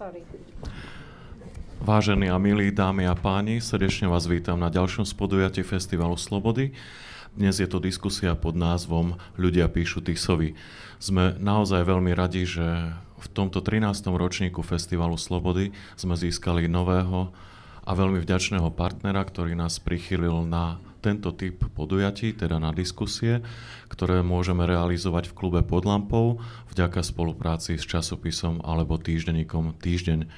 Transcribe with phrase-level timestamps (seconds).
[0.00, 0.24] Sorry.
[1.84, 6.72] Vážení a milí dámy a páni, srdečne vás vítam na ďalšom spodujatí Festivalu Slobody.
[7.36, 10.56] Dnes je to diskusia pod názvom Ľudia píšu Tisovi.
[10.96, 14.08] Sme naozaj veľmi radi, že v tomto 13.
[14.08, 17.28] ročníku Festivalu Slobody sme získali nového
[17.84, 23.40] a veľmi vďačného partnera, ktorý nás prichylil na tento typ podujatí, teda na diskusie,
[23.88, 26.38] ktoré môžeme realizovať v klube pod lampou
[26.70, 30.28] vďaka spolupráci s časopisom alebo týždenníkom Týždeň.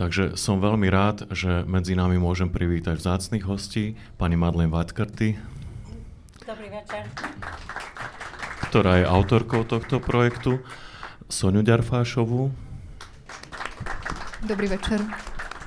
[0.00, 5.36] Takže som veľmi rád, že medzi nami môžem privítať vzácných hostí, pani Madlen Vatkrty.
[6.48, 7.04] Dobrý večer.
[8.72, 10.62] Ktorá je autorkou tohto projektu,
[11.28, 12.48] Soniu Ďarfášovú.
[14.48, 15.04] Dobrý večer.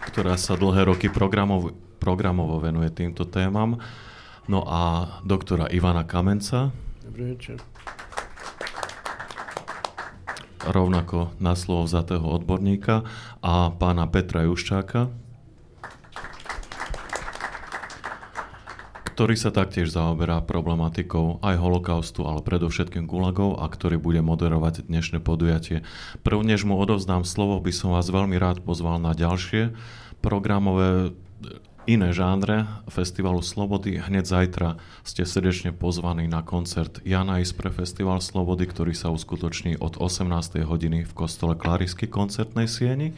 [0.09, 3.77] Ktorá sa dlhé roky programovo, programovo venuje týmto témam.
[4.43, 6.75] No a doktora Ivana Kamenca.
[6.99, 7.63] Dobrý večer.
[10.67, 13.07] Rovnako na slovo vzatého odborníka
[13.39, 15.11] a pána Petra Juščáka,
[19.15, 25.23] ktorý sa taktiež zaoberá problematikou aj holokaustu, ale predovšetkým gulagov a ktorý bude moderovať dnešné
[25.23, 25.87] podujatie.
[26.19, 29.71] Prv než mu odovzdám slovo, by som vás veľmi rád pozval na ďalšie
[30.19, 31.15] programové
[31.85, 33.99] iné žánre Festivalu Slobody.
[33.99, 34.69] Hneď zajtra
[35.03, 40.63] ste srdečne pozvaní na koncert Jana Is pre Festival Slobody, ktorý sa uskutoční od 18.
[40.63, 43.11] hodiny v kostole Klarisky koncertnej sieni.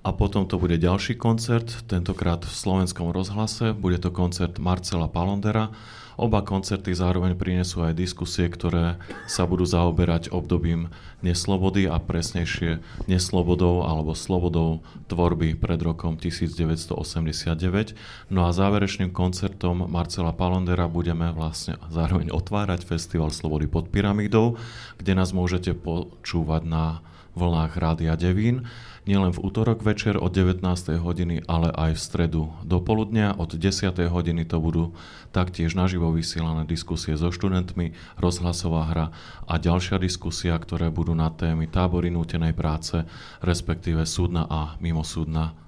[0.00, 3.76] A potom to bude ďalší koncert, tentokrát v slovenskom rozhlase.
[3.76, 5.70] Bude to koncert Marcela Palondera
[6.18, 8.98] Oba koncerty zároveň prinesú aj diskusie, ktoré
[9.30, 17.94] sa budú zaoberať obdobím neslobody a presnejšie neslobodou alebo slobodou tvorby pred rokom 1989.
[18.32, 24.56] No a záverečným koncertom Marcela Palondera budeme vlastne zároveň otvárať Festival Slobody pod pyramídou,
[24.96, 27.04] kde nás môžete počúvať na
[27.38, 28.66] vlnách Rádia Devín
[29.10, 30.62] nielen v útorok večer od 19.
[31.02, 33.34] hodiny, ale aj v stredu do poludnia.
[33.34, 33.90] Od 10.
[34.06, 34.94] hodiny to budú
[35.34, 39.06] taktiež naživo vysielané diskusie so študentmi, rozhlasová hra
[39.50, 43.02] a ďalšia diskusia, ktoré budú na témy tábory nútenej práce,
[43.42, 45.58] respektíve súdna a mimosúdna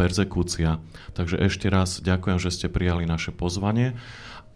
[0.00, 0.80] perzekúcia.
[1.12, 3.92] Takže ešte raz ďakujem, že ste prijali naše pozvanie.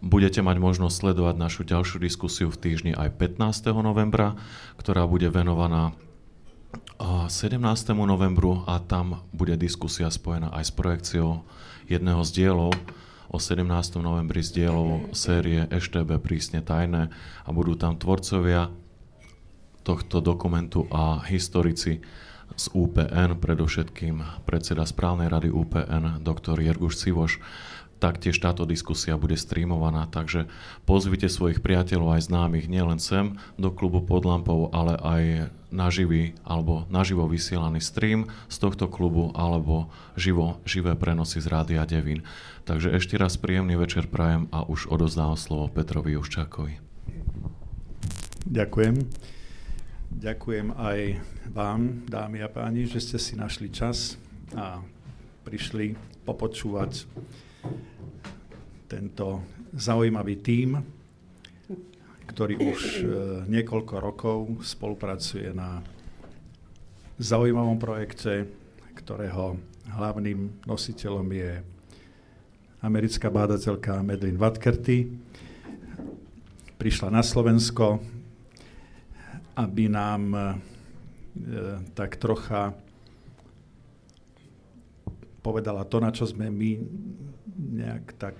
[0.00, 3.68] Budete mať možnosť sledovať našu ďalšiu diskusiu v týždni aj 15.
[3.84, 4.32] novembra,
[4.80, 5.92] ktorá bude venovaná
[7.28, 7.60] 17.
[7.92, 11.42] novembru a tam bude diskusia spojená aj s projekciou
[11.88, 12.72] jedného z dielov
[13.32, 13.66] o 17.
[13.98, 17.10] novembri z dielov série EŠTB prísne tajné
[17.42, 18.70] a budú tam tvorcovia
[19.84, 22.00] tohto dokumentu a historici
[22.54, 27.42] z UPN, predovšetkým predseda správnej rady UPN, doktor Jerguš Civoš.
[28.02, 30.50] Taktiež táto diskusia bude streamovaná, takže
[30.84, 35.22] pozvite svojich priateľov aj známych nielen sem do klubu pod lampou, ale aj
[35.74, 42.22] naživý alebo naživo vysielaný stream z tohto klubu alebo živo, živé prenosy z Rádia Devín.
[42.64, 46.78] Takže ešte raz príjemný večer prajem a už odozdávam slovo Petrovi Juščákovi.
[48.44, 48.94] Ďakujem.
[50.14, 50.98] Ďakujem aj
[51.50, 54.14] vám, dámy a páni, že ste si našli čas
[54.54, 54.78] a
[55.42, 57.10] prišli popočúvať
[58.88, 59.42] tento
[59.74, 60.78] zaujímavý tím,
[62.30, 63.04] ktorý už e,
[63.46, 65.82] niekoľko rokov spolupracuje na
[67.18, 68.48] zaujímavom projekte,
[68.98, 69.58] ktorého
[69.90, 71.62] hlavným nositeľom je
[72.82, 75.08] americká bádateľka Medlin Vatkerty.
[76.74, 78.02] Prišla na Slovensko,
[79.54, 80.42] aby nám e,
[81.94, 82.74] tak trocha
[85.44, 86.70] povedala to, na čo sme my
[87.76, 88.36] nejak tak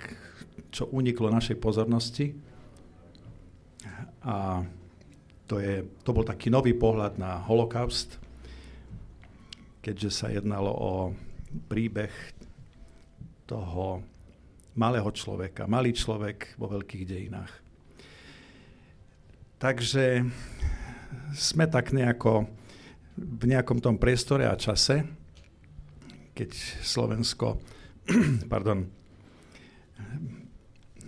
[0.73, 2.33] čo uniklo našej pozornosti.
[4.25, 4.65] A
[5.45, 8.17] to, je, to bol taký nový pohľad na holokaust,
[9.85, 10.93] keďže sa jednalo o
[11.69, 12.11] príbeh
[13.45, 14.01] toho
[14.75, 17.53] malého človeka, malý človek vo veľkých dejinách.
[19.61, 20.25] Takže
[21.37, 22.49] sme tak nejako
[23.15, 25.07] v nejakom tom priestore a čase,
[26.35, 26.51] keď
[26.83, 27.63] Slovensko
[28.53, 28.85] pardon,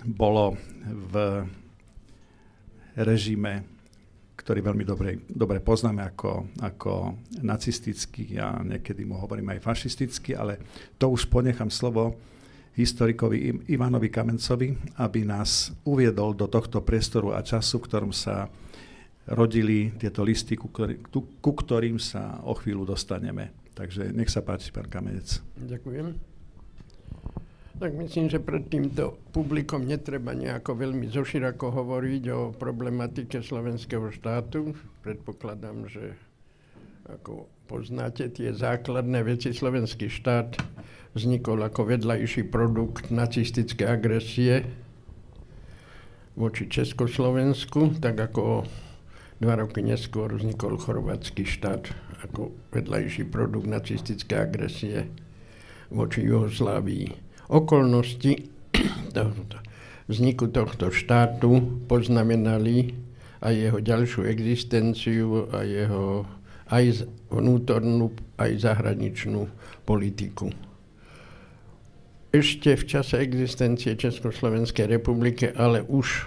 [0.07, 0.57] bolo
[0.87, 1.15] v
[2.97, 3.67] režime,
[4.39, 6.93] ktorý veľmi dobre, dobre poznáme ako, ako
[7.43, 10.63] nacistický a niekedy mu hovorím aj fašistický, ale
[10.97, 12.17] to už ponechám slovo
[12.77, 18.47] historikovi Ivanovi Kamencovi, aby nás uviedol do tohto priestoru a času, v ktorom sa
[19.27, 23.66] rodili tieto listy, ku, ktorý, ku ktorým sa o chvíľu dostaneme.
[23.77, 25.45] Takže nech sa páči, pán Kamenec.
[25.61, 26.17] Ďakujem.
[27.77, 34.73] Tak myslím, že pred týmto publikom netreba nejako veľmi zoširako hovoriť o problematike slovenského štátu.
[35.05, 36.17] Predpokladám, že
[37.05, 40.57] ako poznáte, tie základné veci, slovenský štát
[41.13, 44.65] vznikol ako vedľajší produkt nacistické agresie
[46.33, 48.65] voči Československu, tak ako
[49.41, 51.93] dva roky neskôr vznikol chorvátsky štát
[52.25, 55.13] ako vedľajší produkt nacistické agresie
[55.93, 57.13] voči Jugoslávii.
[57.53, 58.49] Okolnosti
[59.13, 59.57] tohto,
[60.09, 62.97] vzniku tohto štátu poznamenali
[63.45, 66.25] aj jeho ďalšiu existenciu a jeho
[66.67, 68.11] aj vnútornú,
[68.43, 69.47] aj zahraničnú
[69.87, 70.51] politiku.
[72.35, 76.27] Ešte v čase existencie Československej republiky, ale už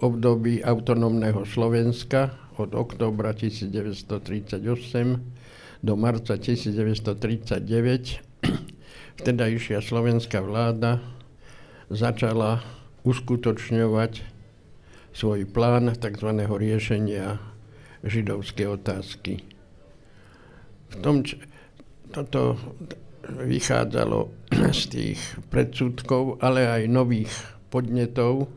[0.00, 4.62] období autonómneho Slovenska od októbra 1938
[5.84, 7.60] do marca 1939
[9.20, 10.98] vtedajšia slovenská vláda
[11.92, 12.64] začala
[13.04, 14.24] uskutočňovať
[15.14, 16.30] svoj plán tzv.
[16.42, 17.38] riešenia
[18.02, 19.44] židovskej otázky.
[20.90, 21.22] V tom,
[22.10, 22.58] toto
[23.28, 24.32] vychádzalo
[24.80, 27.32] z tých predsudkov, ale aj nových
[27.68, 28.50] podnetov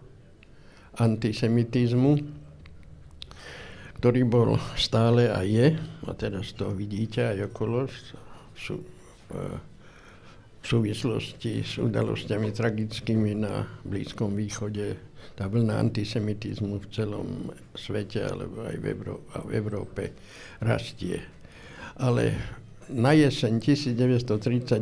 [0.98, 2.18] antisemitizmu,
[3.98, 5.74] ktorý bol stále a je,
[6.06, 7.90] a teraz to vidíte aj okolo,
[8.54, 8.82] sú,
[10.58, 14.98] v súvislosti s udalosťami tragickými na Blízkom východe,
[15.38, 20.18] tá vlna antisemitizmu v celom svete alebo aj v, Euró- a v Európe
[20.66, 21.22] rastie.
[22.02, 22.34] Ale
[22.90, 24.82] na jeseň 1938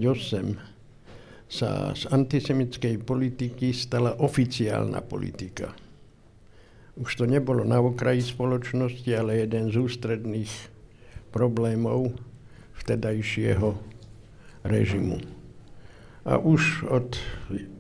[1.46, 5.85] sa z antisemickej politiky stala oficiálna politika.
[6.96, 10.52] Už to nebolo na okraji spoločnosti, ale jeden z ústredných
[11.36, 12.16] problémov
[12.80, 13.76] vtedajšieho
[14.64, 15.20] režimu.
[16.26, 17.20] A už od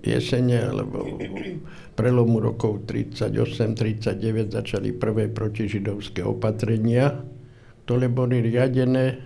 [0.06, 1.18] jesene alebo
[1.98, 7.26] prelomu rokov 38-39 začali prvé protižidovské opatrenia,
[7.88, 9.18] ktoré boli riadené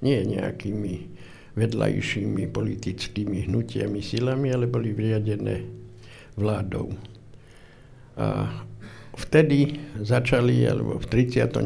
[0.00, 0.94] nie nejakými
[1.58, 5.66] vedľajšími politickými hnutiami, silami, ale boli vriadené
[6.38, 6.94] vládou.
[8.14, 8.62] A
[9.18, 11.58] vtedy začali, alebo v 39.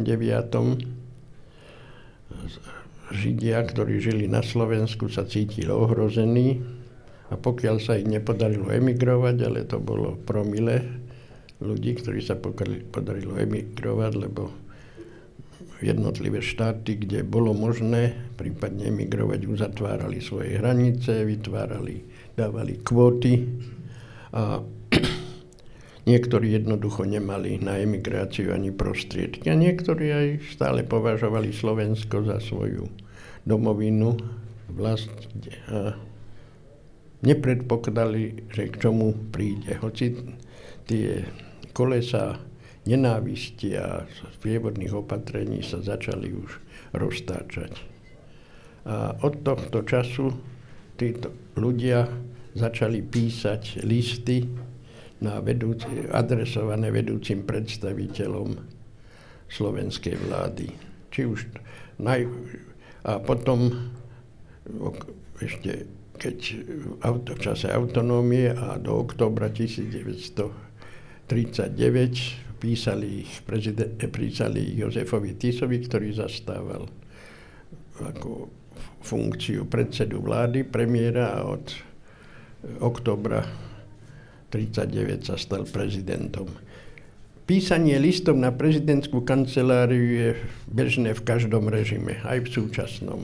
[3.13, 6.65] Židia, ktorí žili na Slovensku, sa cítili ohrození
[7.29, 10.81] a pokiaľ sa im nepodarilo emigrovať, ale to bolo promile
[11.61, 14.51] ľudí, ktorí sa podarilo emigrovať, lebo
[15.83, 22.07] jednotlivé štáty, kde bolo možné prípadne emigrovať, uzatvárali svoje hranice, vytvárali,
[22.39, 23.45] dávali kvóty
[24.33, 24.63] a
[26.03, 32.91] niektorí jednoducho nemali na emigráciu ani prostriedky a niektorí aj stále považovali Slovensko za svoju
[33.47, 34.19] domovinu,
[34.73, 35.13] vlast
[35.71, 35.95] a
[37.23, 39.79] nepredpokladali, že k čomu príde.
[39.79, 40.19] Hoci
[40.91, 41.23] tie
[41.71, 42.43] kolesa
[42.83, 44.03] nenávisti a
[44.39, 46.51] sprievodných opatrení sa začali už
[46.99, 47.73] roztáčať.
[48.83, 50.35] A od tohto času
[50.99, 52.11] títo ľudia
[52.59, 54.43] začali písať listy
[55.23, 58.59] na vedúci, adresované vedúcim predstaviteľom
[59.47, 60.67] slovenskej vlády.
[61.15, 61.47] Či už
[62.03, 62.27] naj,
[63.07, 63.71] a potom
[65.39, 65.87] ešte
[66.23, 66.39] keď
[67.03, 71.27] v čase autonómie a do oktobra 1939
[72.63, 76.87] písali ich, prezident, písali Jozefovi Tisovi, ktorý zastával
[77.99, 78.55] ako
[79.03, 81.75] funkciu predsedu vlády, premiéra a od
[82.79, 83.43] oktobra
[84.53, 86.45] 39 sa stal prezidentom.
[87.49, 90.31] Písanie listov na prezidentskú kanceláriu je
[90.69, 93.21] bežné v každom režime, aj v súčasnom.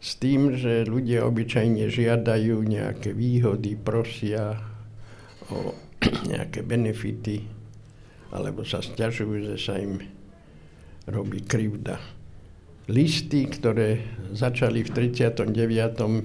[0.00, 4.58] S tým, že ľudia obyčajne žiadajú nejaké výhody, prosia
[5.52, 5.76] o
[6.32, 7.46] nejaké benefity,
[8.32, 10.02] alebo sa stiažujú, že sa im
[11.06, 12.02] robí krivda.
[12.86, 14.02] Listy, ktoré
[14.34, 15.42] začali v 39.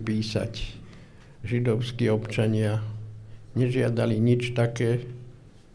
[0.01, 0.53] písať
[1.41, 2.81] židovskí občania,
[3.55, 5.03] nežiadali nič také,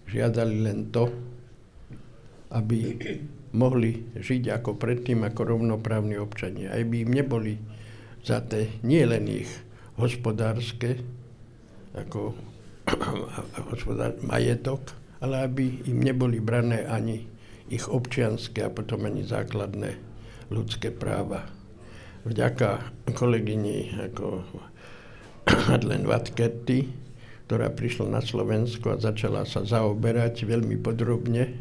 [0.09, 1.13] žiadali len to,
[2.53, 2.97] aby
[3.57, 6.73] mohli žiť ako predtým, ako rovnoprávni občania.
[6.73, 7.55] Aj by im neboli
[8.23, 9.51] za té nie len ich
[9.97, 11.01] hospodárske,
[11.97, 12.37] ako
[13.73, 14.93] hospodár, majetok,
[15.25, 17.25] ale aby im neboli brané ani
[17.67, 19.97] ich občianské a potom ani základné
[20.53, 21.49] ľudské práva.
[22.29, 24.45] Vďaka kolegyni ako
[25.71, 27.06] Madeleine Vatkety,
[27.47, 31.55] ktorá prišla na Slovensko a začala sa zaoberať veľmi podrobne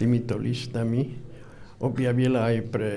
[0.00, 1.20] týmito listami,
[1.84, 2.90] objavila aj pre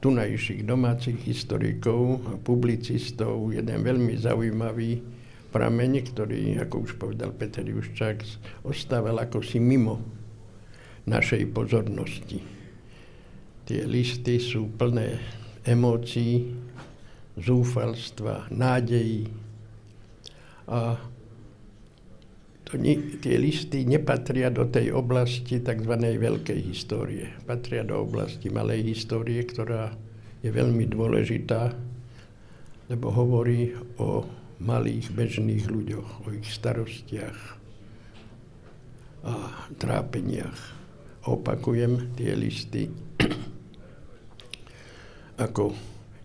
[0.00, 5.02] tunajších domácich historikov a publicistov jeden veľmi zaujímavý
[5.50, 8.22] prameň, ktorý, ako už povedal Peter Juščák,
[8.64, 10.00] ostával ako si mimo
[11.10, 12.38] našej pozornosti.
[13.66, 15.18] tie listy sú plné
[15.66, 16.54] emócií,
[17.38, 19.30] zúfalstva, nádejí.
[20.70, 20.98] A
[22.70, 22.78] to
[23.18, 25.90] tie listy nepatria do tej oblasti tzv.
[25.98, 27.34] veľkej histórie.
[27.42, 29.90] Patria do oblasti malej histórie, ktorá
[30.38, 31.74] je veľmi dôležitá,
[32.86, 34.22] lebo hovorí o
[34.62, 37.58] malých bežných ľuďoch, o ich starostiach
[39.26, 39.34] a
[39.74, 40.78] trápeniach.
[41.26, 42.86] Opakujem tie listy,
[45.44, 45.74] ako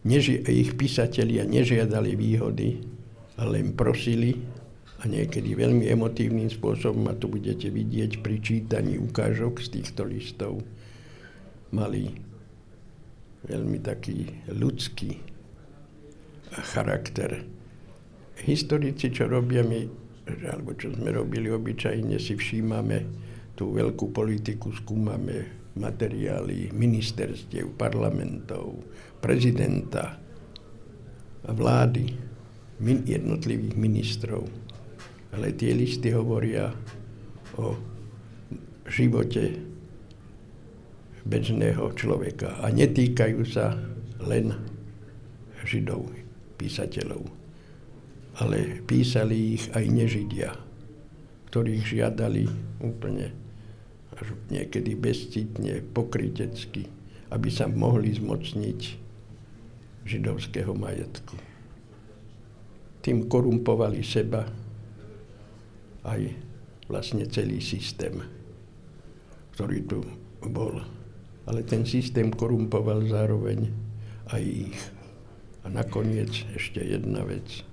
[0.06, 2.86] neži- ich písatelia nežiadali výhody,
[3.36, 4.55] ale im prosili
[5.06, 10.66] a niekedy veľmi emotívnym spôsobom, a to budete vidieť pri čítaní ukážok z týchto listov,
[11.70, 12.10] mali
[13.46, 15.22] veľmi taký ľudský
[16.74, 17.46] charakter.
[18.50, 19.86] Historici, čo robia my,
[20.50, 23.06] alebo čo sme robili obyčajne, si všímame
[23.54, 28.82] tú veľkú politiku, skúmame materiály ministerstiev, parlamentov,
[29.22, 30.18] prezidenta
[31.46, 32.18] vlády,
[32.82, 34.65] jednotlivých ministrov.
[35.36, 36.72] Ale tie listy hovoria
[37.60, 37.76] o
[38.88, 39.60] živote
[41.28, 43.76] bežného človeka a netýkajú sa
[44.24, 44.56] len
[45.66, 46.08] židov,
[46.56, 47.26] písateľov,
[48.40, 50.56] ale písali ich aj nežidia,
[51.50, 52.46] ktorých žiadali
[52.80, 53.34] úplne
[54.16, 56.88] až niekedy bezcitne, pokrytecky,
[57.34, 58.80] aby sa mohli zmocniť
[60.06, 61.36] židovského majetku.
[63.02, 64.46] Tým korumpovali seba
[66.06, 66.32] aj
[66.86, 68.22] vlastne celý systém,
[69.58, 70.00] ktorý tu
[70.46, 70.86] bol
[71.46, 73.70] ale ten systém korumpoval zároveň
[74.34, 74.82] aj ich.
[75.66, 77.66] A nakoniec ešte jedna vec.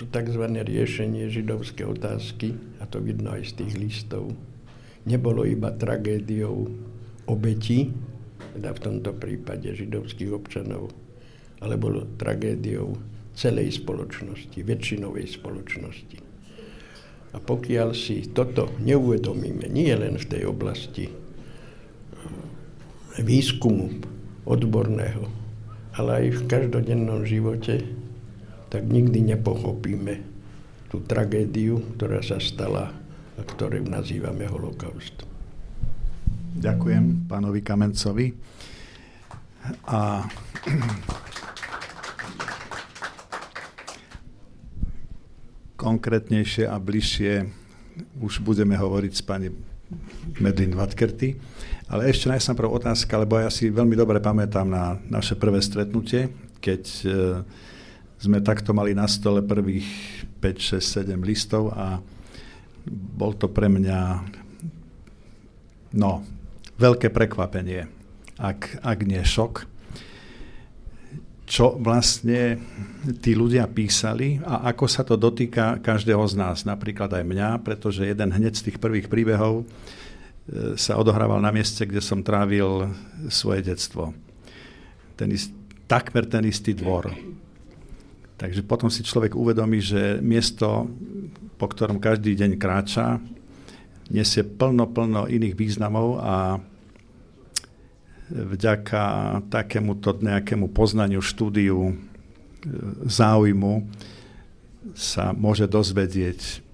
[0.00, 0.44] To tzv.
[0.48, 4.32] riešenie židovskej otázky, a to vidno aj z tých listov,
[5.04, 6.68] nebolo iba tragédiou
[7.28, 7.92] obetí,
[8.56, 10.92] teda v tomto prípade židovských občanov,
[11.60, 12.96] ale bolo tragédiou
[13.32, 16.18] celej spoločnosti, väčšinovej spoločnosti.
[17.32, 21.08] A pokiaľ si toto neuvedomíme, nie len v tej oblasti
[23.16, 23.88] výskumu
[24.44, 25.24] odborného,
[25.96, 27.84] ale aj v každodennom živote,
[28.72, 30.24] tak nikdy nepochopíme
[30.88, 32.92] tú tragédiu, ktorá sa stala
[33.36, 35.24] a ktorú nazývame holokaust.
[36.52, 38.26] Ďakujem pánovi Kamencovi.
[39.88, 40.28] A
[45.82, 47.50] konkrétnejšie a bližšie
[48.22, 49.50] už budeme hovoriť s pani
[50.38, 51.34] Medlin Vatkerty.
[51.90, 56.30] Ale ešte najsám otázka, lebo ja si veľmi dobre pamätám na naše prvé stretnutie,
[56.62, 57.06] keď e,
[58.22, 59.90] sme takto mali na stole prvých
[60.40, 61.98] 5, 6, 7 listov a
[62.88, 63.98] bol to pre mňa
[65.98, 66.24] no,
[66.80, 67.90] veľké prekvapenie,
[68.40, 69.68] ak, ak nie šok,
[71.42, 72.58] čo vlastne
[73.20, 78.06] tí ľudia písali a ako sa to dotýka každého z nás, napríklad aj mňa, pretože
[78.06, 79.66] jeden hneď z tých prvých príbehov
[80.42, 82.90] E, sa odohrával na mieste, kde som trávil
[83.30, 84.10] svoje detstvo.
[85.14, 85.54] Ten ist,
[85.86, 87.14] takmer ten istý dvor.
[88.42, 90.90] Takže potom si človek uvedomí, že miesto,
[91.54, 93.22] po ktorom každý deň kráča,
[94.10, 96.58] nesie plno, plno iných významov a
[98.32, 99.02] vďaka
[99.52, 101.94] takémuto nejakému poznaniu, štúdiu, e,
[103.04, 103.86] záujmu
[104.96, 106.64] sa môže dozvedieť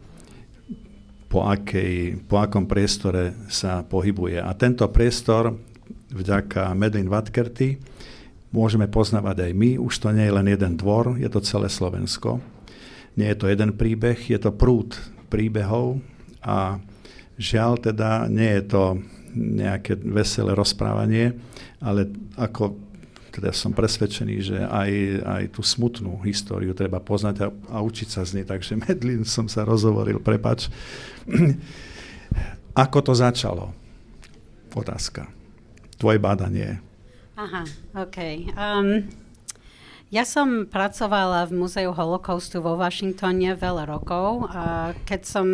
[1.28, 4.40] po, akej, po akom priestore sa pohybuje.
[4.40, 5.60] A tento priestor
[6.08, 7.76] vďaka Medlin Vatkerty
[8.48, 9.70] môžeme poznávať aj my.
[9.76, 12.40] Už to nie je len jeden dvor, je to celé Slovensko.
[13.20, 14.96] Nie je to jeden príbeh, je to prúd
[15.28, 16.00] príbehov
[16.40, 16.80] a
[17.36, 18.84] žiaľ teda nie je to
[19.34, 21.36] nejaké veselé rozprávanie,
[21.80, 22.08] ale
[22.38, 22.88] ako
[23.38, 24.90] teda som presvedčený, že aj,
[25.22, 28.46] aj tú smutnú históriu treba poznať a, a učiť sa z nej.
[28.48, 30.66] Takže medlin som sa rozhovoril, prepač.
[32.84, 33.70] Ako to začalo?
[34.74, 35.30] Otázka.
[35.98, 36.78] Tvoje bádanie.
[37.38, 37.62] Aha,
[37.94, 38.18] OK.
[38.54, 39.06] Um,
[40.10, 45.46] ja som pracovala v Múzeu holokaustu vo Washingtone veľa rokov a keď som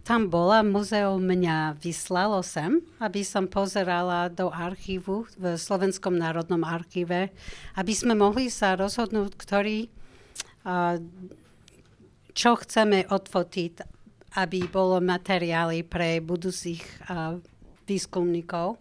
[0.00, 7.30] tam bola, muzeum mňa vyslalo sem, aby som pozerala do archívu v Slovenskom národnom archíve,
[7.76, 9.86] aby sme mohli sa rozhodnúť, ktorý,
[12.32, 13.74] čo chceme odfotiť,
[14.40, 16.80] aby bolo materiály pre budúcich
[17.84, 18.78] výskumníkov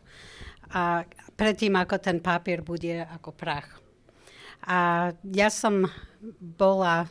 [0.69, 1.01] a
[1.33, 3.81] predtým, ako ten papier bude ako prach.
[4.69, 5.89] A ja som
[6.39, 7.09] bola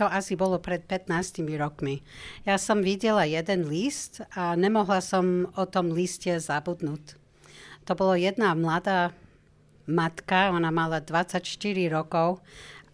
[0.00, 2.00] to asi bolo pred 15 rokmi.
[2.48, 7.20] Ja som videla jeden list a nemohla som o tom liste zabudnúť.
[7.84, 9.12] to bolo jedna mladá
[9.84, 11.44] matka, ona mala 24
[11.92, 12.40] rokov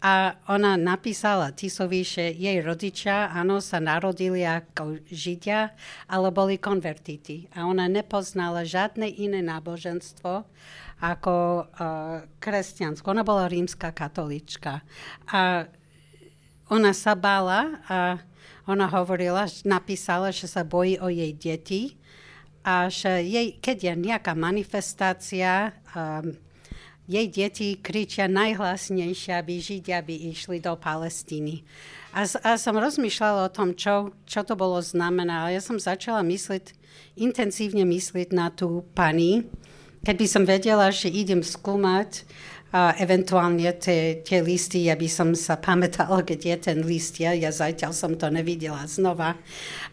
[0.02, 5.72] a ona napísala Tisovi, že jej rodičia, áno, sa narodili ako Židia,
[6.06, 7.48] ale boli konvertiti.
[7.56, 10.44] A ona nepoznala žiadne iné náboženstvo
[11.00, 11.34] ako
[11.64, 13.08] uh, kresťansko.
[13.08, 14.84] Ona bola rímska katolička.
[15.32, 15.68] A
[16.66, 18.18] ona sa bála a
[18.66, 21.82] ona hovorila, napísala, že sa bojí o jej deti
[22.66, 26.35] a že jej, keď je nejaká manifestácia, um,
[27.06, 31.62] jej deti kričia najhlasnejšie, aby Židia by išli do Palestíny.
[32.11, 35.46] A, a som rozmýšľala o tom, čo, čo to bolo znamená.
[35.54, 36.75] Ja som začala mysliť,
[37.14, 39.46] intenzívne myslieť na tú pani.
[40.02, 42.26] Keď by som vedela, že idem skúmať
[42.76, 47.33] a eventuálne tie, tie listy, ja by som sa pamätala, keď je ten list, ja,
[47.33, 49.40] ja zatiaľ som to nevidela znova.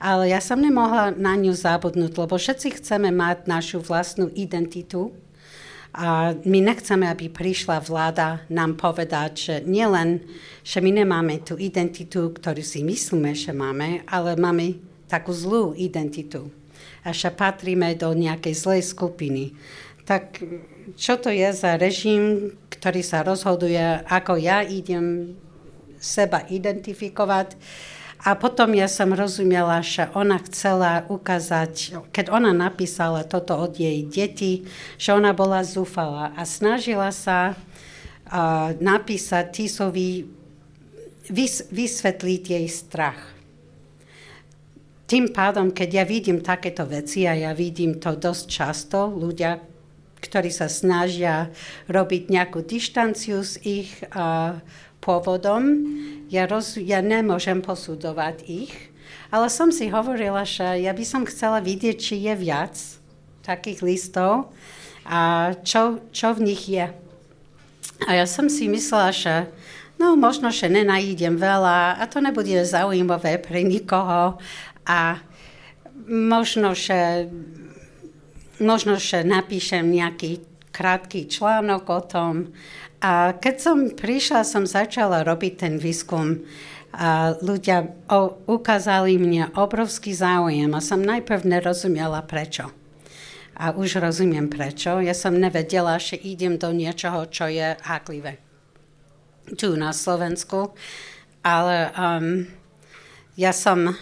[0.04, 5.16] Ale ja som nemohla na ňu zabudnúť, lebo všetci chceme mať našu vlastnú identitu,
[5.94, 10.26] a my nechceme, aby prišla vláda nám povedať, že nielen,
[10.66, 16.50] že my nemáme tú identitu, ktorú si myslíme, že máme, ale máme takú zlú identitu.
[17.06, 19.54] A že patríme do nejakej zlej skupiny.
[20.02, 20.42] Tak
[21.00, 25.38] čo to je za režim, ktorý sa rozhoduje, ako ja idem
[26.04, 27.56] seba identifikovať,
[28.24, 34.00] a potom ja som rozumela, že ona chcela ukázať, keď ona napísala toto od jej
[34.08, 34.64] deti,
[34.96, 40.24] že ona bola zúfala a snažila sa uh, napísať Tisovi,
[41.28, 43.20] vys- vysvetliť jej strach.
[45.04, 49.60] Tým pádom, keď ja vidím takéto veci a ja vidím to dosť často, ľudia,
[50.24, 51.52] ktorí sa snažia
[51.92, 54.56] robiť nejakú dištanciu z ich uh,
[55.04, 55.84] pôvodom,
[56.32, 58.74] ja, roz, ja nemôžem posudzovať ich,
[59.28, 62.76] ale som si hovorila, že ja by som chcela vidieť, či je viac
[63.44, 64.56] takých listov
[65.04, 66.88] a čo, čo v nich je.
[68.08, 69.52] A ja som si myslela, že
[70.00, 74.40] no možno, že nenajdem veľa a to nebude zaujímavé pre nikoho
[74.88, 75.20] a
[76.08, 77.28] možno, že,
[78.64, 80.42] možno, že napíšem nejaký
[80.74, 82.34] krátky článok o tom
[83.04, 86.40] a keď som prišla, som začala robiť ten výskum.
[86.96, 92.72] A ľudia o, ukázali mne obrovský záujem a som najprv nerozumela prečo.
[93.60, 95.04] A už rozumiem prečo.
[95.04, 98.40] Ja som nevedela, že idem do niečoho, čo je háklivé.
[99.60, 100.72] Tu na Slovensku.
[101.44, 102.48] Ale um,
[103.36, 104.00] ja som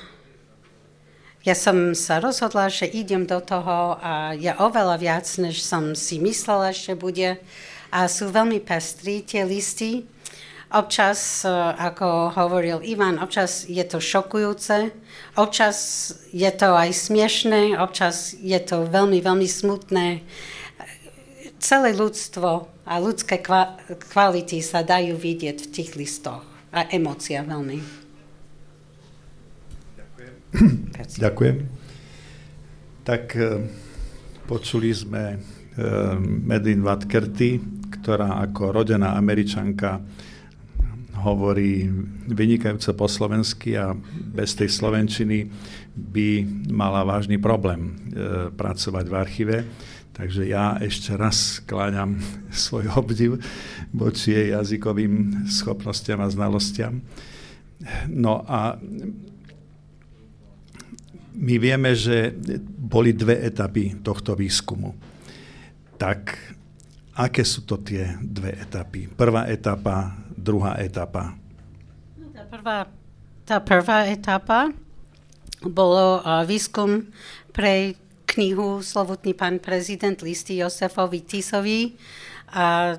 [1.41, 6.21] ja som sa rozhodla, že idem do toho a je oveľa viac, než som si
[6.21, 7.41] myslela, že bude
[7.91, 10.05] a sú veľmi pestrí tie listy.
[10.71, 14.93] Občas, e, ako hovoril Ivan, občas je to šokujúce,
[15.35, 15.77] občas
[16.31, 20.23] je to aj smiešné, občas je to veľmi, veľmi smutné.
[21.57, 23.41] Celé ľudstvo a ľudské
[24.13, 28.00] kvality sa dajú vidieť v tých listoch a emócia veľmi.
[31.23, 31.57] Ďakujem.
[33.01, 33.41] Tak e,
[34.45, 37.57] počuli sme uh, Medlin Vatkerty,
[38.01, 40.03] ktorá ako rodená američanka
[41.21, 41.85] hovorí
[42.27, 43.93] vynikajúco po slovensky a
[44.33, 45.47] bez tej slovenčiny
[45.93, 46.29] by
[46.73, 49.57] mala vážny problém e, pracovať v archíve.
[50.11, 52.17] Takže ja ešte raz skláňam
[52.51, 53.37] svoj obdiv
[53.93, 57.05] voči jej jazykovým schopnostiam a znalostiam.
[58.09, 58.77] No a
[61.35, 62.35] my vieme, že
[62.77, 64.95] boli dve etapy tohto výskumu.
[65.95, 66.51] Tak
[67.11, 69.11] Aké sú to tie dve etapy?
[69.11, 71.35] Prvá etapa, druhá etapa.
[72.15, 72.77] No, tá prvá,
[73.43, 74.71] tá prvá etapa
[75.59, 77.11] bolo výskum
[77.51, 77.99] pre
[78.31, 81.99] knihu Slovutný pán prezident listy Josefovi Tisovi.
[82.55, 82.95] A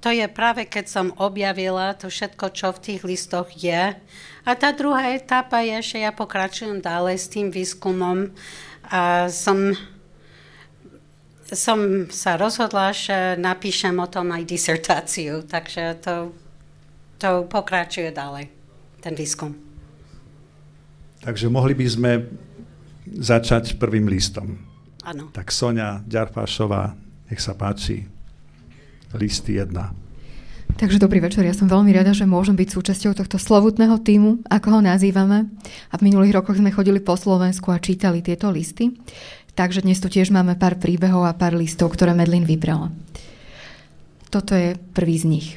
[0.00, 4.00] to je práve keď som objavila to všetko, čo v tých listoch je.
[4.44, 8.32] A tá druhá etapa je, že ja pokračujem ďalej s tým výskumom
[8.88, 9.76] a som
[11.50, 16.30] som sa rozhodla, že napíšem o tom aj disertáciu, takže to,
[17.18, 18.46] to pokračuje ďalej,
[19.02, 19.50] ten výskum.
[21.20, 22.12] Takže mohli by sme
[23.10, 24.62] začať prvým listom.
[25.02, 25.32] Áno.
[25.34, 26.94] Tak Sonia Ďarfášová,
[27.28, 28.06] nech sa páči,
[29.16, 29.74] listy 1.
[30.76, 34.78] Takže dobrý večer, ja som veľmi rada, že môžem byť súčasťou tohto slovutného týmu, ako
[34.78, 35.48] ho nazývame.
[35.90, 38.94] A v minulých rokoch sme chodili po Slovensku a čítali tieto listy.
[39.58, 42.94] Takže dnes tu tiež máme pár príbehov a pár listov, ktoré Medlin vybrala.
[44.30, 45.48] Toto je prvý z nich.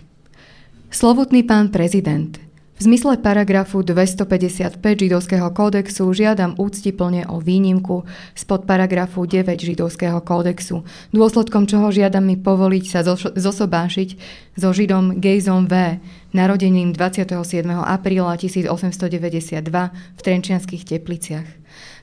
[0.89, 2.37] Slovutný pán prezident,
[2.73, 8.01] V zmysle paragrafu 255 židovského kódexu žiadam úctiplne o výnimku
[8.33, 10.81] spod paragrafu 9 židovského kódexu,
[11.13, 13.05] dôsledkom čoho žiadam mi povoliť sa
[13.37, 14.09] zosobášiť
[14.57, 16.01] so židom Gejzom V,
[16.33, 17.37] narodeným 27.
[17.69, 19.61] apríla 1892
[19.93, 21.45] v Trenčianských tepliciach.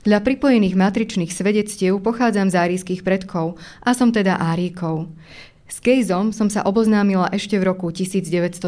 [0.01, 5.11] Dla pripojených matričných svedectiev pochádzam z árijských predkov a som teda áríkov.
[5.71, 8.59] S Gejzom som sa oboznámila ešte v roku 1920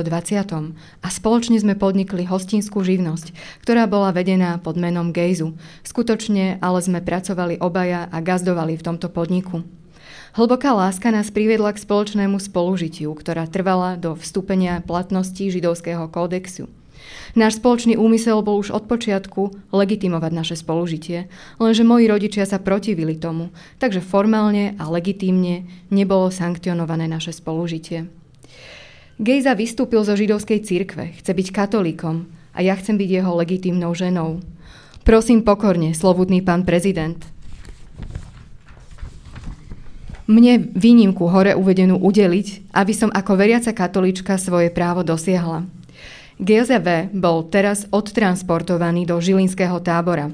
[1.03, 5.51] a spoločne sme podnikli hostinskú živnosť, ktorá bola vedená pod menom Gejzu.
[5.83, 9.67] Skutočne ale sme pracovali obaja a gazdovali v tomto podniku.
[10.39, 16.71] Hlboká láska nás priviedla k spoločnému spolužitiu, ktorá trvala do vstúpenia platnosti židovského kódexu.
[17.33, 23.17] Náš spoločný úmysel bol už od počiatku legitimovať naše spolužitie, lenže moji rodičia sa protivili
[23.17, 23.49] tomu,
[23.81, 28.05] takže formálne a legitímne nebolo sankcionované naše spolužitie.
[29.17, 34.41] Gejza vystúpil zo židovskej cirkve, chce byť katolíkom a ja chcem byť jeho legitímnou ženou.
[35.01, 37.17] Prosím pokorne, slovutný pán prezident.
[40.23, 45.67] Mne výnimku hore uvedenú udeliť, aby som ako veriaca katolička svoje právo dosiahla.
[46.43, 50.27] GZV bol teraz odtransportovaný do Žilinského tábora.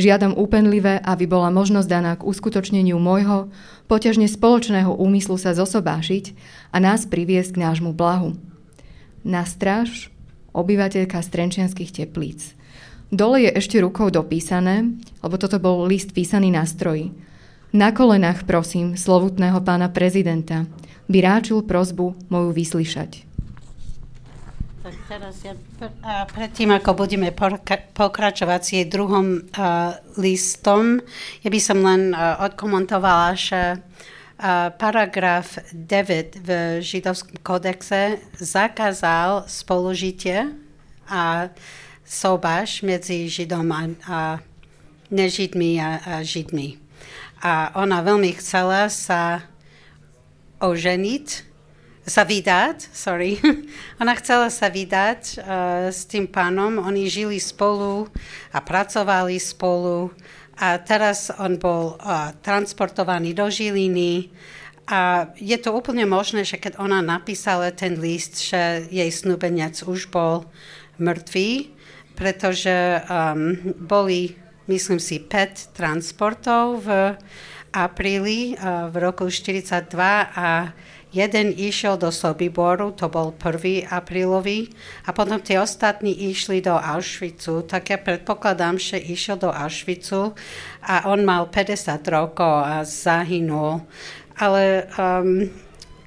[0.00, 3.52] Žiadam úpenlivé, aby bola možnosť daná k uskutočneniu môjho,
[3.84, 6.32] poťažne spoločného úmyslu sa zosobášiť
[6.72, 8.32] a nás priviesť k nášmu blahu.
[9.28, 10.08] Na stráž
[10.56, 12.56] obyvateľka Strenčianských teplíc.
[13.12, 14.88] Dole je ešte rukou dopísané,
[15.20, 17.12] lebo toto bol list písaný na stroji.
[17.76, 20.64] Na kolenách prosím slovutného pána prezidenta,
[21.12, 23.31] by ráčil prozbu moju vyslyšať.
[24.82, 25.54] Tak teraz ja,
[26.02, 27.30] a predtým, ako budeme
[27.94, 30.98] pokračovať s jej druhom uh, listom,
[31.46, 36.50] ja by som len uh, odkomentovala, že uh, paragraf 9 v
[36.82, 40.50] židovskom kodexe zakázal spolužitie
[41.06, 41.54] a
[42.02, 44.18] sobaž medzi Židom a, a
[45.14, 46.82] nežidmi a, a Židmi.
[47.38, 49.46] A ona veľmi chcela sa
[50.58, 51.51] oženiť
[52.02, 53.38] sa vydať, sorry.
[54.02, 55.42] Ona chcela sa vydať uh,
[55.88, 58.10] s tým pánom, oni žili spolu
[58.50, 60.10] a pracovali spolu.
[60.58, 64.30] A teraz on bol uh, transportovaný do Žiliny.
[64.90, 70.10] A je to úplne možné, že keď ona napísala ten list, že jej snúbenec už
[70.10, 70.44] bol
[70.98, 71.72] mŕtvý,
[72.18, 74.36] pretože um, boli,
[74.68, 77.16] myslím si, 5 transportov v
[77.72, 79.88] apríli uh, v roku 42
[80.36, 80.76] a
[81.12, 83.84] Jeden išiel do Sobiboru, to bol 1.
[83.92, 84.72] aprílový,
[85.04, 90.32] a potom tie ostatní išli do Auschwitzu, tak ja predpokladám, že išiel do Auschwitzu
[90.80, 93.84] a on mal 50 rokov a zahynul.
[94.40, 95.52] Ale um,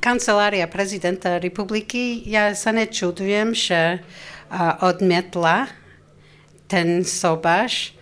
[0.01, 5.69] kancelária prezidenta republiky, ja sa nečudujem, že uh, odmietla
[6.65, 7.93] ten sobaž,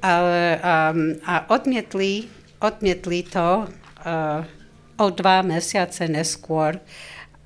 [0.00, 4.42] ale, um, a odmietli, odmietli to uh,
[4.98, 6.82] o dva mesiace neskôr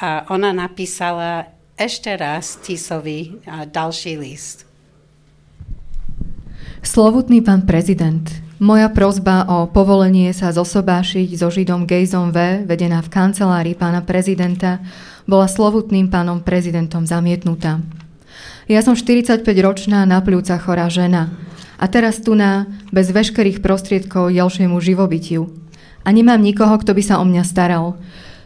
[0.01, 4.64] a ona napísala ešte raz Tisovi ďalší list.
[6.83, 8.27] Slovutný pán prezident,
[8.59, 14.83] moja prozba o povolenie sa zosobášiť so Židom Gejzom V, vedená v kancelárii pána prezidenta,
[15.22, 17.79] bola slovutným pánom prezidentom zamietnutá.
[18.70, 21.33] Ja som 45-ročná na pľúca chorá žena
[21.83, 25.48] a teraz tu na, bez veškerých prostriedkov ďalšiemu živobytiu–
[26.05, 27.98] a nemám nikoho, kto by sa o mňa staral.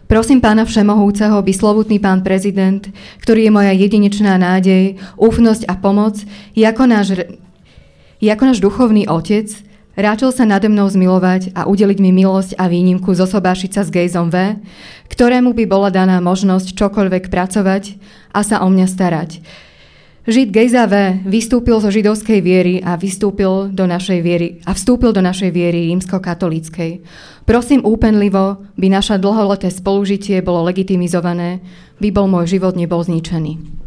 [0.07, 2.87] Prosím pána Všemohúceho, by slovutný pán prezident,
[3.27, 6.23] ktorý je moja jedinečná nádej, úfnosť a pomoc,
[6.55, 7.27] ako náš,
[8.23, 9.51] ako náš duchovný otec,
[9.99, 14.31] ráčil sa nade mnou zmilovať a udeliť mi milosť a výnimku zosobášiť sa s Gejzom
[14.31, 14.63] V,
[15.11, 17.99] ktorému by bola daná možnosť čokoľvek pracovať
[18.31, 19.43] a sa o mňa starať.
[20.27, 25.23] Žid Gejza V vystúpil zo židovskej viery a vystúpil do našej viery a vstúpil do
[25.23, 26.99] našej viery rímsko-katolíckej.
[27.47, 31.63] Prosím úpenlivo, by naša dlholeté spolužitie bolo legitimizované,
[32.03, 33.79] by bol môj život nebol zničený.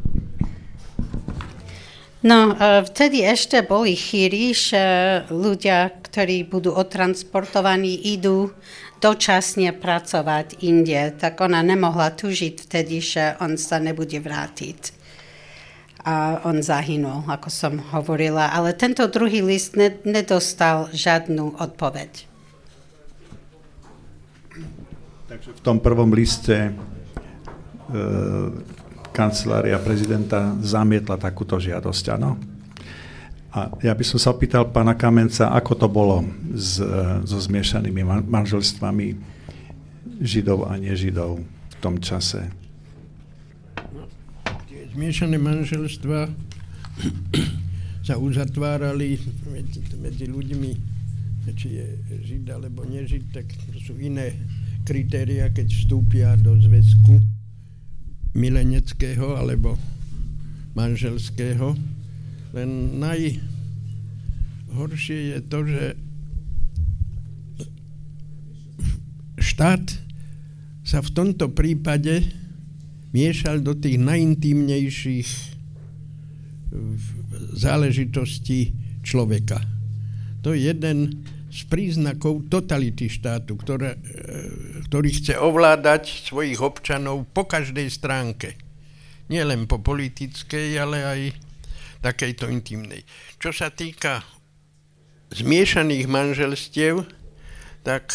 [2.24, 4.84] No, e, vtedy ešte boli chýry, že
[5.28, 8.56] ľudia, ktorí budú odtransportovaní, idú
[9.04, 14.99] dočasne pracovať inde, tak ona nemohla tužiť vtedy, že on sa nebude vrátiť
[16.10, 18.50] a on zahynul, ako som hovorila.
[18.50, 22.26] Ale tento druhý list ne, nedostal žiadnu odpoveď.
[25.30, 26.72] Takže v tom prvom liste e,
[29.14, 32.42] kancelária prezidenta zamietla takúto žiadosť, áno?
[33.54, 36.82] A ja by som sa opýtal pána Kamenca, ako to bolo s,
[37.26, 39.18] so zmiešanými manželstvami
[40.22, 42.59] židov a nežidov v tom čase
[45.00, 46.28] zmiešané manželstva
[48.08, 49.16] sa uzatvárali
[49.48, 50.72] medzi, medzi ľuďmi,
[51.56, 51.88] či je
[52.28, 54.36] žid alebo nežid, tak to sú iné
[54.84, 57.16] kritéria, keď vstúpia do zväzku
[58.36, 59.80] mileneckého alebo
[60.76, 61.80] manželského.
[62.52, 65.96] Len najhoršie je to, že
[69.40, 69.96] štát
[70.84, 72.36] sa v tomto prípade
[73.14, 75.30] miešal do tých najintímnejších
[77.58, 79.62] záležitostí človeka.
[80.46, 84.00] To je jeden z príznakov totality štátu, ktoré, e,
[84.86, 88.54] ktorý chce ovládať svojich občanov po každej stránke.
[89.34, 91.20] Nie len po politickej, ale aj
[92.06, 93.02] takejto intimnej.
[93.42, 94.22] Čo sa týka
[95.34, 97.06] zmiešaných manželstiev,
[97.82, 98.14] tak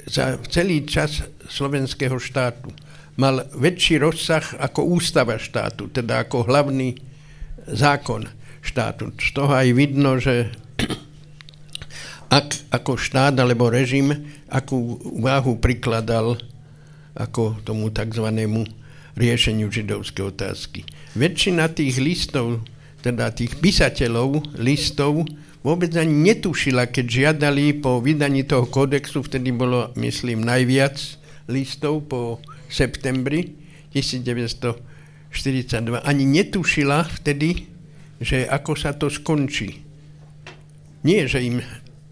[0.07, 2.71] za celý čas slovenského štátu.
[3.19, 6.95] Mal väčší rozsah ako ústava štátu, teda ako hlavný
[7.67, 8.23] zákon
[8.63, 9.11] štátu.
[9.19, 10.53] Z toho aj vidno, že
[12.27, 14.11] ak ako štát alebo režim,
[14.47, 16.39] akú váhu prikladal
[17.17, 18.27] ako tomu tzv.
[19.17, 20.85] riešeniu židovskej otázky.
[21.17, 22.63] Väčšina tých listov
[23.07, 25.23] teda tých písateľov listov
[25.63, 30.99] vôbec ani netušila, keď žiadali po vydaní toho kódexu, vtedy bolo, myslím, najviac
[31.47, 33.55] listov po septembri
[33.95, 37.71] 1942, ani netušila vtedy,
[38.19, 39.83] že ako sa to skončí.
[41.07, 41.63] Nie, že im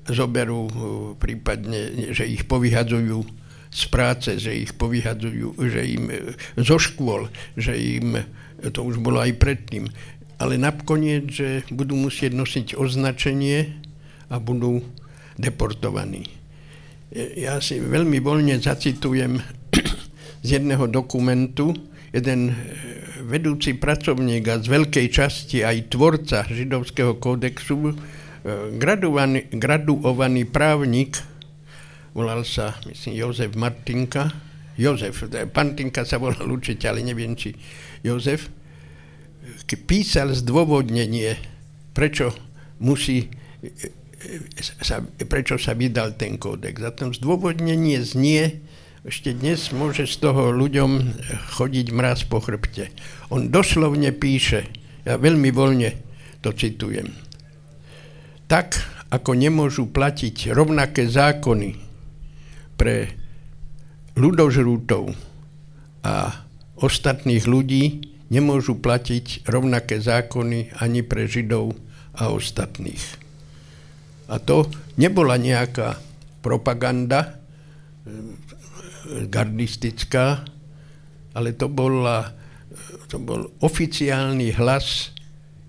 [0.08, 0.72] zoberú uh,
[1.18, 3.26] prípadne, že ich povyhadzujú
[3.74, 6.16] z práce, že ich povyhadzujú, že im uh,
[6.62, 7.28] zo škôl,
[7.58, 8.22] že im,
[8.70, 9.90] to už bolo aj predtým,
[10.36, 13.72] ale nakoniec, že budú musieť nosiť označenie
[14.28, 14.84] a budú
[15.40, 16.28] deportovaní.
[17.16, 19.40] Ja si veľmi voľne zacitujem
[20.46, 21.72] z jedného dokumentu,
[22.12, 22.56] jeden e,
[23.24, 27.94] vedúci pracovník a z veľkej časti aj tvorca židovského kódexu, e,
[28.76, 31.20] graduovaný, graduovaný právnik,
[32.12, 34.32] volal sa, myslím, Jozef Martinka,
[34.76, 37.56] Jozef, Pantinka sa volal určite, ale neviem, či
[38.04, 38.52] Jozef,
[39.86, 41.38] písal zdôvodnenie,
[41.94, 42.34] prečo
[42.82, 43.30] musí
[44.82, 46.82] sa, prečo sa vydal ten kódex.
[46.82, 48.66] A to zdôvodnenie znie,
[49.06, 51.14] ešte dnes môže z toho ľuďom
[51.62, 52.90] chodiť mraz po chrbte.
[53.30, 54.66] On doslovne píše,
[55.06, 55.94] ja veľmi voľne
[56.42, 57.14] to citujem,
[58.50, 58.82] tak
[59.14, 61.78] ako nemôžu platiť rovnaké zákony
[62.74, 63.14] pre
[64.18, 65.14] ľudožrútov
[66.02, 66.42] a
[66.82, 71.72] ostatných ľudí, nemôžu platiť rovnaké zákony ani pre Židov
[72.20, 73.24] a ostatných.
[74.28, 74.68] A to
[75.00, 75.96] nebola nejaká
[76.44, 78.12] propaganda eh,
[79.32, 80.44] gardistická,
[81.32, 82.36] ale to, bola,
[83.08, 85.16] to bol oficiálny hlas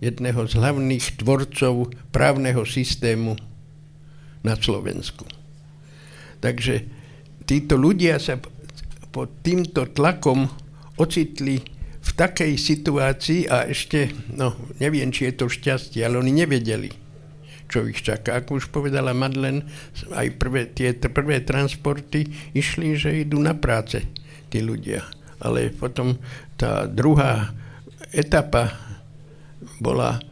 [0.02, 3.38] jedného z hlavných tvorcov právneho systému
[4.42, 5.26] na Slovensku.
[6.38, 6.86] Takže
[7.48, 8.38] títo ľudia sa
[9.10, 10.46] pod týmto tlakom
[11.00, 11.75] ocitli
[12.06, 16.94] v takej situácii a ešte, no neviem, či je to šťastie, ale oni nevedeli,
[17.66, 18.38] čo ich čaká.
[18.38, 19.66] Ako už povedala Madlen,
[20.14, 24.06] aj prvé, tie prvé transporty išli, že idú na práce
[24.46, 25.02] tí ľudia.
[25.42, 26.14] Ale potom
[26.54, 27.50] tá druhá
[28.14, 28.72] etapa
[29.82, 30.22] bola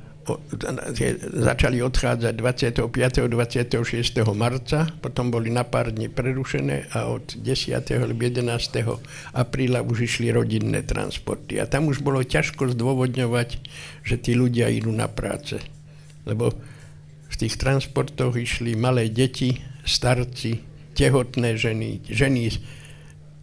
[1.37, 3.29] začali odchádzať 25.
[3.29, 4.25] 26.
[4.33, 7.77] marca, potom boli na pár dní prerušené a od 10.
[7.77, 8.45] alebo 11.
[9.37, 11.61] apríla už išli rodinné transporty.
[11.61, 13.49] A tam už bolo ťažko zdôvodňovať,
[14.01, 15.61] že tí ľudia idú na práce.
[16.25, 16.57] Lebo
[17.29, 20.65] v tých transportoch išli malé deti, starci,
[20.97, 22.49] tehotné ženy, ženy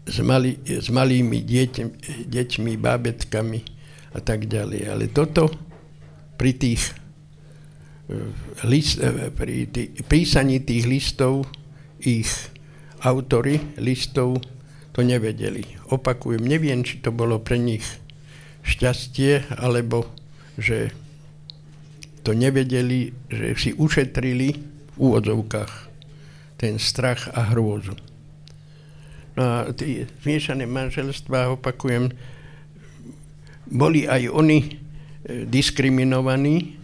[0.07, 3.59] s, mali, s malými deťmi, deťmi, bábetkami
[4.17, 4.81] a tak ďalej.
[4.89, 5.70] Ale toto
[6.41, 6.97] pri tých
[8.09, 8.17] e,
[8.65, 11.45] list, e, pri tý, písaní tých listov
[12.01, 12.33] ich
[13.05, 14.41] autory listov
[14.89, 15.61] to nevedeli.
[15.93, 17.85] Opakujem, neviem, či to bolo pre nich
[18.65, 20.09] šťastie, alebo
[20.57, 20.89] že
[22.25, 25.73] to nevedeli, že si ušetrili v úvodzovkách
[26.57, 27.93] ten strach a hrôzu.
[29.37, 32.09] No a tie zmiešané manželstvá, opakujem,
[33.71, 34.80] boli aj oni
[35.47, 36.77] diskriminovaní,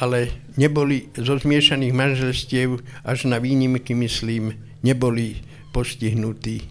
[0.00, 5.36] ale neboli zo zmiešaných manželstiev až na výnimky, myslím, neboli
[5.76, 6.64] postihnutí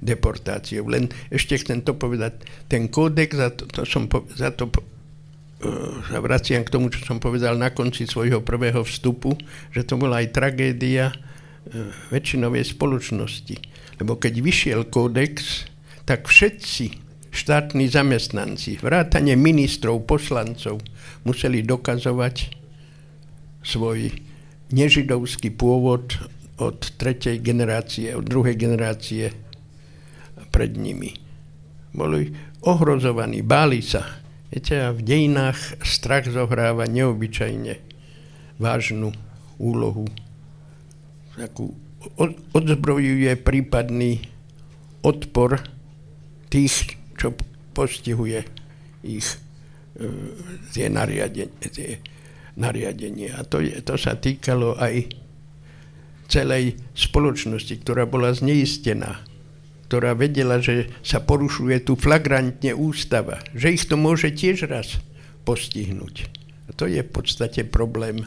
[0.00, 0.88] deportáciou.
[0.88, 4.68] Len ešte chcem to povedať, ten kódex, za to, to som, za to
[6.08, 9.36] sa vraciam k tomu, čo som povedal na konci svojho prvého vstupu,
[9.76, 11.12] že to bola aj tragédia
[12.08, 13.56] väčšinovej spoločnosti.
[14.00, 15.64] Lebo keď vyšiel kódex,
[16.08, 20.82] tak všetci štátni zamestnanci, vrátane ministrov, poslancov,
[21.22, 22.54] museli dokazovať
[23.62, 24.10] svoj
[24.70, 26.18] nežidovský pôvod
[26.60, 29.32] od tretej generácie, od druhej generácie
[30.50, 31.16] pred nimi.
[31.94, 32.30] Boli
[32.62, 37.78] ohrozovaní, báli sa, Viete, a v dejinách strach zohráva neobyčajne
[38.58, 39.14] vážnu
[39.62, 40.10] úlohu.
[41.38, 41.70] Takú
[42.50, 44.26] odzbrojuje prípadný
[45.06, 45.62] odpor
[46.50, 47.36] tých, čo
[47.76, 48.40] postihuje
[49.04, 49.36] ich e,
[50.72, 52.00] tie, nariadenie, tie
[52.56, 53.36] nariadenia.
[53.36, 55.12] A to, to sa týkalo aj
[56.32, 59.28] celej spoločnosti, ktorá bola zneistená
[59.90, 65.02] ktorá vedela, že sa porušuje tu flagrantne ústava, že ich to môže tiež raz
[65.42, 66.30] postihnúť.
[66.70, 68.22] A to je v podstate problém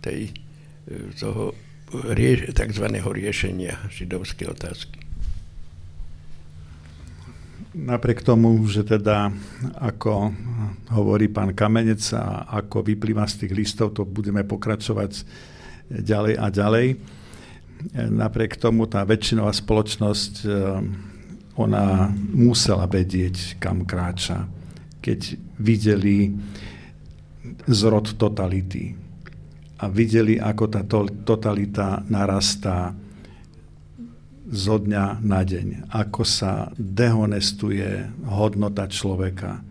[0.00, 0.32] tej,
[0.88, 1.52] e, toho
[2.16, 2.86] rieš, tzv.
[2.88, 5.05] riešenia židovskej otázky.
[7.76, 9.28] Napriek tomu, že teda,
[9.76, 10.32] ako
[10.96, 15.20] hovorí pán Kamenec a ako vyplýva z tých listov, to budeme pokračovať
[15.92, 16.86] ďalej a ďalej.
[18.16, 20.56] Napriek tomu tá väčšinová spoločnosť, eh,
[21.60, 24.48] ona musela vedieť, kam kráča,
[25.04, 26.32] keď videli
[27.68, 28.96] zrod totality.
[29.76, 30.80] A videli, ako tá
[31.28, 32.96] totalita narastá
[34.46, 39.62] zo dňa na deň, ako sa dehonestuje hodnota človeka,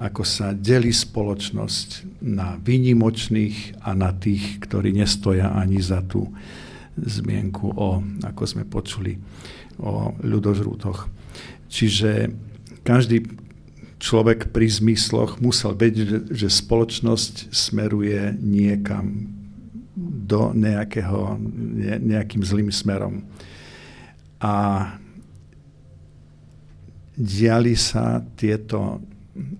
[0.00, 6.30] ako sa delí spoločnosť na výnimočných a na tých, ktorí nestoja ani za tú
[6.96, 9.20] zmienku o, ako sme počuli,
[9.80, 11.08] o ľudožrútoch.
[11.68, 12.32] Čiže
[12.82, 13.28] každý
[14.00, 19.28] človek pri zmysloch musel vedieť, že, spoločnosť smeruje niekam
[20.30, 23.28] do nejakého, ne, nejakým zlým smerom.
[24.40, 24.54] A
[27.14, 29.04] diali sa tieto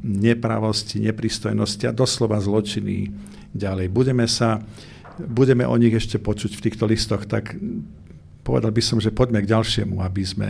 [0.02, 3.12] nepravosti, nepristojnosti a doslova zločiny
[3.52, 3.92] ďalej.
[3.92, 4.64] Budeme sa
[5.26, 7.52] budeme o nich ešte počuť v týchto listoch, tak
[8.40, 10.48] povedal by som, že poďme k ďalšiemu, aby sme...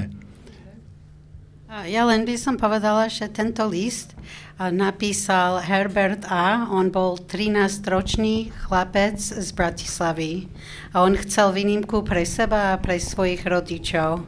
[1.70, 4.18] Ja len by som povedala, že tento list
[4.58, 6.66] napísal Herbert A.
[6.66, 10.50] On bol 13-ročný chlapec z Bratislavy
[10.90, 14.26] a on chcel výnimku pre seba a pre svojich rodičov.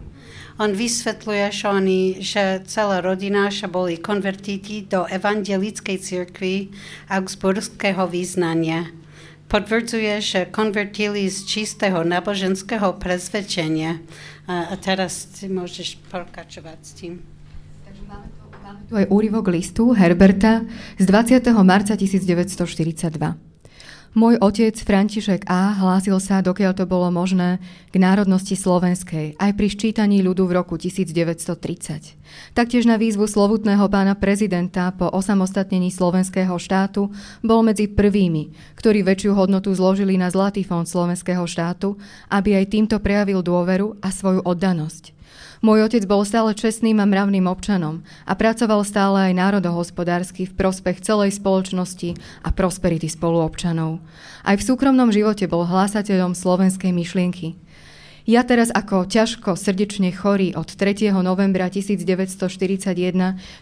[0.63, 6.71] On vysvetľuje, oni, že celá rodina že boli konvertíti do evangelickej cirkvi
[7.11, 9.03] augsburského význania
[9.53, 14.01] potvrdzuje, že konvertili z čistého náboženského presvedčenia.
[14.49, 17.23] A, a teraz môžeš pokračovať s tým.
[17.87, 20.67] Takže máme tu, máme tu aj úryvok listu Herberta
[20.99, 21.47] z 20.
[21.63, 23.52] marca 1942.
[24.13, 25.73] Môj otec František A.
[25.73, 30.77] hlásil sa, dokiaľ to bolo možné, k národnosti slovenskej, aj pri ščítaní ľudu v roku
[30.77, 32.21] 1930.
[32.53, 37.09] Taktiež na výzvu slovutného pána prezidenta po osamostatnení slovenského štátu
[37.41, 41.97] bol medzi prvými, ktorí väčšiu hodnotu zložili na Zlatý fond slovenského štátu,
[42.29, 45.22] aby aj týmto prejavil dôveru a svoju oddanosť.
[45.63, 50.99] Môj otec bol stále čestným a mravným občanom a pracoval stále aj národohospodársky v prospech
[51.07, 54.03] celej spoločnosti a prosperity spoluobčanov.
[54.43, 57.55] Aj v súkromnom živote bol hlásateľom slovenskej myšlienky.
[58.27, 61.15] Ja teraz ako ťažko srdečne chorý od 3.
[61.23, 62.95] novembra 1941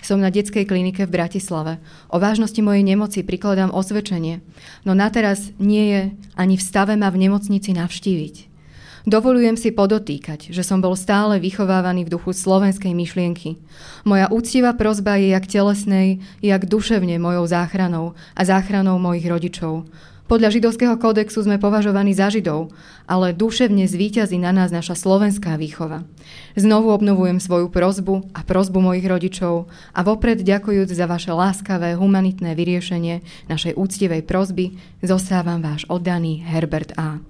[0.01, 1.85] som na detskej klinike v Bratislave.
[2.09, 4.41] O vážnosti mojej nemoci prikladám osvedčenie,
[4.89, 6.01] no na teraz nie je
[6.33, 8.50] ani v stave ma v nemocnici navštíviť.
[9.09, 13.57] Dovolujem si podotýkať, že som bol stále vychovávaný v duchu slovenskej myšlienky.
[14.05, 19.89] Moja úctivá prozba je jak telesnej, jak duševne mojou záchranou a záchranou mojich rodičov.
[20.31, 22.71] Podľa židovského kódexu sme považovaní za židov,
[23.11, 26.07] ale duševne zvíťazí na nás naša slovenská výchova.
[26.55, 32.55] Znovu obnovujem svoju prozbu a prozbu mojich rodičov a vopred ďakujúc za vaše láskavé, humanitné
[32.55, 37.30] vyriešenie našej úctivej prozby, zostávam váš oddaný Herbert A.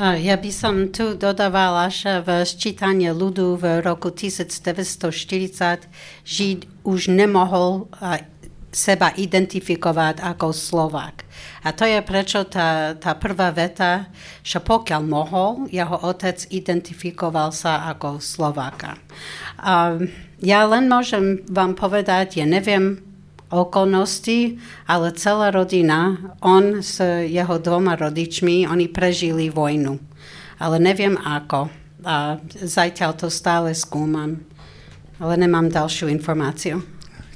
[0.00, 5.84] Ja by som tu dodávala, že v sčítanie ľudu v roku 1940
[6.24, 7.84] Žid už nemohol
[8.72, 11.28] seba identifikovať ako Slovák.
[11.68, 14.08] A to je prečo tá, tá prvá veta,
[14.40, 18.96] že pokiaľ mohol, jeho otec identifikoval sa ako Slováka.
[19.60, 20.00] A
[20.40, 23.09] ja len môžem vám povedať, ja neviem
[23.50, 29.98] okolnosti, ale celá rodina, on s jeho dvoma rodičmi, oni prežili vojnu.
[30.62, 31.68] Ale neviem ako.
[32.06, 34.40] A zatiaľ to stále skúmam.
[35.20, 36.80] Ale nemám ďalšiu informáciu.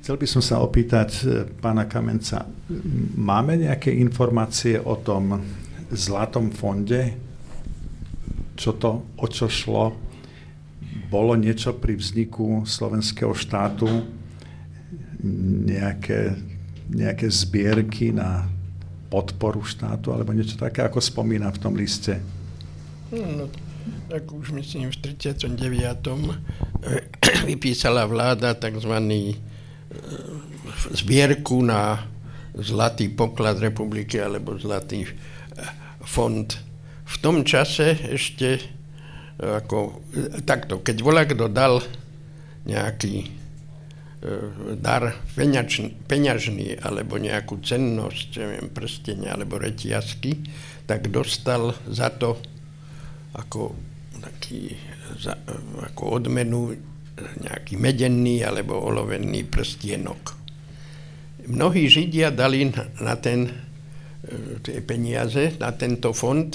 [0.01, 2.45] Chcel by som sa opýtať e, pána Kamenca,
[3.17, 5.41] máme nejaké informácie o tom
[5.89, 7.17] zlatom fonde?
[8.53, 9.97] Čo to, o čo šlo?
[11.09, 13.89] Bolo niečo pri vzniku slovenského štátu?
[15.65, 16.37] Nejaké,
[16.93, 18.45] nejaké zbierky na
[19.09, 22.21] podporu štátu alebo niečo také, ako spomína v tom liste?
[23.09, 23.49] No,
[24.13, 25.57] tak už myslím v 39.
[27.49, 28.93] vypísala vláda tzv
[30.93, 32.03] zbierku na
[32.55, 35.13] zlatý poklad republiky alebo zlatý eh,
[36.03, 36.47] fond.
[37.05, 38.63] V tom čase ešte eh,
[39.41, 41.83] ako, eh, takto, keď volá kto dal
[42.65, 43.44] nejaký
[44.81, 50.41] dar peňačný, peňažný alebo nejakú cennosť, neviem, prstenia alebo reťazky,
[50.89, 52.41] tak dostal za to
[53.37, 53.77] ako
[54.25, 54.73] taký
[55.21, 55.37] za,
[55.85, 56.73] ako odmenu
[57.15, 60.35] nejaký medenný alebo olovený prstienok.
[61.45, 62.65] Mnohí Židia dali
[63.05, 63.45] na ten,
[64.25, 66.49] e, tie peniaze, na tento fond.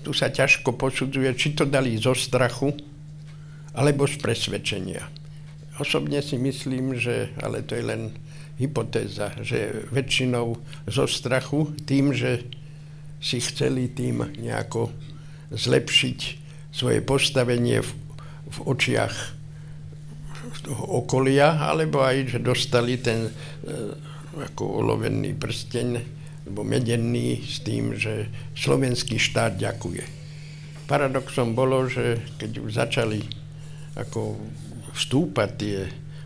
[0.00, 2.72] Tu sa ťažko posudzuje, či to dali zo strachu
[3.76, 5.23] alebo z presvedčenia.
[5.78, 8.14] Osobne si myslím, že, ale to je len
[8.58, 10.54] hypotéza, že väčšinou
[10.86, 12.46] zo strachu tým, že
[13.18, 14.94] si chceli tým nejako
[15.50, 16.18] zlepšiť
[16.70, 17.90] svoje postavenie v,
[18.50, 19.14] v očiach
[20.64, 23.32] toho okolia, alebo aj, že dostali ten e,
[24.38, 25.88] ako olovený prsteň,
[26.48, 30.04] alebo medenný s tým, že slovenský štát ďakuje.
[30.88, 33.20] Paradoxom bolo, že keď už začali
[33.96, 34.36] ako
[34.94, 35.78] vstúpať tie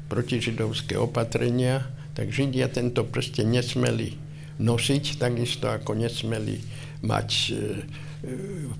[0.08, 4.14] protižidovské opatrenia, tak Židia tento prsteň nesmeli
[4.58, 6.58] nosiť, takisto ako nesmeli
[7.02, 7.58] mať, e, e,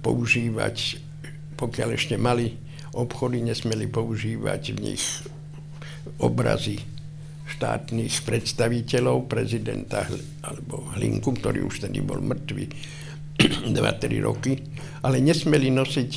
[0.02, 0.98] používať,
[1.54, 2.58] pokiaľ ešte mali
[2.92, 5.04] obchody, nesmeli používať v nich
[6.18, 6.82] obrazy
[7.48, 10.04] štátnych predstaviteľov, prezidenta
[10.44, 12.64] alebo Hlinku, ktorý už tedy bol mŕtvý
[13.76, 14.58] 2-3 roky,
[15.06, 16.10] ale nesmeli nosiť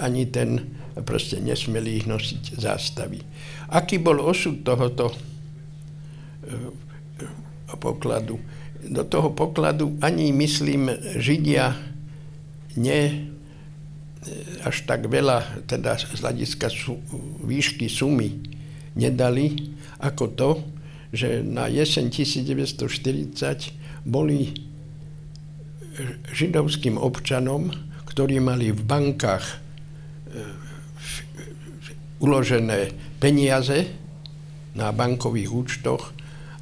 [0.00, 3.20] ani ten, proste nesmeli ich nosiť zástavy.
[3.70, 5.16] Aký bol osud tohoto e,
[7.78, 8.40] pokladu?
[8.80, 10.90] Do toho pokladu ani, myslím,
[11.20, 11.76] Židia
[12.80, 13.12] ne e,
[14.64, 16.98] až tak veľa, teda z hľadiska sú,
[17.44, 18.40] výšky sumy
[18.96, 20.50] nedali, ako to,
[21.10, 24.70] že na jeseň 1940 boli
[26.32, 27.70] židovským občanom,
[28.08, 29.54] ktorí mali v bankách e,
[32.20, 33.88] uložené peniaze
[34.76, 36.02] na bankových účtoch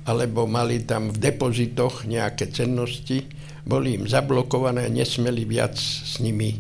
[0.09, 3.29] alebo mali tam v depozitoch nejaké cennosti,
[3.69, 6.57] boli im zablokované a nesmeli viac s nimi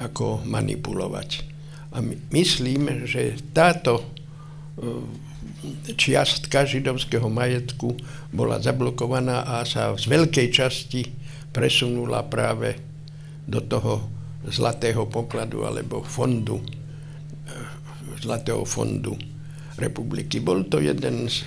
[0.00, 1.44] ako manipulovať.
[1.92, 2.00] A
[2.32, 4.16] myslím, že táto
[5.92, 7.92] čiastka židovského majetku
[8.32, 11.04] bola zablokovaná a sa z veľkej časti
[11.52, 12.80] presunula práve
[13.44, 14.08] do toho
[14.48, 16.64] zlatého pokladu alebo fondu,
[18.20, 19.16] zlatého fondu
[19.80, 20.38] republiky.
[20.40, 21.44] Bol to jeden z,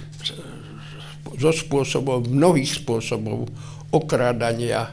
[1.38, 3.48] zo spôsobov, mnohých spôsobov
[3.94, 4.90] okrádania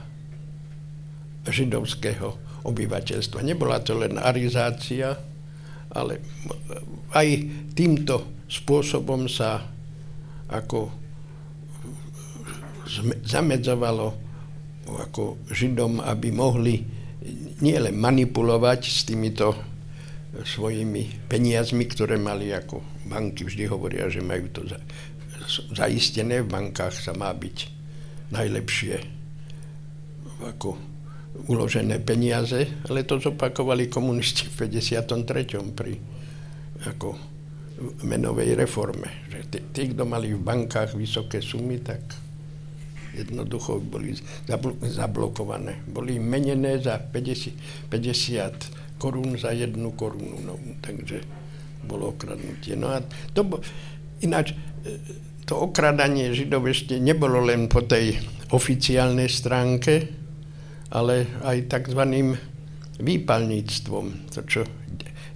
[1.49, 2.37] židovského
[2.69, 3.41] obyvateľstva.
[3.41, 5.17] Nebola to len arizácia,
[5.91, 6.21] ale
[7.17, 7.29] aj
[7.73, 9.65] týmto spôsobom sa
[10.51, 10.93] ako
[13.25, 14.31] zamedzovalo
[14.91, 16.83] ako Židom, aby mohli
[17.63, 19.55] nielen manipulovať s týmito
[20.31, 24.79] svojimi peniazmi, ktoré mali ako banky vždy hovoria, že majú to za,
[25.75, 27.57] zaistené, v bankách sa má byť
[28.31, 28.97] najlepšie
[30.41, 30.79] ako
[31.51, 35.77] uložené peniaze, ale to zopakovali komunisti v 53.
[35.77, 35.95] pri
[36.87, 37.09] ako
[38.05, 39.29] menovej reforme.
[39.29, 42.01] Že tí, tí, kto mali v bankách vysoké sumy, tak
[43.17, 44.15] jednoducho boli
[44.87, 45.83] zablokované.
[45.89, 50.37] Boli menené za 50, 50 korún za jednu korunu.
[50.45, 51.25] No, takže
[51.89, 52.77] bolo okradnutie.
[52.77, 53.01] No a
[53.33, 53.49] to,
[54.21, 54.53] ináč,
[54.85, 55.01] e,
[55.49, 58.21] to okradanie Židov ešte nebolo len po tej
[58.53, 60.13] oficiálnej stránke,
[60.93, 62.03] ale aj tzv.
[63.01, 64.07] výpalníctvom.
[64.37, 64.69] To, čo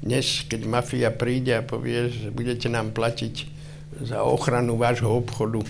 [0.05, 3.35] dnes, keď mafia príde a povie, že budete nám platiť
[4.05, 5.65] za ochranu vášho obchodu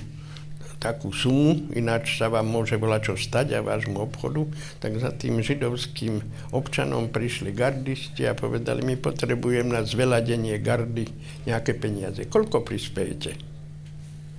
[0.84, 4.44] takú sumu, ináč sa vám môže volať čo stať a vášmu obchodu,
[4.84, 6.20] tak za tým židovským
[6.52, 11.08] občanom prišli gardisti a povedali, my potrebujem na zveladenie gardy
[11.48, 12.28] nejaké peniaze.
[12.28, 13.32] Koľko prispiejete?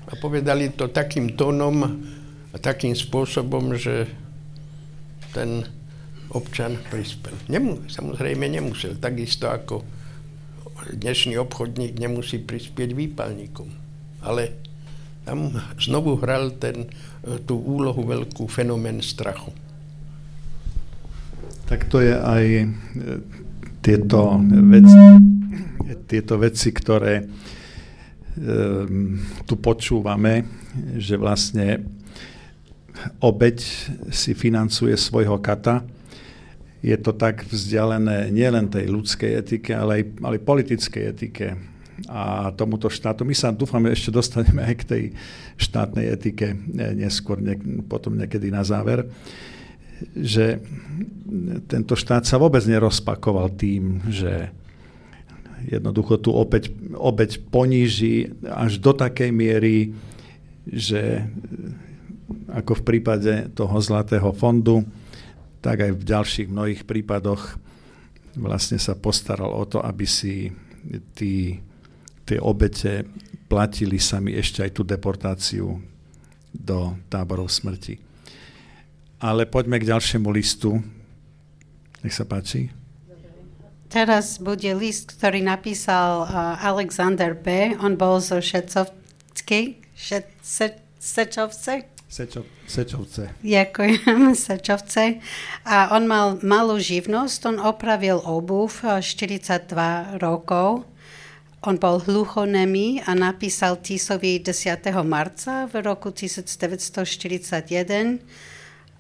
[0.06, 1.82] A povedali to takým tónom
[2.54, 4.06] a takým spôsobom, že
[5.34, 5.66] ten
[6.30, 7.34] občan prispel.
[7.50, 9.82] Nemu, samozrejme nemusel, takisto ako
[10.94, 13.66] dnešný obchodník nemusí prispieť výpalníkom.
[14.22, 14.62] Ale
[15.26, 15.50] tam
[15.82, 16.86] znovu hral ten,
[17.26, 19.50] e, tú úlohu veľkú fenomén strachu.
[21.66, 22.66] Tak to je aj e,
[23.82, 24.38] tieto
[24.70, 25.02] veci,
[26.06, 27.26] tieto veci ktoré e,
[29.50, 30.46] tu počúvame,
[31.02, 31.82] že vlastne
[33.18, 33.58] obeď
[34.14, 35.82] si financuje svojho kata.
[36.86, 41.48] Je to tak vzdialené nielen tej ľudskej etike, ale aj, ale politickej etike
[42.12, 43.24] a tomuto štátu.
[43.24, 45.04] My sa dúfame ešte dostaneme aj k tej
[45.56, 46.52] štátnej etike
[46.96, 47.56] neskôr, ne,
[47.88, 49.08] potom niekedy na záver,
[50.12, 50.60] že
[51.72, 54.52] tento štát sa vôbec nerozpakoval tým, že
[55.72, 56.70] jednoducho tu opäť,
[57.00, 59.96] opäť poníži až do takej miery,
[60.68, 61.24] že
[62.52, 64.84] ako v prípade toho zlatého fondu,
[65.64, 67.58] tak aj v ďalších mnohých prípadoch
[68.36, 70.52] vlastne sa postaral o to, aby si
[71.16, 71.64] tí
[72.26, 73.06] tie obete
[73.46, 75.78] platili sami ešte aj tú deportáciu
[76.50, 78.02] do táborov smrti.
[79.22, 80.82] Ale poďme k ďalšiemu listu.
[82.04, 82.74] Nech sa páči.
[83.86, 87.78] Teraz bude list, ktorý napísal uh, Alexander B.
[87.80, 89.80] On bol zo Šecovskej.
[91.00, 91.96] Sečovce?
[92.66, 93.24] Sečovce.
[93.40, 95.22] Ďakujem, Sečovce.
[95.64, 100.84] A on mal malú živnosť, on opravil obuv 42 rokov
[101.66, 104.86] on bol hluchonemý a napísal Tisovi 10.
[105.02, 108.22] marca v roku 1941.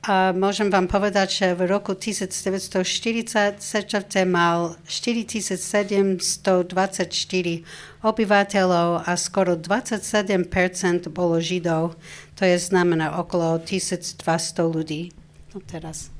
[0.05, 6.21] A môžem vám povedať, že v roku 1940 Sečovce mal 4724
[8.05, 11.97] obyvateľov a skoro 27% bolo Židov.
[12.37, 14.21] To je znamená okolo 1200
[14.61, 15.09] ľudí.
[15.53, 16.13] No teraz.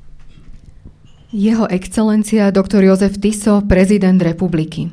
[1.29, 2.81] Jeho excelencia dr.
[2.81, 4.89] Jozef Tiso, prezident republiky.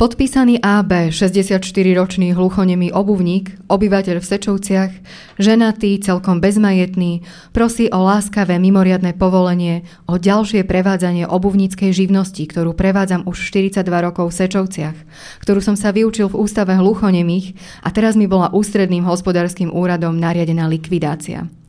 [0.00, 4.92] Podpísaný AB, 64-ročný hluchonemý obuvník, obyvateľ v Sečovciach,
[5.36, 7.20] ženatý, celkom bezmajetný,
[7.52, 14.32] prosí o láskavé mimoriadne povolenie o ďalšie prevádzanie obuvníckej živnosti, ktorú prevádzam už 42 rokov
[14.32, 14.96] v Sečovciach,
[15.44, 17.54] ktorú som sa vyučil v ústave hluchonemých
[17.84, 21.59] a teraz mi bola ústredným hospodárskym úradom nariadená likvidácia.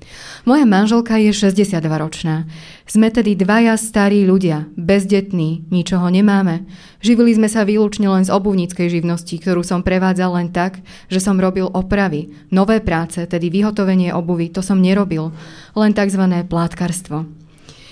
[0.42, 2.50] Moja manželka je 62-ročná.
[2.90, 6.66] Sme tedy dvaja starí ľudia, bezdetní, ničoho nemáme.
[6.98, 10.82] Živili sme sa výlučne len z obuvníckej živnosti, ktorú som prevádzal len tak,
[11.14, 12.34] že som robil opravy.
[12.50, 15.30] Nové práce, tedy vyhotovenie obuvy, to som nerobil.
[15.78, 16.24] Len tzv.
[16.50, 17.41] plátkarstvo.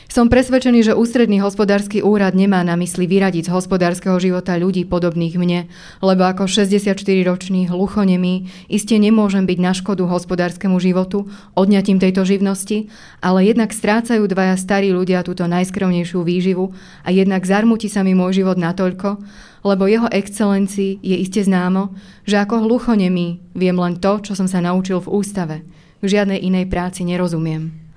[0.10, 5.38] Som presvedčený, že ústredný hospodársky úrad nemá na mysli vyradiť z hospodárskeho života ľudí podobných
[5.38, 5.70] mne,
[6.02, 12.90] lebo ako 64-ročný hluchonemý iste nemôžem byť na škodu hospodárskemu životu odňatím tejto živnosti,
[13.22, 16.74] ale jednak strácajú dvaja starí ľudia túto najskromnejšiu výživu
[17.06, 19.22] a jednak zarmutí sa mi môj život natoľko,
[19.62, 21.94] lebo jeho excelencii je iste známo,
[22.26, 25.62] že ako hluchonemý viem len to, čo som sa naučil v ústave.
[26.02, 27.89] V žiadnej inej práci nerozumiem.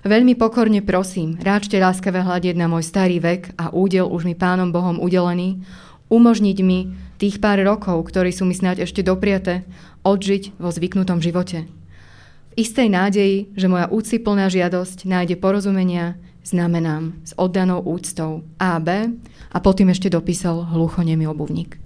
[0.00, 4.72] Veľmi pokorne prosím, ráčte láskavé hľadieť na môj starý vek a údel už mi pánom
[4.72, 5.60] Bohom udelený,
[6.08, 9.68] umožniť mi tých pár rokov, ktorí sú mi snáď ešte dopriate,
[10.00, 11.68] odžiť vo zvyknutom živote.
[12.50, 18.88] V istej nádeji, že moja úciplná žiadosť nájde porozumenia, znamenám s oddanou úctou AB
[19.52, 21.76] a potom ešte dopísal hluchonemý obuvník.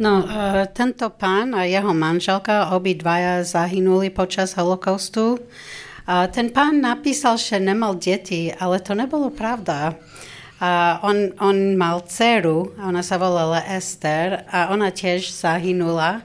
[0.00, 5.36] No, uh, tento pán a jeho manželka obidvaja zahynuli počas holokaustu.
[6.08, 9.92] A ten pán napísal, že nemal deti, ale to nebolo pravda.
[10.62, 16.24] A on, on mal dceru, ona sa volala Ester a ona tiež zahynula.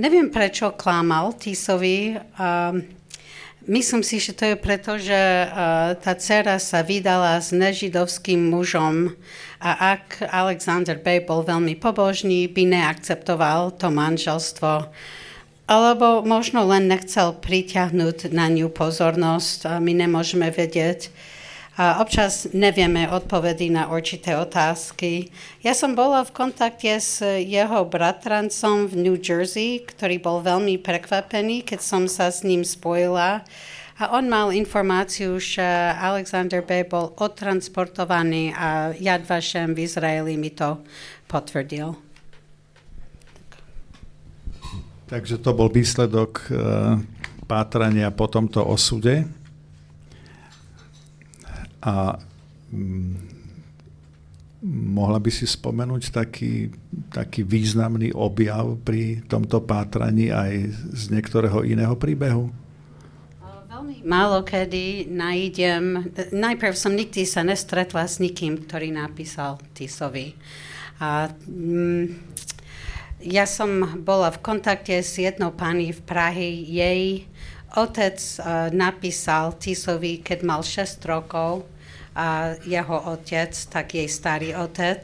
[0.00, 2.16] Neviem, prečo klamal Tisovi.
[2.16, 2.80] Uh,
[3.68, 5.20] myslím si, že to je preto, že
[5.52, 9.12] uh, tá dcera sa vydala s nežidovským mužom
[9.62, 14.90] a ak Alexander Bay bol veľmi pobožný, by neakceptoval to manželstvo.
[15.70, 21.14] Alebo možno len nechcel priťahnuť na ňu pozornosť a my nemôžeme vedieť.
[21.78, 25.32] A občas nevieme odpovedy na určité otázky.
[25.64, 31.64] Ja som bola v kontakte s jeho bratrancom v New Jersey, ktorý bol veľmi prekvapený,
[31.64, 33.46] keď som sa s ním spojila
[34.02, 35.62] a on mal informáciu, že
[35.94, 36.82] Alexander B.
[36.82, 40.82] bol odtransportovaný a Yad Vashem v Izraeli mi to
[41.30, 41.94] potvrdil.
[45.06, 46.58] Takže to bol výsledok e,
[47.46, 49.22] pátrania po tomto osude.
[51.78, 52.18] A
[52.74, 53.14] mm,
[54.66, 56.74] mohla by si spomenúť taký,
[57.14, 62.61] taký významný objav pri tomto pátraní aj z niektorého iného príbehu?
[64.00, 70.32] Málo kedy nájdem, najprv som nikdy sa nestretla s nikým, ktorý napísal Tisovi.
[70.96, 72.04] A, mm,
[73.22, 77.28] ja som bola v kontakte s jednou pani v Prahe, jej
[77.76, 81.68] otec uh, napísal Tisovi, keď mal 6 rokov,
[82.12, 85.00] a jeho otec, tak jej starý otec.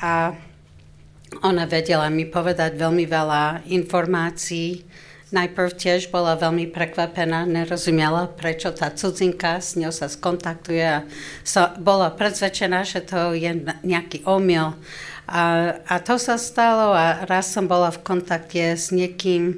[0.00, 0.32] A
[1.44, 4.84] ona vedela mi povedať veľmi veľa informácií.
[5.32, 11.08] Najprv tiež bola veľmi prekvapená, nerozumela, prečo tá cudzinka s ňou sa skontaktuje a
[11.80, 14.76] bola predsvedčená, že to je nejaký omyl.
[15.24, 19.56] A, a to sa stalo a raz som bola v kontakte s niekým,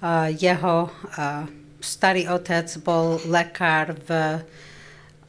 [0.00, 1.44] uh, jeho uh,
[1.84, 4.40] starý otec bol lekár v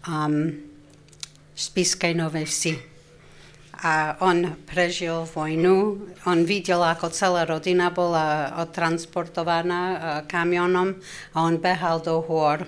[0.08, 0.56] um,
[1.52, 2.91] Spiskej Novej Vsi.
[3.82, 5.98] A on prežil vojnu,
[6.30, 9.98] on videl, ako celá rodina bola odtransportovaná uh,
[10.30, 11.02] kamionom
[11.34, 12.62] a on behal do hôr.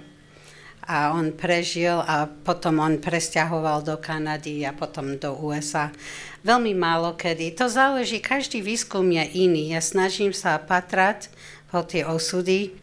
[0.83, 5.93] A on prežil a potom on presťahoval do Kanady a potom do USA.
[6.43, 7.55] Veľmi málo kedy.
[7.61, 9.71] To záleží, každý výskum je iný.
[9.71, 11.31] Ja snažím sa patrať
[11.71, 12.75] po tie osudy.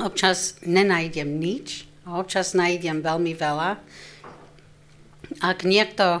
[0.00, 3.76] Občas nenájdem nič, občas nájdem veľmi veľa
[5.40, 6.20] ak niekto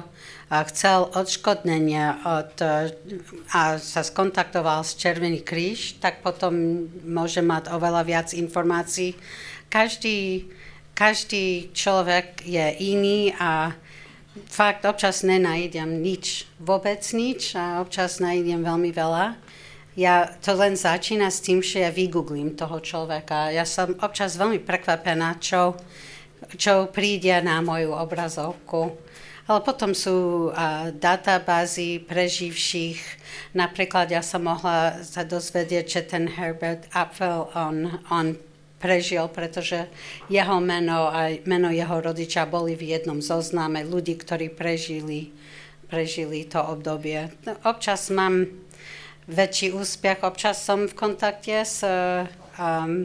[0.68, 2.52] chcel odškodnenie od,
[3.56, 9.16] a sa skontaktoval s Červený kríž, tak potom môže mať oveľa viac informácií.
[9.72, 10.52] Každý,
[10.92, 13.72] každý človek je iný a
[14.52, 19.40] fakt občas nenájdem nič, vôbec nič a občas nájdem veľmi veľa.
[19.96, 23.52] Ja to len začína s tým, že ja vygooglím toho človeka.
[23.52, 25.76] Ja som občas veľmi prekvapená, čo,
[26.56, 29.11] čo príde na moju obrazovku.
[29.52, 32.96] Ale potom sú uh, databázy preživších.
[33.52, 38.32] Napríklad ja som mohla sa dozvedieť, že ten Herbert Apfel, on, on
[38.80, 39.92] prežil, pretože
[40.32, 45.36] jeho meno a meno jeho rodiča boli v jednom zozname ľudí, ktorí prežili,
[45.84, 47.28] prežili to obdobie.
[47.68, 48.48] Občas mám
[49.28, 53.04] väčší úspech, občas som v kontakte s um,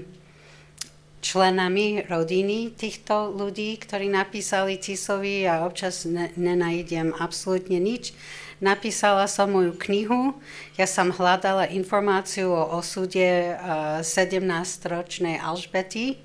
[1.27, 8.15] členami rodiny týchto ľudí, ktorí napísali Tisovi a občas ne, nenajdem absolútne nič.
[8.63, 10.33] Napísala som moju knihu,
[10.79, 16.17] ja som hľadala informáciu o osude uh, 17-ročnej Alžbety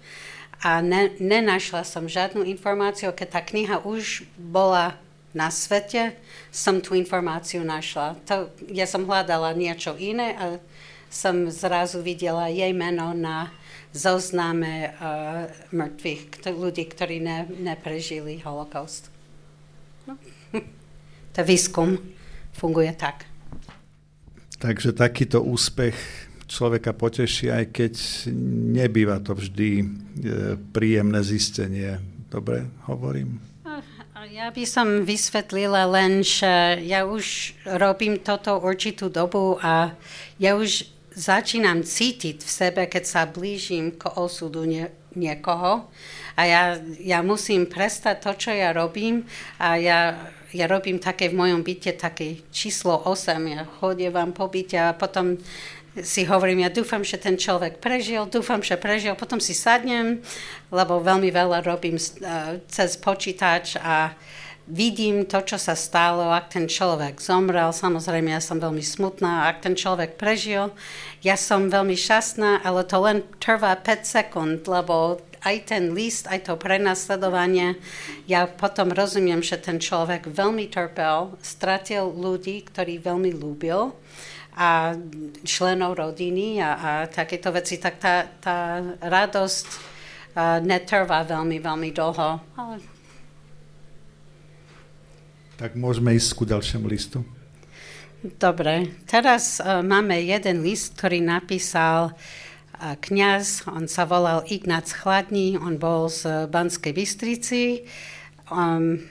[0.63, 4.97] a ne, nenašla som žiadnu informáciu, keď tá kniha už bola
[5.35, 6.17] na svete,
[6.55, 8.17] som tú informáciu našla.
[8.31, 10.45] To, ja som hľadala niečo iné a
[11.13, 13.53] som zrazu videla jej meno na
[13.93, 19.13] zozname uh, mŕtvych, ľudí, ktorí ne, neprežili holokaust.
[20.09, 20.17] No.
[21.37, 22.01] to výskum
[22.57, 23.29] funguje tak.
[24.59, 25.97] Takže takýto úspech
[26.47, 27.95] človeka poteší, aj keď
[28.77, 29.85] nebýva to vždy e,
[30.71, 31.99] príjemné zistenie.
[32.29, 33.41] Dobre hovorím?
[34.31, 39.99] Ja by som vysvetlila len, že ja už robím toto určitú dobu a
[40.39, 45.89] ja už začínam cítiť v sebe, keď sa blížim k osudu nie, niekoho
[46.37, 46.63] a ja,
[47.01, 49.29] ja musím prestať to, čo ja robím
[49.61, 50.17] a ja,
[50.53, 55.37] ja robím také v mojom byte také číslo 8, ja chodievam po byte a potom
[55.93, 60.25] si hovorím, ja dúfam, že ten človek prežil, dúfam, že prežil, potom si sadnem,
[60.73, 66.55] lebo veľmi veľa robím uh, cez počítač a uh, vidím to, čo sa stalo, ak
[66.55, 70.71] ten človek zomrel, samozrejme ja som veľmi smutná, ak ten človek prežil,
[71.23, 76.47] ja som veľmi šťastná, ale to len trvá 5 sekúnd, lebo aj ten list, aj
[76.47, 77.75] to prenasledovanie,
[78.31, 83.91] ja potom rozumiem, že ten človek veľmi trpel, stratil ľudí, ktorí veľmi ľúbil
[84.55, 84.95] a
[85.43, 89.67] členov rodiny a, a takéto veci, tak tá, tá radosť
[90.63, 92.31] netrvá veľmi, veľmi dlho.
[92.57, 92.92] Ale
[95.57, 97.21] tak môžeme ísť ku ďalšiemu listu.
[98.23, 105.59] Dobre, teraz uh, máme jeden list, ktorý napísal uh, kňaz, on sa volal Ignác Chladní,
[105.59, 107.83] on bol z Banskej Bystrici.
[108.47, 109.03] Um,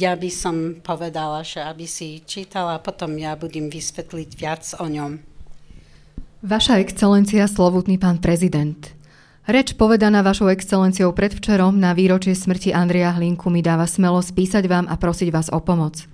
[0.00, 5.20] ja by som povedala, že aby si čítala, potom ja budem vysvetliť viac o ňom.
[6.44, 8.76] Vaša excelencia, slovutný pán prezident,
[9.44, 14.88] Reč povedaná vašou excelenciou predvčerom na výročie smrti Andreja Hlinku mi dáva smelo spísať vám
[14.88, 16.08] a prosiť vás o pomoc.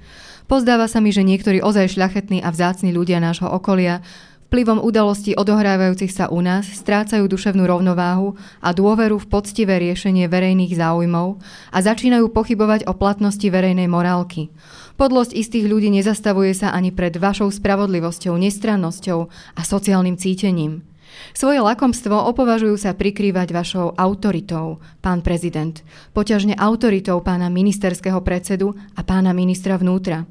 [0.50, 4.02] Pozdáva sa mi, že niektorí ozaj šľachetní a vzácni ľudia nášho okolia
[4.50, 10.74] vplyvom udalostí odohrávajúcich sa u nás strácajú duševnú rovnováhu a dôveru v poctivé riešenie verejných
[10.74, 11.38] záujmov
[11.70, 14.50] a začínajú pochybovať o platnosti verejnej morálky.
[14.98, 20.89] Podlosť istých ľudí nezastavuje sa ani pred vašou spravodlivosťou, nestrannosťou a sociálnym cítením.
[21.32, 25.80] Svoje lakomstvo opovažujú sa prikrývať vašou autoritou, pán prezident,
[26.12, 30.26] poťažne autoritou pána ministerského predsedu a pána ministra vnútra.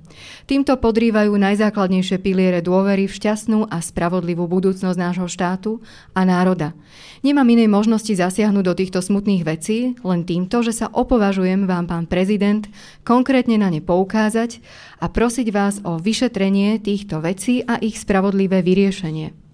[0.45, 5.79] Týmto podrývajú najzákladnejšie piliere dôvery v šťastnú a spravodlivú budúcnosť nášho štátu
[6.13, 6.75] a národa.
[7.23, 12.05] Nemám inej možnosti zasiahnuť do týchto smutných vecí, len týmto, že sa opovažujem vám, pán
[12.07, 12.67] prezident,
[13.03, 14.59] konkrétne na ne poukázať
[14.99, 19.48] a prosiť vás o vyšetrenie týchto vecí a ich spravodlivé vyriešenie.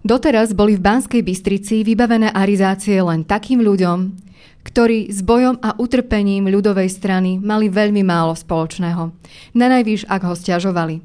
[0.00, 4.16] Doteraz boli v Banskej Bystrici vybavené arizácie len takým ľuďom,
[4.64, 9.12] ktorí s bojom a utrpením ľudovej strany mali veľmi málo spoločného.
[9.52, 11.04] Na najvýš, ak ho stiažovali.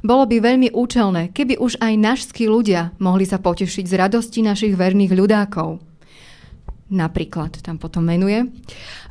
[0.00, 4.72] Bolo by veľmi účelné, keby už aj našskí ľudia mohli sa potešiť z radosti našich
[4.72, 5.80] verných ľudákov–
[6.90, 8.50] napríklad tam potom menuje.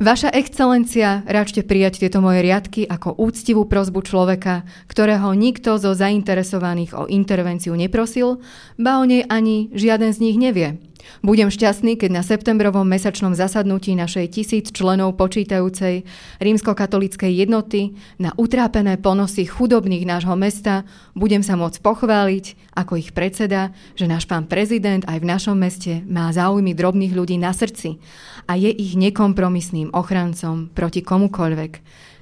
[0.04, 6.92] Vaša excelencia, račte prijať tieto moje riadky ako úctivú prozbu človeka, ktorého nikto zo zainteresovaných
[6.94, 8.44] o intervenciu neprosil,
[8.76, 10.89] ba o nej ani žiaden z nich nevie.
[11.20, 16.08] Budem šťastný, keď na septembrovom mesačnom zasadnutí našej tisíc členov počítajúcej
[16.40, 20.88] rímskokatolíckej jednoty na utrápené ponosy chudobných nášho mesta
[21.18, 22.46] budem sa môcť pochváliť
[22.76, 27.36] ako ich predseda, že náš pán prezident aj v našom meste má záujmy drobných ľudí
[27.36, 28.00] na srdci
[28.48, 31.72] a je ich nekompromisným ochrancom proti komukoľvek.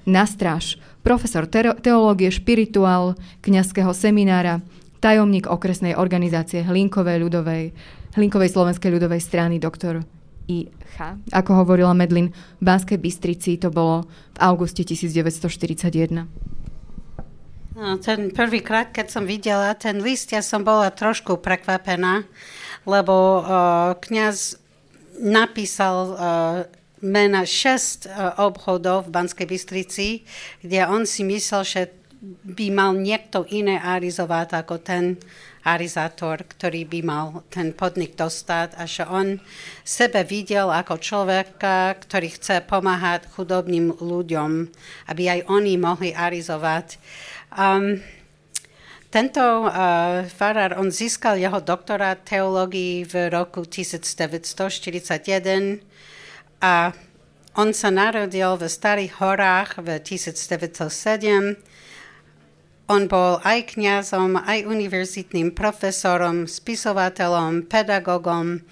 [0.08, 4.64] Na stráž, profesor teológie špirituál, kňazského seminára,
[5.00, 7.64] tajomník okresnej organizácie Hlinkovej ľudovej,
[8.18, 10.02] Hlinkovej slovenskej ľudovej strany, doktor
[10.48, 10.98] I.H.
[11.36, 16.26] Ako hovorila Medlin, v Banskej Bystrici to bolo v auguste 1941.
[17.78, 22.26] No, ten prvýkrát, keď som videla ten list, ja som bola trošku prekvapená,
[22.90, 24.58] lebo uh, kňaz
[25.22, 26.18] napísal uh,
[27.06, 30.26] mena šest uh, obchodov v Banskej Bystrici,
[30.66, 31.82] kde on si myslel, že
[32.44, 35.22] by mal niekto iné arizovať ako ten
[35.68, 39.44] arizátor, ktorý by mal ten podnik dostať a že on
[39.84, 44.72] sebe videl ako človeka, ktorý chce pomáhať chudobným ľuďom,
[45.12, 46.96] aby aj oni mohli arizovať.
[47.52, 48.00] Um,
[49.12, 55.80] tento uh, farár, on získal jeho doktorát teológii v roku 1941
[56.64, 56.92] a
[57.58, 61.58] on sa narodil v Starých horách v 1907
[62.88, 68.64] on bol aj kňazom, aj univerzitným profesorom, spisovateľom, pedagogom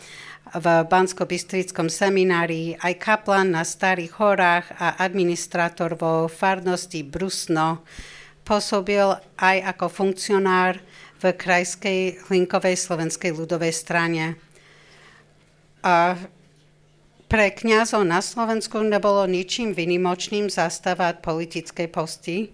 [0.56, 7.84] v Bansko-Bystrickom seminári, aj kaplan na Starých horách a administrátor vo farnosti Brusno.
[8.48, 9.04] Pôsobil
[9.36, 10.80] aj ako funkcionár
[11.20, 14.40] v krajskej Hlinkovej slovenskej ľudovej strane.
[15.84, 16.16] A
[17.28, 22.54] pre kňazov na Slovensku nebolo ničím vynimočným zastávať politické posty.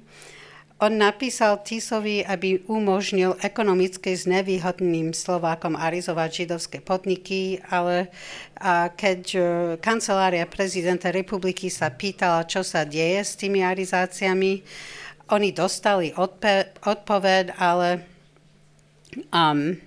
[0.81, 8.09] On napísal Tisovi, aby umožnil ekonomicky znevýhodným Slovákom arizovať židovské podniky, ale
[8.57, 9.45] a keď uh,
[9.77, 14.65] kancelária prezidenta republiky sa pýtala, čo sa deje s tými arizáciami,
[15.29, 18.01] oni dostali odpe- odpoved, ale
[19.29, 19.77] um,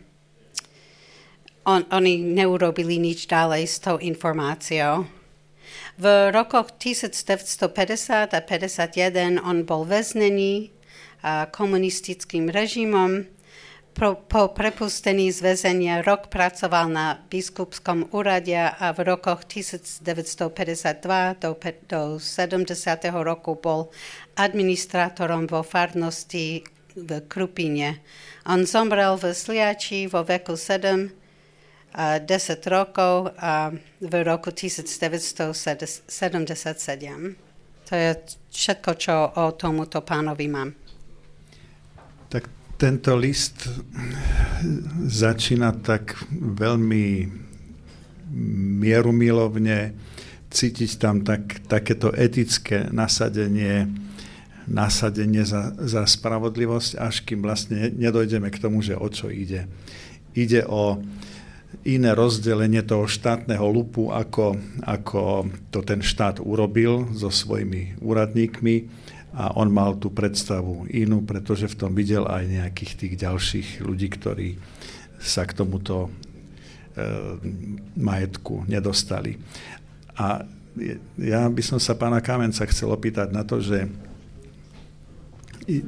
[1.67, 5.11] on, oni neurobili nič ďalej s tou informáciou.
[5.95, 10.74] V rokoch 1950 a 51 on bol väznený
[11.51, 13.25] komunistickým režimom.
[13.95, 20.03] Po, prepustení z väzenia rok pracoval na biskupskom úrade a v rokoch 1952
[21.39, 21.55] do,
[21.87, 22.75] do 70.
[23.15, 23.95] roku bol
[24.35, 26.67] administrátorom vo farnosti
[26.99, 28.03] v Krupine.
[28.51, 31.15] On zomrel v Sliači vo veku 7
[31.95, 33.71] a 10 rokov a
[34.03, 36.11] v roku 1977.
[37.85, 38.11] To je
[38.51, 40.84] všetko, čo o tomuto pánovi mám.
[42.35, 42.51] Tak
[42.83, 43.71] tento list
[45.07, 47.31] začína tak veľmi
[48.83, 49.95] mierumilovne,
[50.51, 53.87] cítiť tam tak, takéto etické nasadenie,
[54.67, 59.71] nasadenie za, za spravodlivosť, až kým vlastne nedojdeme k tomu, že o čo ide.
[60.35, 60.99] Ide o
[61.87, 68.91] iné rozdelenie toho štátneho lupu, ako, ako to ten štát urobil so svojimi úradníkmi
[69.35, 74.07] a on mal tú predstavu inú, pretože v tom videl aj nejakých tých ďalších ľudí,
[74.15, 74.49] ktorí
[75.19, 76.11] sa k tomuto e,
[77.99, 79.35] majetku nedostali.
[80.15, 80.47] A
[81.19, 83.91] ja by som sa pána Kamenca chcel opýtať na to, že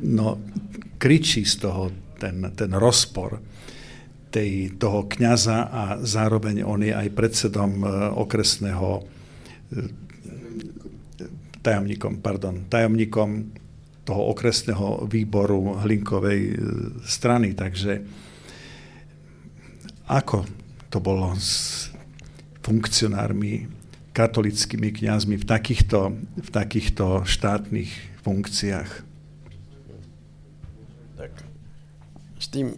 [0.02, 0.42] no,
[0.98, 3.38] kričí z toho ten, ten rozpor
[4.34, 9.06] tej, toho kňaza a zároveň on je aj predsedom e, okresného
[11.66, 13.50] tajomníkom, pardon, tajomníkom
[14.06, 16.54] toho okresného výboru Hlinkovej
[17.02, 17.58] strany.
[17.58, 18.06] Takže
[20.06, 20.46] ako
[20.86, 21.90] to bolo s
[22.62, 23.66] funkcionármi,
[24.14, 27.90] katolickými kňazmi v takýchto, v takýchto štátnych
[28.22, 28.90] funkciách?
[31.18, 31.32] Tak,
[32.38, 32.76] s tým e,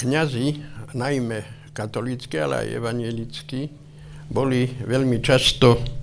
[0.00, 0.64] kňazi,
[0.96, 3.60] najmä katolícky, ale aj evangelickí,
[4.28, 5.97] boli veľmi často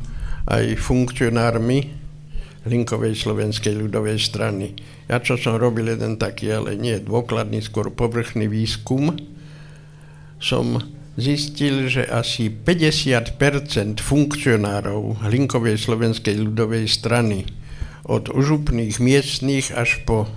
[0.45, 2.05] aj funkcionármi
[2.65, 4.73] Linkovej slovenskej ľudovej strany.
[5.05, 9.13] Ja čo som robil jeden taký, ale nie dôkladný, skôr povrchný výskum,
[10.41, 10.81] som
[11.13, 13.37] zistil, že asi 50%
[14.01, 17.45] funkcionárov Hlinkovej slovenskej ľudovej strany
[18.05, 20.29] od župných miestných až po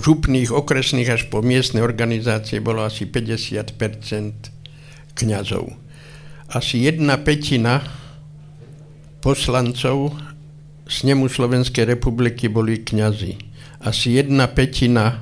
[0.00, 3.76] župných okresných až po miestne organizácie bolo asi 50%
[5.14, 5.76] kňazov.
[6.50, 7.84] Asi jedna petina
[9.20, 10.16] poslancov
[10.90, 13.38] snemu Slovenskej republiky boli kňazi.
[13.80, 15.20] Asi jedna petina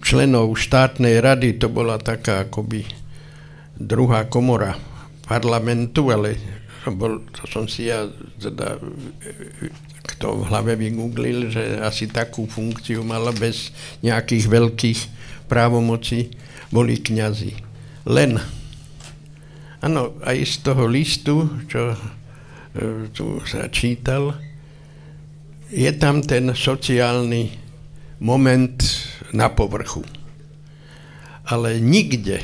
[0.00, 2.88] členov štátnej rady, to bola taká akoby
[3.76, 4.76] druhá komora
[5.28, 6.36] parlamentu, ale
[6.82, 8.08] to, bol, to som si ja
[8.40, 8.80] teda
[10.02, 13.70] kto v hlave vygooglil, že asi takú funkciu mala bez
[14.02, 15.00] nejakých veľkých
[15.46, 16.34] právomocí,
[16.74, 17.54] boli kňazi.
[18.10, 18.34] Len,
[19.78, 21.94] áno, aj z toho listu, čo
[23.12, 24.32] tu sa čítal,
[25.68, 27.52] je tam ten sociálny
[28.20, 28.80] moment
[29.32, 30.04] na povrchu.
[31.48, 32.40] Ale nikde,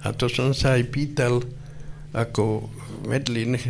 [0.00, 1.44] a to som sa aj pýtal
[2.16, 2.72] ako
[3.04, 3.60] Medlin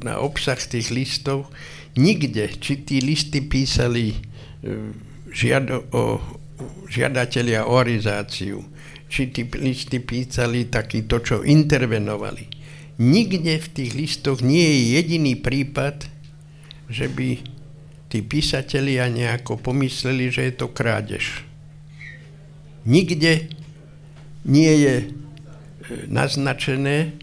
[0.00, 1.52] na obsah tých listov,
[2.00, 4.18] nikde, či tí listy písali e,
[5.28, 6.16] žiado, o,
[6.88, 8.64] žiadatelia o orizáciu,
[9.10, 12.53] či tí listy písali taký to, čo intervenovali
[12.98, 16.06] nikde v tých listoch nie je jediný prípad,
[16.86, 17.42] že by
[18.12, 21.42] tí písatelia nejako pomysleli, že je to krádež.
[22.86, 23.50] Nikde
[24.44, 25.06] nie je e,
[26.06, 27.16] naznačené,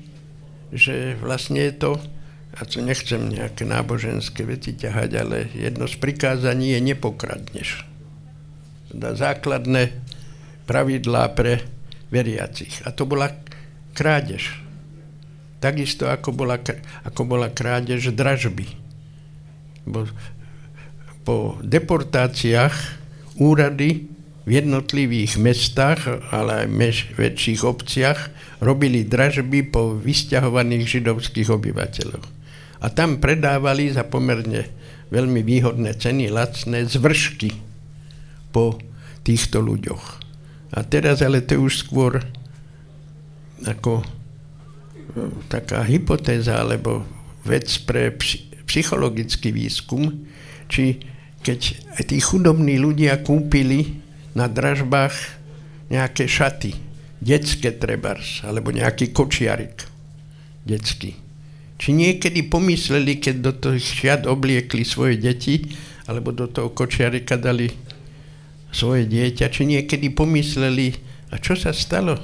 [0.74, 1.92] že vlastne je to,
[2.52, 7.88] a to nechcem nejaké náboženské veci ťahať, ale jedno z prikázaní je nepokradneš.
[8.92, 9.96] Teda základné
[10.68, 11.64] pravidlá pre
[12.12, 12.84] veriacich.
[12.84, 13.32] A to bola
[13.96, 14.60] krádež.
[15.62, 16.58] Takisto ako bola,
[17.06, 18.66] ako bola krádež dražby.
[19.86, 20.10] Bo
[21.22, 22.74] po deportáciách
[23.38, 24.10] úrady
[24.42, 26.02] v jednotlivých mestách,
[26.34, 32.26] ale aj mež, väčších obciach robili dražby po vysťahovaných židovských obyvateľov.
[32.82, 34.66] A tam predávali za pomerne
[35.14, 37.54] veľmi výhodné ceny, lacné zvršky
[38.50, 38.82] po
[39.22, 40.06] týchto ľuďoch.
[40.74, 42.18] A teraz ale to už skôr
[43.62, 44.02] ako
[45.52, 47.04] taká hypotéza alebo
[47.44, 48.16] vec pre
[48.68, 50.28] psychologický výskum,
[50.72, 51.02] či
[51.42, 51.60] keď
[52.06, 54.00] tí chudobní ľudia kúpili
[54.38, 55.42] na dražbách
[55.92, 56.72] nejaké šaty,
[57.20, 59.84] detské trebars, alebo nejaký kočiarik
[60.64, 61.18] detský.
[61.82, 65.66] Či niekedy pomysleli, keď do tých šiat obliekli svoje deti,
[66.06, 67.74] alebo do toho kočiarika dali
[68.72, 70.94] svoje dieťa, či niekedy pomysleli,
[71.34, 72.16] a čo sa stalo?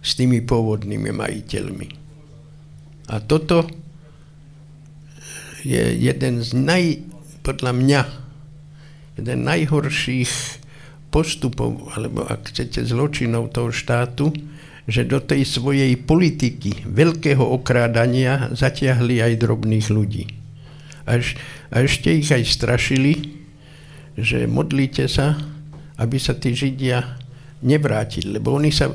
[0.00, 1.88] S tými pôvodnými majiteľmi.
[3.10, 3.68] A toto
[5.60, 6.84] je jeden z naj,
[7.44, 8.02] podľa mňa,
[9.20, 10.60] jeden najhorších
[11.12, 14.32] postupov, alebo ak chcete zločinov toho štátu,
[14.88, 20.24] že do tej svojej politiky veľkého okrádania zatiahli aj drobných ľudí.
[21.04, 21.36] Až,
[21.68, 23.42] a ešte ich aj strašili,
[24.16, 25.36] že modlíte sa,
[26.00, 27.20] aby sa tí Židia
[27.60, 28.88] nevrátili, lebo oni sa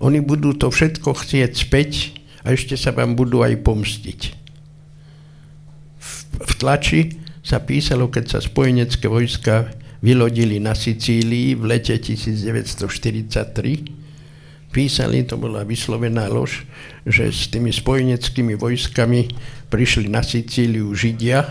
[0.00, 4.20] oni budú to všetko chcieť späť a ešte sa vám budú aj pomstiť.
[6.00, 9.68] V, v tlači sa písalo, keď sa spojenecké vojska
[10.00, 14.00] vylodili na Sicílii v lete 1943.
[14.70, 16.64] Písali, to bola vyslovená lož,
[17.04, 19.28] že s tými spojeneckými vojskami
[19.68, 21.44] prišli na Sicíliu Židia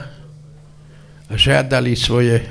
[1.30, 2.42] a žiadali svoje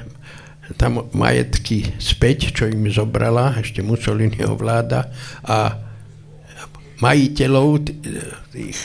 [0.77, 5.09] tam majetky späť, čo im zobrala, ešte Mussoliniho vláda
[5.41, 5.88] a
[6.99, 7.67] majiteľov,
[8.55, 8.79] tých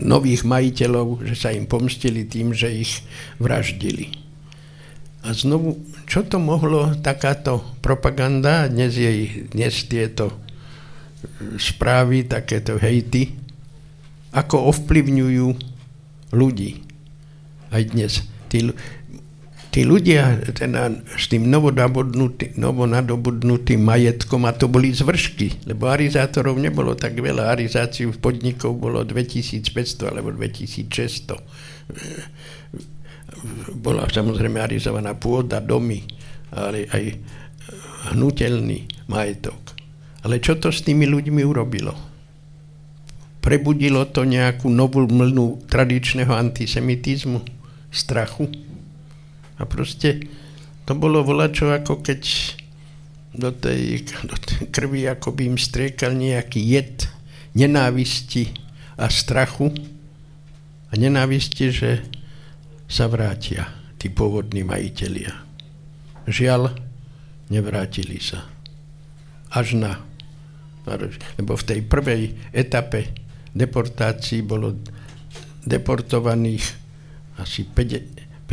[0.00, 3.00] nových majiteľov, že sa im pomstili tým, že ich
[3.40, 4.12] vraždili.
[5.24, 10.32] A znovu, čo to mohlo takáto propaganda, dnes, jej, dnes tieto
[11.58, 13.34] správy, takéto hejty,
[14.30, 15.48] ako ovplyvňujú
[16.32, 16.84] ľudí.
[17.68, 18.24] Aj dnes.
[18.48, 18.72] Tí,
[19.78, 21.46] tí ľudia teda s tým
[22.58, 29.06] novonadobudnutým majetkom, a to boli zvršky, lebo arizátorov nebolo tak veľa, arizáciu v podnikov bolo
[29.06, 31.38] 2500 alebo 2600.
[33.78, 36.02] Bola samozrejme arizovaná pôda, domy,
[36.50, 37.14] ale aj
[38.10, 39.78] hnutelný majetok.
[40.26, 41.94] Ale čo to s tými ľuďmi urobilo?
[43.38, 47.46] Prebudilo to nejakú novú mlnu tradičného antisemitizmu,
[47.94, 48.66] strachu?
[49.58, 50.22] A proste
[50.86, 52.22] to bolo volačo, ako keď
[53.34, 57.06] do tej, do tej krvi ako by im striekal nejaký jed
[57.52, 58.54] nenávisti
[58.98, 59.70] a strachu
[60.88, 61.90] a nenávisti, že
[62.88, 63.68] sa vrátia
[64.00, 65.44] tí pôvodní majitelia.
[66.24, 66.72] Žiaľ,
[67.52, 68.48] nevrátili sa.
[69.52, 70.00] Až na...
[71.36, 73.12] Lebo v tej prvej etape
[73.52, 74.80] deportácií bolo
[75.68, 76.64] deportovaných
[77.36, 78.48] asi 50,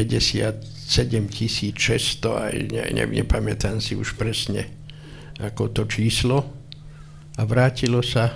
[0.86, 4.70] 7600, aj ne, ne, nepamätám si už presne
[5.42, 6.46] ako to číslo
[7.36, 8.30] a vrátilo sa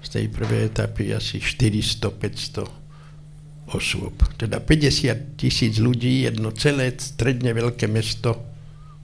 [0.00, 2.84] z tej prvej etapy asi 400-500
[3.72, 4.12] osôb.
[4.36, 8.36] Teda 50 tisíc ľudí, jedno celé stredne veľké mesto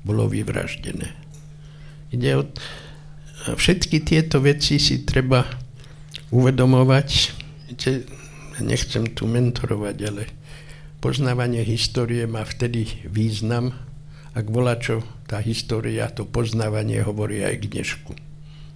[0.05, 1.09] bolo vyvraždené.
[2.13, 2.45] Ide o...
[3.41, 5.49] Všetky tieto veci si treba
[6.29, 7.09] uvedomovať.
[8.61, 10.23] Nechcem tu mentorovať, ale
[11.01, 13.73] Poznávanie histórie má vtedy význam,
[14.37, 18.13] ak volá čo tá história, to poznávanie hovorí aj k dnešku.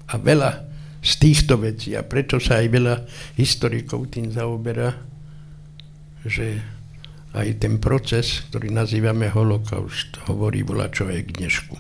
[0.08, 0.64] A veľa
[1.04, 2.94] z týchto vecí, a preto sa aj veľa
[3.36, 4.96] historikov tým zaoberá,
[6.24, 6.64] že
[7.36, 11.76] aj ten proces, ktorý nazývame holokaust, hovorí volá čo aj k dnešku.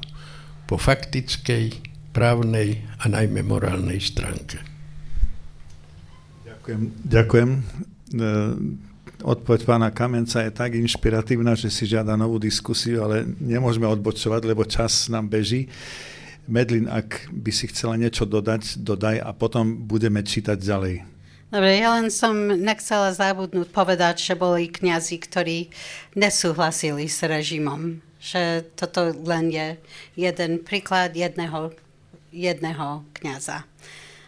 [0.68, 4.60] Po faktickej, právnej a najmä morálnej stránke.
[6.46, 6.80] Ďakujem.
[7.08, 7.60] Ďakujem e,
[9.22, 14.66] odpoveď pána Kamenca je tak inšpiratívna, že si žiada novú diskusiu, ale nemôžeme odbočovať, lebo
[14.66, 15.70] čas nám beží.
[16.44, 20.96] Medlin, ak by si chcela niečo dodať, dodaj a potom budeme čítať ďalej.
[21.54, 25.70] Dobre, ja len som nechcela zabudnúť povedať, že boli kňazi, ktorí
[26.18, 28.02] nesúhlasili s režimom.
[28.18, 29.78] Že toto len je
[30.18, 31.70] jeden príklad jedného,
[32.34, 33.62] jedného kňaza.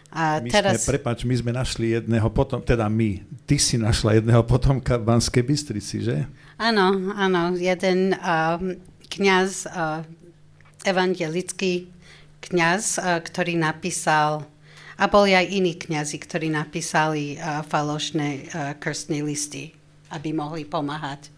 [0.07, 0.87] A my teraz...
[0.87, 5.03] sme, prepáč, my sme našli jedného potom, teda my, ty si našla jedného potomka v
[5.03, 6.23] Banskej Bystrici, že?
[6.55, 8.55] Áno, áno, jeden uh,
[9.11, 10.01] kniaz, uh,
[10.87, 11.91] evangelický
[12.39, 14.47] kniaz, uh, ktorý napísal,
[14.97, 19.75] a boli aj iní kňazi, ktorí napísali uh, falošné uh, krstné listy,
[20.09, 21.29] aby mohli pomáhať,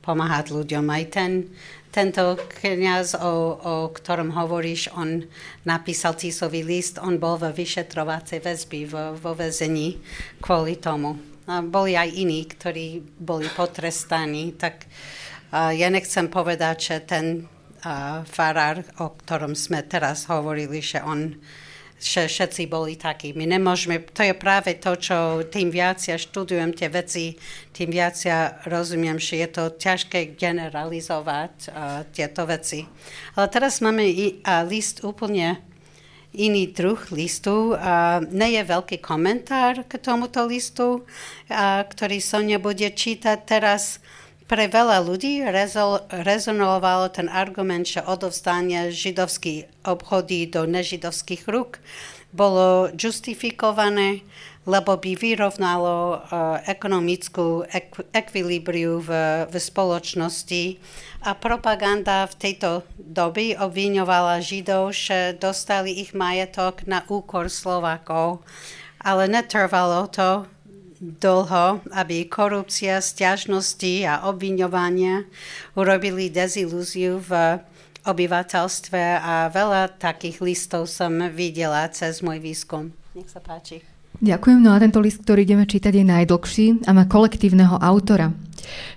[0.00, 0.84] pomáhať ľuďom.
[0.90, 1.52] Aj ten
[1.94, 5.22] tento kniaz, o, o ktorom hovoríš, on
[5.62, 10.02] napísal Tisový list, on bol vo vyšetrovacej väzby, vo, vo väzení
[10.42, 11.14] kvôli tomu.
[11.46, 14.90] A boli aj iní, ktorí boli potrestaní, tak
[15.54, 17.26] a ja nechcem povedať, že ten
[17.86, 21.38] a, farár, o ktorom sme teraz hovorili, že on
[22.04, 23.32] všetci boli takí.
[23.32, 25.16] My nemôžeme, to je práve to, čo
[25.48, 27.40] tým viac ja študujem tie veci,
[27.72, 32.84] tým viac ja rozumiem, že je to ťažké generalizovať uh, tieto veci.
[33.40, 35.64] Ale teraz máme i, uh, list úplne
[36.36, 37.72] iný druh listu.
[37.72, 44.03] Uh, nie je veľký komentár k tomuto listu, uh, ktorý Sonia bude čítať teraz.
[44.44, 45.40] Pre veľa ľudí
[46.12, 51.80] rezonovalo ten argument, že odovzdanie židovských obchodí do nežidovských rúk
[52.28, 54.20] bolo justifikované,
[54.68, 59.10] lebo by vyrovnalo uh, ekonomickú ek- ekvilibriu v,
[59.48, 60.76] v spoločnosti.
[61.24, 68.44] A propaganda v tejto doby obviňovala Židov, že dostali ich majetok na úkor Slovákov.
[69.00, 70.44] Ale netrvalo to
[71.20, 75.28] dlho, aby korupcia, stiažnosti a obviňovania
[75.76, 77.60] urobili dezilúziu v
[78.04, 82.92] obyvateľstve a veľa takých listov som videla cez môj výskum.
[83.16, 83.80] Nech sa páči.
[84.20, 84.58] Ďakujem.
[84.62, 88.32] No a tento list, ktorý ideme čítať, je najdlhší a má kolektívneho autora.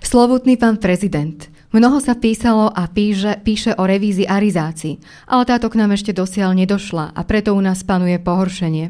[0.00, 4.96] Slovutný pán prezident, Mnoho sa písalo a píše, píše o revízii arizácií,
[5.28, 8.88] ale táto k nám ešte dosiaľ nedošla a preto u nás panuje pohoršenie.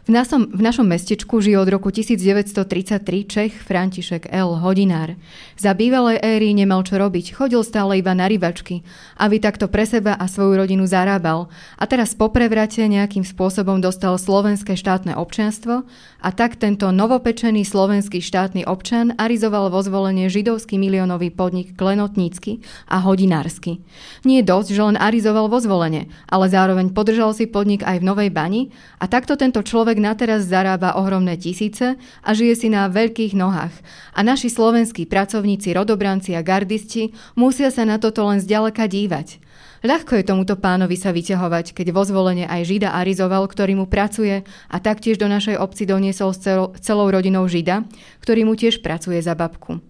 [0.00, 4.56] V, nasom, v našom mestečku žije od roku 1933 Čech František L.
[4.56, 5.12] Hodinár.
[5.60, 8.80] Za bývalej éry nemal čo robiť, chodil stále iba na rybačky,
[9.20, 11.52] aby takto pre seba a svoju rodinu zarábal.
[11.76, 15.84] A teraz po prevrate nejakým spôsobom dostal slovenské štátne občianstvo
[16.24, 23.04] a tak tento novopečený slovenský štátny občan arizoval vo zvolenie židovský miliónový podnik Klenotnícky a
[23.04, 23.84] Hodinársky.
[24.24, 28.30] Nie dosť, že len arizoval vo zvolenie, ale zároveň podržal si podnik aj v Novej
[28.32, 32.88] Bani a takto tento človek človek na teraz zarába ohromné tisíce a žije si na
[32.88, 33.74] veľkých nohách.
[34.16, 39.44] A naši slovenskí pracovníci, rodobranci a gardisti musia sa na toto len zďaleka dívať.
[39.80, 44.44] Ľahko je tomuto pánovi sa vyťahovať, keď vo zvolenie aj Žida arizoval, ktorý mu pracuje
[44.68, 46.44] a taktiež do našej obci doniesol s
[46.84, 47.88] celou rodinou Žida,
[48.20, 49.89] ktorý mu tiež pracuje za babku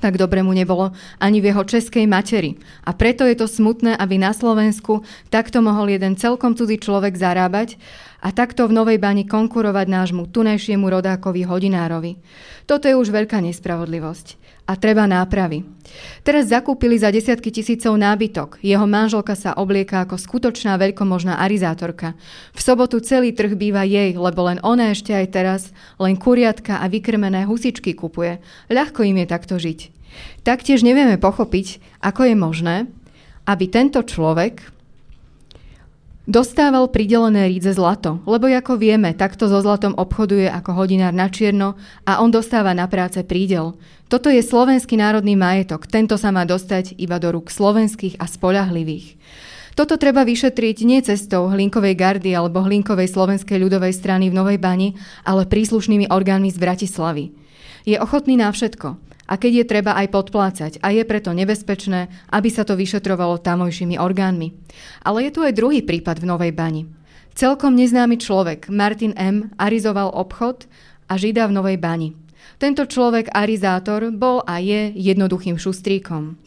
[0.00, 2.56] tak dobre mu nebolo ani v jeho českej materi.
[2.84, 7.76] A preto je to smutné, aby na Slovensku takto mohol jeden celkom cudzí človek zarábať
[8.24, 12.18] a takto v Novej Bani konkurovať nášmu tunajšiemu rodákovi Hodinárovi.
[12.64, 15.62] Toto je už veľká nespravodlivosť a treba nápravy.
[16.26, 18.58] Teraz zakúpili za desiatky tisícov nábytok.
[18.58, 22.18] Jeho manželka sa oblieka ako skutočná veľkomožná arizátorka.
[22.50, 25.62] V sobotu celý trh býva jej, lebo len ona ešte aj teraz
[26.02, 28.42] len kuriatka a vykrmené husičky kupuje.
[28.66, 29.94] Ľahko im je takto žiť.
[30.42, 32.76] Taktiež nevieme pochopiť, ako je možné,
[33.46, 34.76] aby tento človek
[36.26, 41.78] Dostával pridelené rídze zlato, lebo ako vieme, takto so zlatom obchoduje ako hodinár na čierno
[42.02, 43.78] a on dostáva na práce prídel.
[44.06, 49.18] Toto je slovenský národný majetok, tento sa má dostať iba do rúk slovenských a spolahlivých.
[49.74, 54.94] Toto treba vyšetriť nie cestou Hlinkovej gardy alebo Hlinkovej slovenskej ľudovej strany v Novej Bani,
[55.26, 57.34] ale príslušnými orgánmi z Bratislavy.
[57.82, 58.94] Je ochotný na všetko
[59.26, 63.98] a keď je treba aj podplácať a je preto nebezpečné, aby sa to vyšetrovalo tamojšími
[63.98, 64.54] orgánmi.
[65.02, 66.86] Ale je tu aj druhý prípad v Novej Bani.
[67.34, 70.70] Celkom neznámy človek, Martin M., arizoval obchod
[71.10, 72.25] a žida v Novej Bani.
[72.56, 76.40] Tento človek, arizátor, bol a je jednoduchým šustríkom.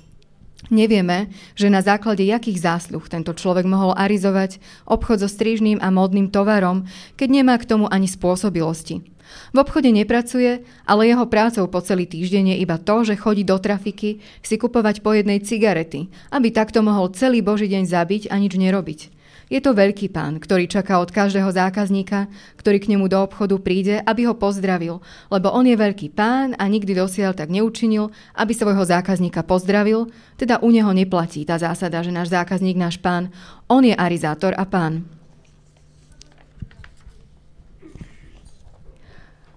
[0.73, 4.57] Nevieme, že na základe jakých zásluh tento človek mohol arizovať
[4.89, 9.05] obchod so strižným a modným tovarom, keď nemá k tomu ani spôsobilosti.
[9.53, 13.61] V obchode nepracuje, ale jeho prácou po celý týždeň je iba to, že chodí do
[13.61, 18.57] trafiky si kupovať po jednej cigarety, aby takto mohol celý boží deň zabiť a nič
[18.57, 19.18] nerobiť.
[19.49, 22.29] Je to veľký pán, ktorý čaká od každého zákazníka,
[22.61, 25.01] ktorý k nemu do obchodu príde, aby ho pozdravil,
[25.33, 30.61] lebo on je veľký pán a nikdy dosiaľ tak neučinil, aby svojho zákazníka pozdravil, teda
[30.61, 33.33] u neho neplatí tá zásada, že náš zákazník, náš pán,
[33.65, 35.09] on je arizátor a pán.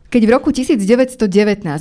[0.09, 1.21] Keď v roku 1919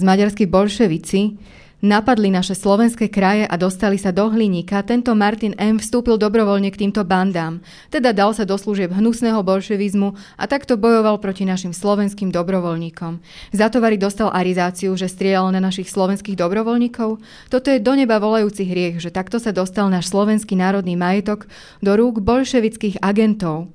[0.04, 1.40] maďarskí bolševici
[1.82, 5.82] napadli naše slovenské kraje a dostali sa do hliníka, tento Martin M.
[5.82, 7.60] vstúpil dobrovoľne k týmto bandám,
[7.90, 13.20] teda dal sa do služieb hnusného bolševizmu a takto bojoval proti našim slovenským dobrovoľníkom.
[13.52, 17.18] Za tovary dostal arizáciu, že strieľal na našich slovenských dobrovoľníkov.
[17.50, 21.50] Toto je do neba volajúci hriech, že takto sa dostal náš slovenský národný majetok
[21.82, 23.74] do rúk bolševických agentov.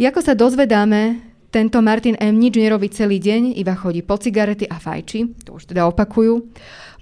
[0.00, 2.38] Ako sa dozvedáme, tento Martin M.
[2.38, 6.46] nič nerobí celý deň, iba chodí po cigarety a fajči, to už teda opakujú.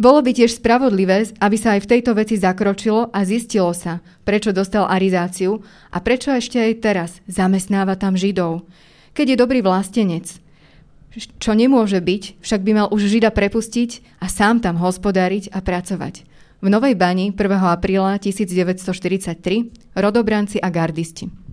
[0.00, 4.56] Bolo by tiež spravodlivé, aby sa aj v tejto veci zakročilo a zistilo sa, prečo
[4.56, 5.60] dostal arizáciu
[5.92, 8.64] a prečo ešte aj teraz zamestnáva tam Židov.
[9.12, 10.40] Keď je dobrý vlastenec,
[11.18, 16.24] čo nemôže byť, však by mal už Žida prepustiť a sám tam hospodáriť a pracovať.
[16.58, 17.38] V Novej Bani 1.
[17.68, 21.47] apríla 1943 rodobranci a gardisti.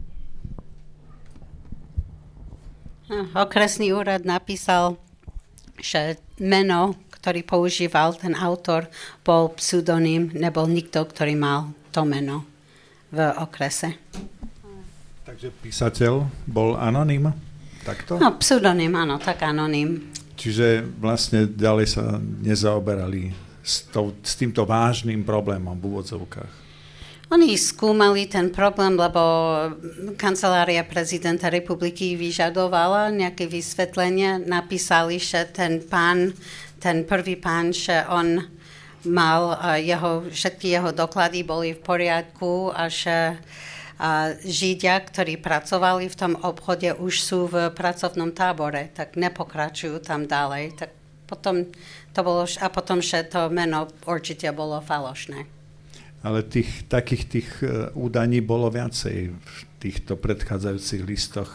[3.37, 4.97] Okresný úrad napísal,
[5.77, 8.89] že meno, ktorý používal ten autor,
[9.21, 12.45] bol pseudonym, nebol nikto, ktorý mal to meno
[13.13, 13.95] v okrese.
[15.25, 17.29] Takže písateľ bol anonym?
[17.85, 18.17] Takto?
[18.17, 20.09] No, pseudonym, áno, tak anonym.
[20.35, 23.29] Čiže vlastne ďalej sa nezaoberali
[23.61, 26.64] s, to, s týmto vážnym problémom v úvodzovkách.
[27.33, 29.17] Oni skúmali ten problém, lebo
[30.13, 34.45] kancelária prezidenta republiky vyžadovala nejaké vysvetlenie.
[34.45, 36.37] Napísali, že ten pán,
[36.77, 38.45] ten prvý pán, že on
[39.09, 43.41] mal jeho, všetky jeho doklady boli v poriadku a že
[43.95, 50.27] a Židia, ktorí pracovali v tom obchode, už sú v pracovnom tábore, tak nepokračujú tam
[50.27, 50.75] ďalej.
[50.75, 50.91] Tak
[51.23, 51.63] potom
[52.11, 55.54] to bolo, a potom, že to meno určite bolo falošné
[56.25, 61.53] ale tých, takých tých e, údaní bolo viacej v týchto predchádzajúcich listoch.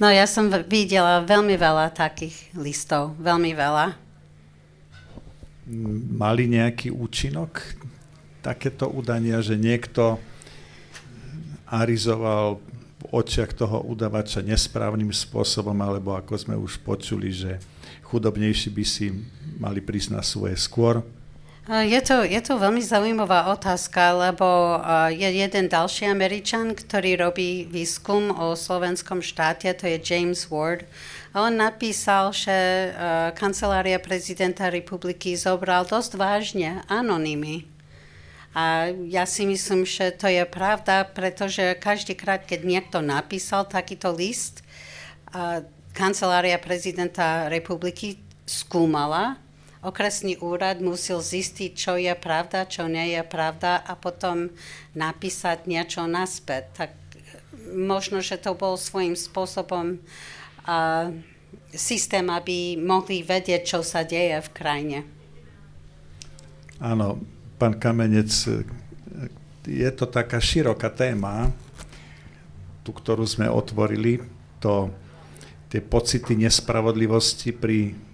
[0.00, 3.86] No ja som videla veľmi veľa takých listov, veľmi veľa.
[6.16, 7.60] Mali nejaký účinok
[8.40, 10.16] takéto údania, že niekto
[11.68, 12.64] arizoval
[12.98, 17.60] v očiach toho udavača nesprávnym spôsobom, alebo ako sme už počuli, že
[18.08, 19.12] chudobnejší by si
[19.60, 21.04] mali prísť na svoje skôr?
[21.68, 24.80] Je to, je to veľmi zaujímavá otázka, lebo
[25.12, 30.88] je jeden ďalší Američan, ktorý robí výskum o slovenskom štáte, to je James Ward.
[31.36, 32.56] A on napísal, že
[33.36, 37.68] kancelária prezidenta republiky zobral dosť vážne anonymy.
[38.56, 44.64] A ja si myslím, že to je pravda, pretože každýkrát, keď niekto napísal takýto list,
[45.92, 48.16] kancelária prezidenta republiky
[48.48, 49.36] skúmala.
[49.88, 54.52] Okresný úrad musel zistiť, čo je pravda, čo nie je pravda a potom
[54.92, 56.76] napísať niečo naspäť.
[56.76, 56.90] Tak
[57.72, 61.08] možno, že to bol svojím spôsobom uh,
[61.72, 64.98] systém, aby mohli vedieť, čo sa deje v krajine.
[66.84, 67.16] Áno,
[67.56, 68.28] pán Kamenec,
[69.64, 71.48] je to taká široká téma,
[72.84, 74.20] tú, ktorú sme otvorili,
[74.60, 74.92] to,
[75.68, 78.07] tie pocity nespravodlivosti pri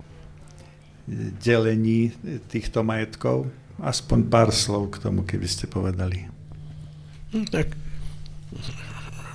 [1.40, 2.12] delení
[2.48, 3.48] týchto majetkov.
[3.82, 6.30] Aspoň pár slov k tomu, keby ste povedali.
[7.34, 7.74] Hm, tak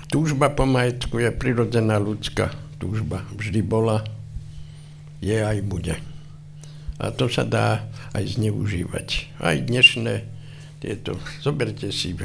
[0.07, 3.27] túžba po majetku je prirodzená ľudská túžba.
[3.35, 4.01] Vždy bola,
[5.19, 5.99] je aj bude.
[6.99, 7.83] A to sa dá
[8.15, 9.39] aj zneužívať.
[9.39, 10.23] Aj dnešné
[10.79, 12.15] tieto, zoberte si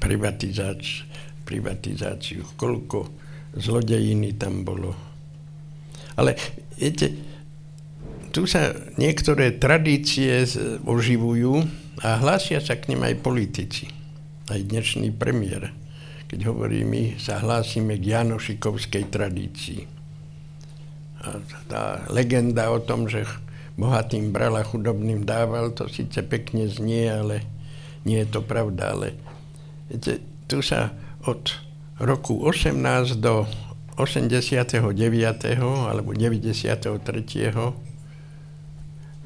[0.00, 1.04] privatizáciu,
[1.44, 3.12] privatizáciu, koľko
[3.56, 4.96] zlodejiny tam bolo.
[6.16, 6.36] Ale
[6.76, 7.29] viete,
[8.30, 10.46] tu sa niektoré tradície
[10.86, 11.66] oživujú
[12.00, 13.90] a hlásia sa k nim aj politici.
[14.50, 15.74] Aj dnešný premiér,
[16.30, 19.82] keď hovorí, my sa hlásime k Janošikovskej tradícii.
[21.20, 21.36] A
[21.68, 23.26] tá legenda o tom, že
[23.74, 27.42] bohatým bral a chudobným dával, to síce pekne znie, ale
[28.06, 28.94] nie je to pravda.
[28.94, 29.18] Ale
[29.90, 30.94] viete, tu sa
[31.26, 31.50] od
[32.00, 33.44] roku 18 do
[34.00, 34.80] 89.
[35.60, 37.89] alebo 93.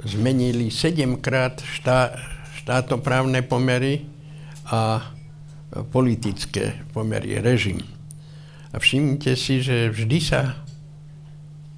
[0.05, 2.17] zmenili 7 krát štá,
[2.61, 4.05] štátoprávne pomery
[4.69, 5.13] a
[5.91, 7.83] politické pomery, režim.
[8.71, 10.65] A všimnite si, že vždy sa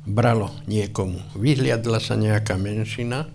[0.06, 1.18] bralo niekomu.
[1.34, 3.26] Vyhliadla sa nejaká menšina,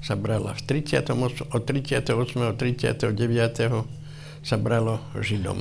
[0.00, 1.12] sa brala v 38,
[1.52, 2.14] od 38.
[2.40, 4.46] od 39.
[4.46, 5.60] sa bralo Židom.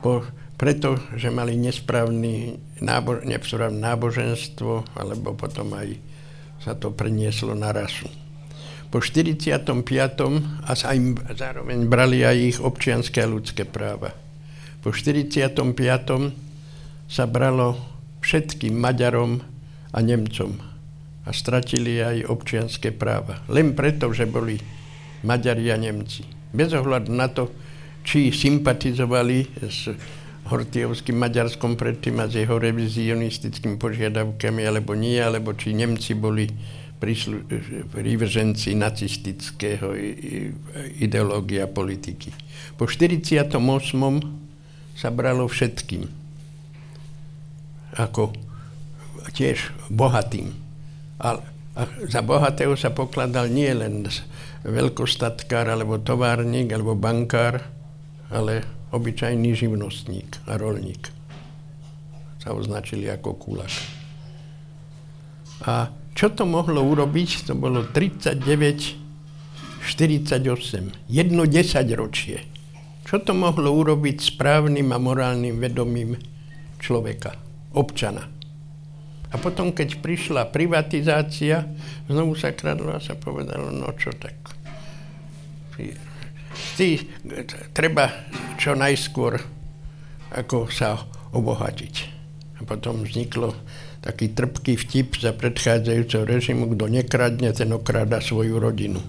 [0.00, 0.24] Po,
[0.56, 6.13] preto, že mali nesprávny nábo, náboženstvo, alebo potom aj
[6.64, 8.08] sa to prenieslo na rasu.
[8.88, 9.60] Po 45.
[10.64, 14.16] a sa im zároveň brali aj ich občianské a ľudské práva.
[14.80, 15.60] Po 45.
[17.04, 17.76] sa bralo
[18.24, 19.44] všetkým Maďarom
[19.92, 20.56] a Nemcom
[21.24, 23.44] a stratili aj občianské práva.
[23.52, 24.56] Len preto, že boli
[25.24, 26.24] Maďari a Nemci.
[26.52, 27.48] Bez ohľadu na to,
[28.04, 29.88] či sympatizovali s
[30.44, 36.48] Hortiovským Maďarskom predtým a s jeho revizionistickými požiadavkami, alebo nie, alebo či Nemci boli
[37.92, 39.92] prívrženci nacistického
[41.00, 42.32] ideológia politiky.
[42.80, 43.60] Po 48.
[44.96, 46.24] sa bralo všetkým
[47.94, 48.34] ako
[49.34, 50.52] tiež bohatým.
[51.20, 51.40] A,
[51.74, 54.06] a za bohatého sa pokladal nie len
[54.64, 57.64] veľkostatkár, alebo továrnik, alebo bankár,
[58.32, 58.64] ale
[58.94, 61.10] obyčajný živnostník a rolník.
[62.38, 63.74] Sa označili ako kulak.
[65.66, 67.50] A čo to mohlo urobiť?
[67.50, 69.02] To bolo 39
[69.84, 71.10] 48.
[71.10, 72.38] Jedno desaťročie.
[73.04, 76.16] Čo to mohlo urobiť správnym a morálnym vedomím
[76.80, 77.44] človeka?
[77.74, 78.30] občana.
[79.34, 81.66] A potom, keď prišla privatizácia,
[82.06, 84.38] znovu sa kradlo a sa povedalo, no čo tak.
[86.74, 86.88] Ty,
[87.74, 88.10] treba
[88.58, 89.54] čo najskôr
[90.34, 90.98] ako sa
[91.30, 91.94] obohatiť.
[92.58, 93.54] A potom vzniklo
[94.02, 99.00] taký trpký vtip za predchádzajúceho režimu, kto nekradne, ten okráda svoju rodinu.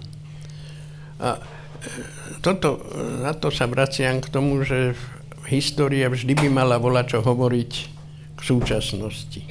[1.20, 1.40] A e,
[2.40, 2.80] toto,
[3.20, 4.96] na to sa vraciam k tomu, že
[5.52, 7.72] história vždy by mala volať čo hovoriť
[8.36, 9.42] k súčasnosti.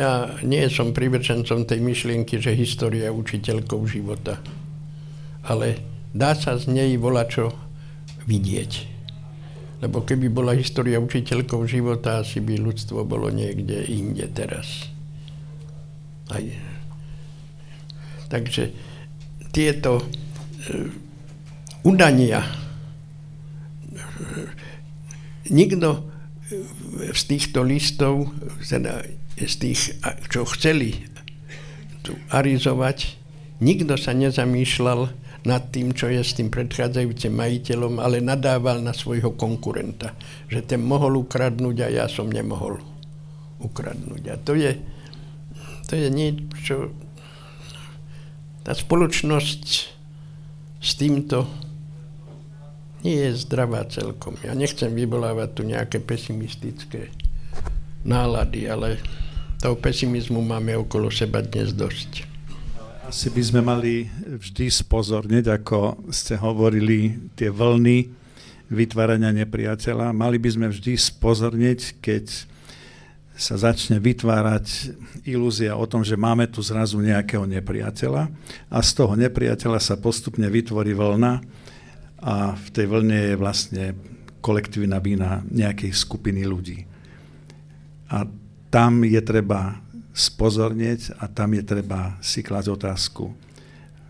[0.00, 4.40] Ja nie som privrčencom tej myšlienky, že história je učiteľkou života.
[5.44, 7.54] Ale dá sa z nej volačo
[8.26, 8.72] vidieť.
[9.80, 14.92] Lebo keby bola história učiteľkou života, asi by ľudstvo bolo niekde inde teraz.
[16.28, 16.44] Aj.
[18.28, 18.70] Takže
[19.50, 20.86] tieto uh,
[21.82, 22.44] udania
[25.50, 26.06] nikto
[27.14, 29.06] z týchto listov, teda
[29.38, 29.96] z tých,
[30.30, 31.06] čo chceli
[32.02, 33.16] tu arizovať,
[33.62, 35.10] nikto sa nezamýšľal
[35.44, 40.12] nad tým, čo je s tým predchádzajúcim majiteľom, ale nadával na svojho konkurenta,
[40.52, 42.76] že ten mohol ukradnúť a ja som nemohol
[43.60, 44.22] ukradnúť.
[44.28, 44.76] A to je,
[45.88, 46.92] to je niečo,
[48.60, 49.64] tá spoločnosť
[50.80, 51.48] s týmto
[53.00, 54.36] nie je zdravá celkom.
[54.44, 57.08] Ja nechcem vyvolávať tu nejaké pesimistické
[58.04, 59.00] nálady, ale
[59.60, 62.29] toho pesimizmu máme okolo seba dnes dosť.
[63.10, 68.06] Asi by sme mali vždy spozorniť, ako ste hovorili, tie vlny
[68.70, 70.14] vytvárania nepriateľa.
[70.14, 72.30] Mali by sme vždy spozorniť, keď
[73.34, 74.94] sa začne vytvárať
[75.26, 78.30] ilúzia o tom, že máme tu zrazu nejakého nepriateľa
[78.70, 81.42] a z toho nepriateľa sa postupne vytvorí vlna
[82.22, 83.84] a v tej vlne je vlastne
[84.38, 86.86] kolektívna vína nejakej skupiny ľudí.
[88.06, 88.22] A
[88.70, 93.30] tam je treba spozornieť a tam je treba si klásť otázku.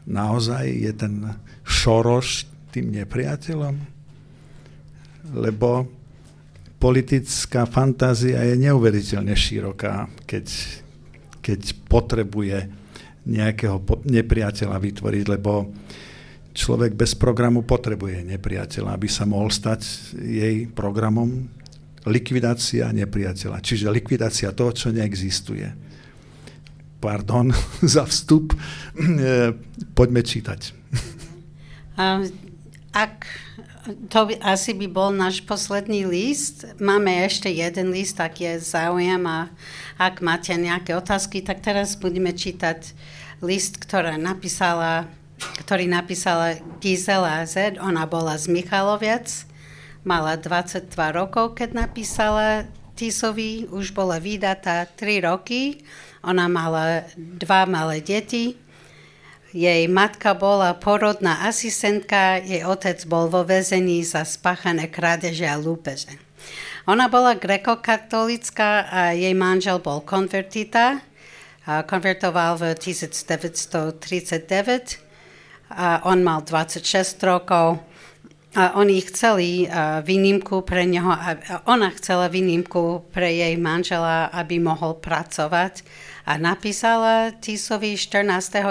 [0.08, 1.14] Naozaj je ten
[1.62, 3.74] Šoroš tým nepriateľom?
[5.36, 5.86] Lebo
[6.80, 10.46] politická fantázia je neuveriteľne široká, keď,
[11.44, 12.58] keď potrebuje
[13.28, 15.68] nejakého nepriateľa vytvoriť, lebo
[16.56, 19.84] človek bez programu potrebuje nepriateľa, aby sa mohol stať
[20.16, 21.46] jej programom
[22.08, 23.60] likvidácia nepriateľa.
[23.60, 25.89] Čiže likvidácia toho, čo neexistuje.
[27.00, 27.50] Pardon
[27.96, 28.52] za vstup.
[29.98, 30.60] Poďme čítať.
[32.92, 33.28] Ak
[34.08, 36.68] to by, asi by bol náš posledný list.
[36.76, 39.48] Máme ešte jeden list, ak je záujem a
[39.96, 42.92] ak máte nejaké otázky, tak teraz budeme čítať
[43.40, 45.08] list, ktorá napísala,
[45.64, 47.80] ktorý napísala Gisela Z.
[47.80, 49.48] Ona bola z Michaloviec,
[50.04, 52.68] mala 22 rokov, keď napísala
[53.00, 55.80] Tisovi, už bola vydatá 3 roky.
[56.20, 58.56] Ona mala dva malé deti
[59.50, 66.14] jej matka bola porodná asistentka, jej otec bol vo väzení za spáchané krádeže a lúpeže.
[66.86, 71.02] Ona bola grekokatolická a jej manžel bol konvertita.
[71.66, 75.02] Konvertoval v 1939
[75.70, 77.82] a on mal 26 rokov.
[78.50, 79.70] A oni chceli
[80.02, 81.14] výnimku pre neho,
[81.70, 85.86] ona chcela výnimku pre jej manžela, aby mohol pracovať
[86.26, 88.26] a napísala Tisovi 14.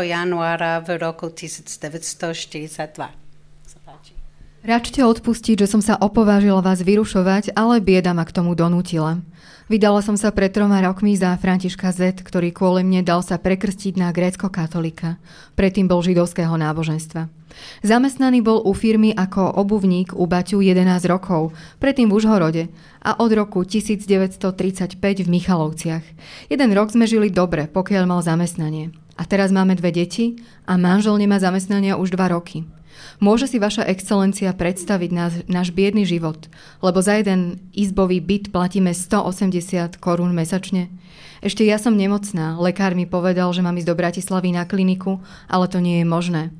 [0.06, 3.20] januára v roku 1942.
[4.60, 9.24] Račte odpustiť, že som sa opovážila vás vyrušovať, ale bieda ma k tomu donútila.
[9.70, 14.02] Vydala som sa pred troma rokmi za Františka Z, ktorý kvôli mne dal sa prekrstiť
[14.02, 15.22] na grécko-katolika.
[15.54, 17.30] Predtým bol židovského náboženstva.
[17.86, 22.64] Zamestnaný bol u firmy ako obuvník u Baťu 11 rokov, predtým v Užhorode
[23.06, 26.06] a od roku 1935 v Michalovciach.
[26.50, 28.90] Jeden rok sme žili dobre, pokiaľ mal zamestnanie.
[29.22, 32.66] A teraz máme dve deti a manžel nemá zamestnania už dva roky.
[33.20, 36.48] Môže si vaša excelencia predstaviť náš, náš biedný život,
[36.80, 40.88] lebo za jeden izbový byt platíme 180 korún mesačne?
[41.40, 45.72] Ešte ja som nemocná, lekár mi povedal, že mám ísť do Bratislavy na kliniku, ale
[45.72, 46.52] to nie je možné.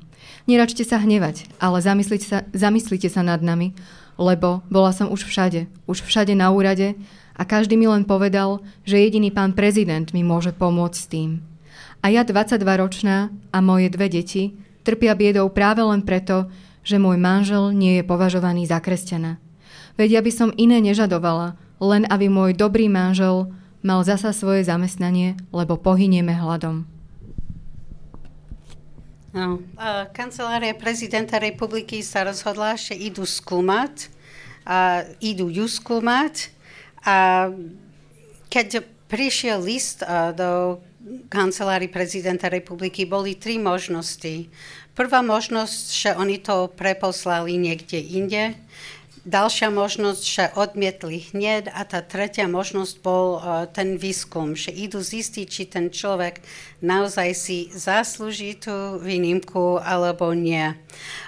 [0.48, 3.76] Neračte sa hnevať, ale zamyslite sa, zamyslite sa nad nami,
[4.16, 6.96] lebo bola som už všade, už všade na úrade
[7.36, 11.30] a každý mi len povedal, že jediný pán prezident mi môže pomôcť s tým.
[12.00, 14.56] A ja 22 ročná a moje dve deti
[14.86, 16.48] Trpia biedou práve len preto,
[16.80, 19.36] že môj manžel nie je považovaný za kresťana.
[20.00, 23.52] Veď ja by som iné nežadovala, len aby môj dobrý manžel
[23.84, 26.88] mal zasa svoje zamestnanie, lebo pohynieme hladom.
[29.30, 29.62] No,
[30.10, 34.10] kancelária prezidenta republiky sa rozhodla, že idú skúmať,
[34.66, 36.52] a idú ju skúmať
[37.02, 37.48] a
[38.52, 40.04] keď prišiel list
[40.36, 40.82] do
[41.28, 44.48] kancelárii prezidenta republiky boli tri možnosti.
[44.92, 48.58] Prvá možnosť, že oni to preposlali niekde inde.
[49.20, 55.04] Ďalšia možnosť, že odmietli hneď a tá tretia možnosť bol uh, ten výskum, že idú
[55.04, 56.40] zistiť, či ten človek
[56.80, 60.72] naozaj si zaslúži tú výnimku alebo nie.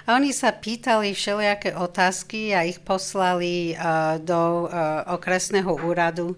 [0.09, 6.33] A oni sa pýtali všelijaké otázky a ich poslali uh, do uh, okresného úradu,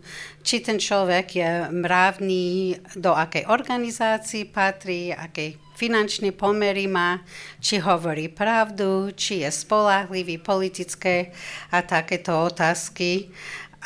[0.45, 7.25] či ten človek je mravný, do akej organizácii patrí, akej finančné pomery má,
[7.57, 11.33] či hovorí pravdu, či je spolahlivý, politické
[11.73, 13.33] a takéto otázky.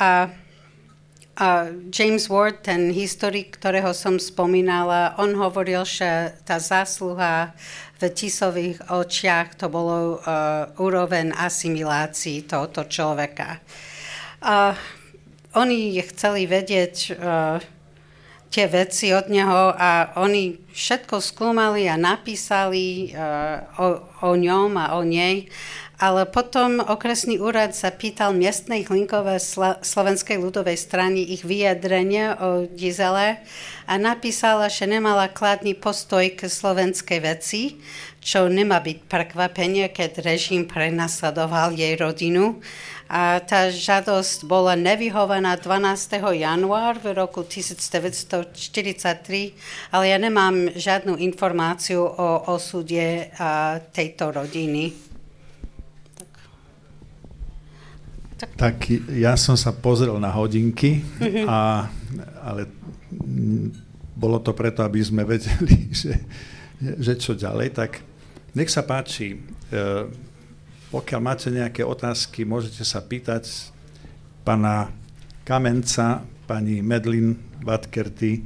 [0.03, 0.27] A,
[1.39, 1.47] a
[1.87, 7.55] James Ward, ten historik, ktorého som spomínala, on hovoril, že tá zásluha
[7.99, 13.63] v tisových očiach to bolo uh, úroveň asimilácii tohoto človeka.
[14.39, 14.98] Uh,
[15.57, 17.57] oni chceli vedieť, uh,
[18.49, 23.87] tie veci od neho a oni všetko skúmali a napísali uh, o,
[24.25, 25.45] o ňom a o nej.
[25.99, 32.71] Ale potom okresný úrad sa pýtal miestnej hlinkové Sla- Slovenskej ľudovej strany ich vyjadrenie o
[32.71, 33.43] Gizele
[33.83, 37.83] a napísala, že nemala kladný postoj k slovenskej veci,
[38.23, 42.63] čo nemá byť prekvapenie, keď režim prenasledoval jej rodinu
[43.09, 46.21] a tá žiadosť bola nevyhovaná 12.
[46.39, 48.53] január v roku 1943,
[49.89, 53.33] ale ja nemám žiadnu informáciu o osude
[53.91, 55.08] tejto rodiny.
[58.39, 58.49] Tak.
[58.55, 58.75] tak
[59.11, 61.03] ja som sa pozrel na hodinky
[61.43, 61.91] a
[62.39, 62.71] ale
[64.15, 66.15] bolo to preto, aby sme vedeli, že,
[66.79, 67.75] že čo ďalej.
[67.75, 67.91] Tak
[68.55, 69.39] nech sa páči,
[70.89, 73.45] pokiaľ máte nejaké otázky, môžete sa pýtať
[74.47, 74.89] pana
[75.45, 78.41] Kamenca, pani Medlin Vatkerty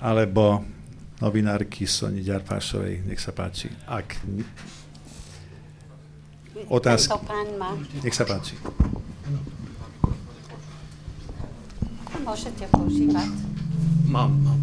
[0.00, 0.64] alebo
[1.20, 3.04] novinárky Soni Ďarfášovej.
[3.08, 3.68] Nech sa páči.
[3.88, 4.16] Ak
[6.68, 7.16] otázky.
[8.02, 8.56] Nech sa páči.
[12.24, 13.28] Môžete používať.
[14.08, 14.60] Mám, mám.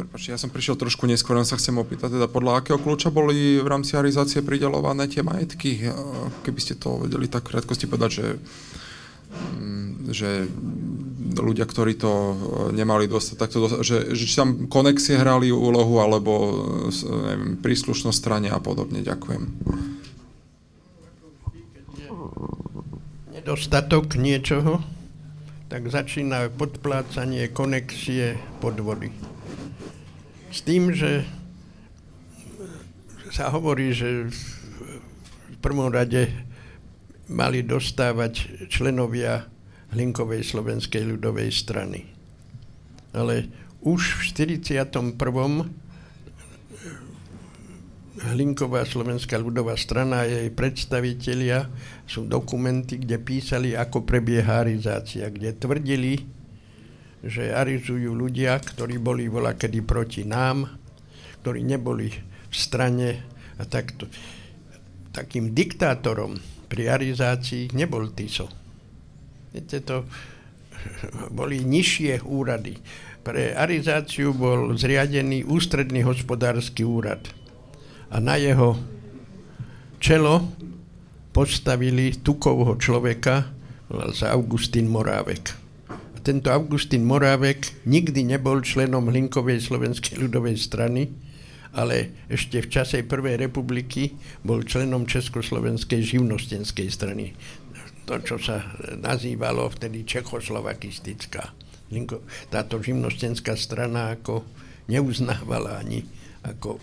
[0.00, 3.60] Prepačte, ja som prišiel trošku neskôr, len sa chcem opýtať, teda podľa akého kľúča boli
[3.60, 5.90] v rámci arizácie pridelované tie majetky?
[6.46, 8.26] Keby ste to vedeli tak krátkosti povedať, že,
[9.58, 10.48] mm, že
[11.34, 12.34] ľudia, ktorí to e,
[12.74, 16.32] nemali dostať, tak to dostať, že, že či tam konexie hrali úlohu, alebo
[17.04, 19.02] neviem, príslušnosť strane a podobne.
[19.02, 19.42] Ďakujem.
[23.34, 24.80] Nedostatok niečoho,
[25.68, 29.12] tak začína podplácanie konexie podvody.
[30.54, 31.26] S tým, že
[33.34, 36.30] sa hovorí, že v prvom rade
[37.26, 39.48] mali dostávať členovia
[39.94, 42.02] Hlinkovej slovenskej ľudovej strany.
[43.14, 43.46] Ale
[43.86, 45.14] už v 41.
[48.14, 51.70] Hlinková slovenská ľudová strana a jej predstavitelia
[52.10, 56.26] sú dokumenty, kde písali, ako prebieha arizácia, kde tvrdili,
[57.22, 60.74] že arizujú ľudia, ktorí boli vola kedy proti nám,
[61.46, 62.10] ktorí neboli
[62.50, 63.22] v strane
[63.60, 64.10] a takto.
[65.14, 66.34] Takým diktátorom
[66.66, 68.63] pri arizácii nebol Tiso
[69.54, 70.02] Viete, to
[71.30, 72.74] boli nižšie úrady.
[73.22, 77.22] Pre arizáciu bol zriadený ústredný hospodársky úrad.
[78.10, 78.74] A na jeho
[80.02, 80.50] čelo
[81.30, 83.54] postavili tukovho človeka,
[83.86, 85.54] volal sa Augustín Morávek.
[85.86, 91.14] A tento Augustín Morávek nikdy nebol členom Hlinkovej slovenskej ľudovej strany,
[91.78, 97.38] ale ešte v čase Prvej republiky bol členom Československej živnostenskej strany
[98.04, 98.60] to, čo sa
[99.00, 101.56] nazývalo vtedy Čechoslovakistická.
[102.52, 104.44] Táto živnostenská strana ako
[104.88, 106.04] neuznávala ani
[106.44, 106.80] ako e,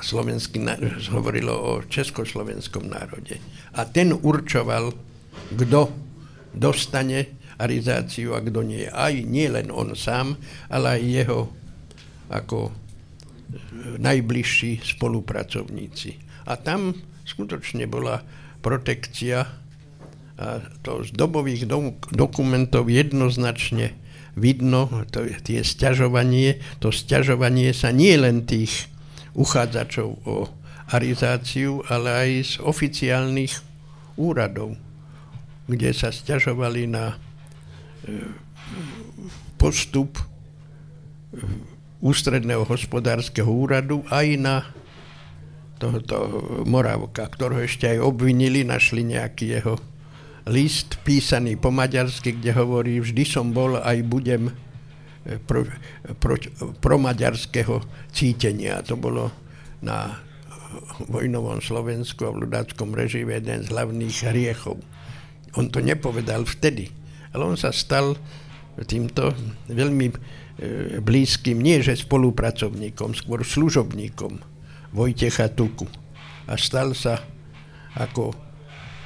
[0.00, 3.42] slovenský národ, hovorilo o československom národe.
[3.74, 4.94] A ten určoval,
[5.50, 5.90] kto
[6.54, 8.86] dostane arizáciu a kto nie.
[8.88, 10.38] Aj nie len on sám,
[10.70, 11.40] ale aj jeho
[12.30, 12.72] ako e,
[13.98, 16.14] najbližší spolupracovníci.
[16.46, 16.94] A tam
[17.26, 18.22] skutočne bola
[18.62, 19.44] protekcia
[20.40, 23.92] a to z dobových do, dokumentov jednoznačne
[24.32, 28.88] vidno, to je tie sťažovanie, to sťažovanie sa nie len tých
[29.36, 30.48] uchádzačov o
[30.88, 33.52] arizáciu, ale aj z oficiálnych
[34.16, 34.80] úradov,
[35.68, 37.16] kde sa sťažovali na e,
[39.60, 40.24] postup e,
[42.00, 44.56] ústredného hospodárskeho úradu aj na
[45.80, 46.16] tohoto
[46.68, 49.80] Moravka, ktorého ešte aj obvinili, našli nejaký jeho
[50.48, 55.68] list písaný po maďarsky, kde hovorí, vždy som bol aj budem e, pro,
[56.16, 56.40] pro,
[56.80, 57.84] pro maďarského
[58.14, 58.80] cítenia.
[58.88, 59.28] To bolo
[59.84, 60.20] na
[61.10, 64.78] vojnovom Slovensku a v ľudáckom režime jeden z hlavných hriechov.
[65.58, 66.94] On to nepovedal vtedy,
[67.34, 68.14] ale on sa stal
[68.86, 69.34] týmto
[69.66, 70.14] veľmi e,
[71.02, 74.38] blízkym, nie že spolupracovníkom, skôr služobníkom
[74.94, 75.86] Vojtecha Tuku.
[76.46, 77.18] A stal sa
[77.98, 78.36] ako e,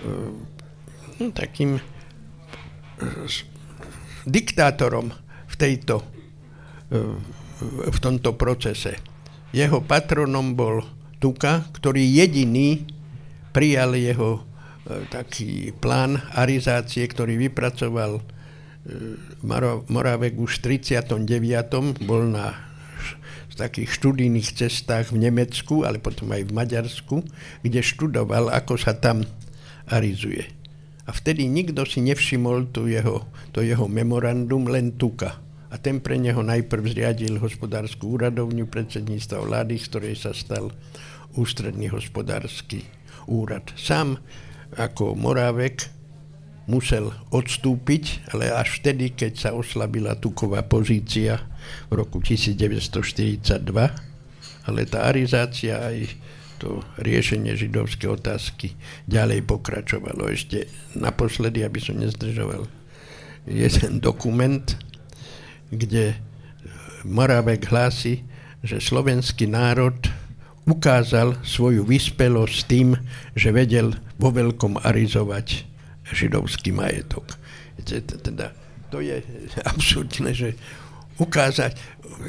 [0.04, 0.63] no,
[1.34, 3.26] takým eh,
[4.26, 5.12] diktátorom
[5.46, 6.02] v tejto
[6.90, 7.16] eh,
[7.64, 8.98] v tomto procese.
[9.54, 10.82] Jeho patronom bol
[11.22, 12.82] Tuka, ktorý jediný
[13.54, 18.34] prijal jeho eh, taký plán arizácie, ktorý vypracoval
[19.88, 22.04] Moravek už v 39.
[22.04, 22.52] bol na
[23.56, 27.16] takých študijných cestách v Nemecku, ale potom aj v Maďarsku,
[27.62, 29.22] kde študoval, ako sa tam
[29.88, 30.63] arizuje.
[31.04, 35.36] A vtedy nikto si nevšimol tu jeho, to jeho memorandum, len Tuka.
[35.68, 40.70] A ten pre neho najprv zriadil hospodárskú úradovňu predsedníctva vlády, z ktorej sa stal
[41.34, 42.86] ústredný hospodársky
[43.26, 43.74] úrad.
[43.74, 44.22] Sám
[44.78, 45.90] ako Morávek
[46.64, 51.42] musel odstúpiť, ale až vtedy, keď sa oslabila Tuková pozícia
[51.92, 53.60] v roku 1942,
[54.64, 56.16] ale tá arizácia aj
[56.64, 58.72] to riešenie židovskej otázky
[59.04, 60.32] ďalej pokračovalo.
[60.32, 60.64] Ešte
[60.96, 62.64] naposledy, aby som nezdržoval,
[63.44, 64.64] jeden dokument,
[65.68, 66.16] kde
[67.04, 68.24] Moravek hlási,
[68.64, 69.92] že slovenský národ
[70.64, 72.96] ukázal svoju vyspelosť tým,
[73.36, 75.68] že vedel vo veľkom arizovať
[76.08, 77.36] židovský majetok.
[77.84, 78.56] Teda,
[78.88, 79.20] to je
[79.70, 80.56] absurdné, že
[81.20, 81.76] ukázať,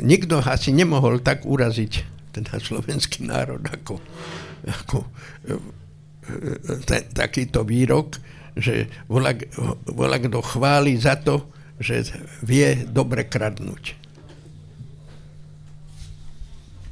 [0.04, 4.02] nikto asi nemohol tak uraziť teda slovenský národ ako,
[4.66, 4.98] ako
[6.84, 8.18] ten, takýto výrok,
[8.58, 9.36] že volá,
[9.86, 11.48] volá kto chváli za to,
[11.80, 12.08] že
[12.42, 14.00] vie dobre kradnúť.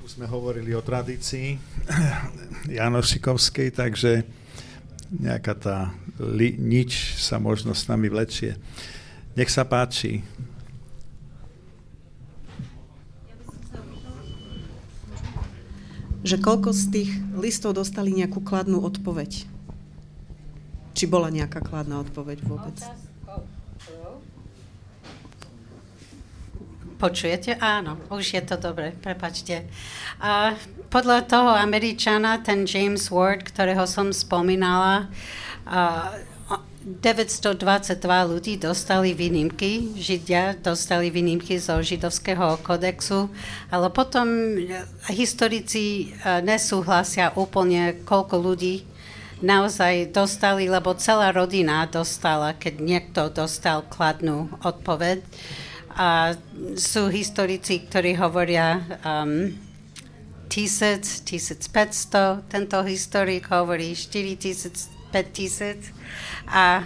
[0.03, 1.55] Už sme hovorili o tradícii
[2.77, 4.27] Janošikovskej, takže
[5.13, 5.77] nejaká tá
[6.19, 8.59] li, nič sa možno s nami vlečie.
[9.33, 10.21] Nech sa páči.
[16.23, 19.43] Že koľko z tých listov dostali nejakú kladnú odpoveď?
[20.95, 22.79] Či bola nejaká kladná odpoveď vôbec?
[26.95, 27.59] Počujete?
[27.59, 29.67] Áno, už je to dobre, prepačte.
[30.23, 30.55] A
[30.87, 35.11] podľa toho Američana, ten James Ward, ktorého som spomínala,
[35.67, 36.15] a
[36.83, 37.95] 922
[38.27, 43.31] ľudí dostali výnimky, Židia dostali výnimky zo židovského kodexu,
[43.71, 44.27] ale potom
[44.59, 48.83] eh, historici eh, nesúhlasia úplne, koľko ľudí
[49.39, 55.23] naozaj dostali, lebo celá rodina dostala, keď niekto dostal kladnú odpoveď.
[55.93, 56.35] A
[56.75, 59.53] sú historici, ktorí hovoria um,
[60.49, 65.93] 1000, 1500, tento historik hovorí 4000, 5000
[66.49, 66.81] a,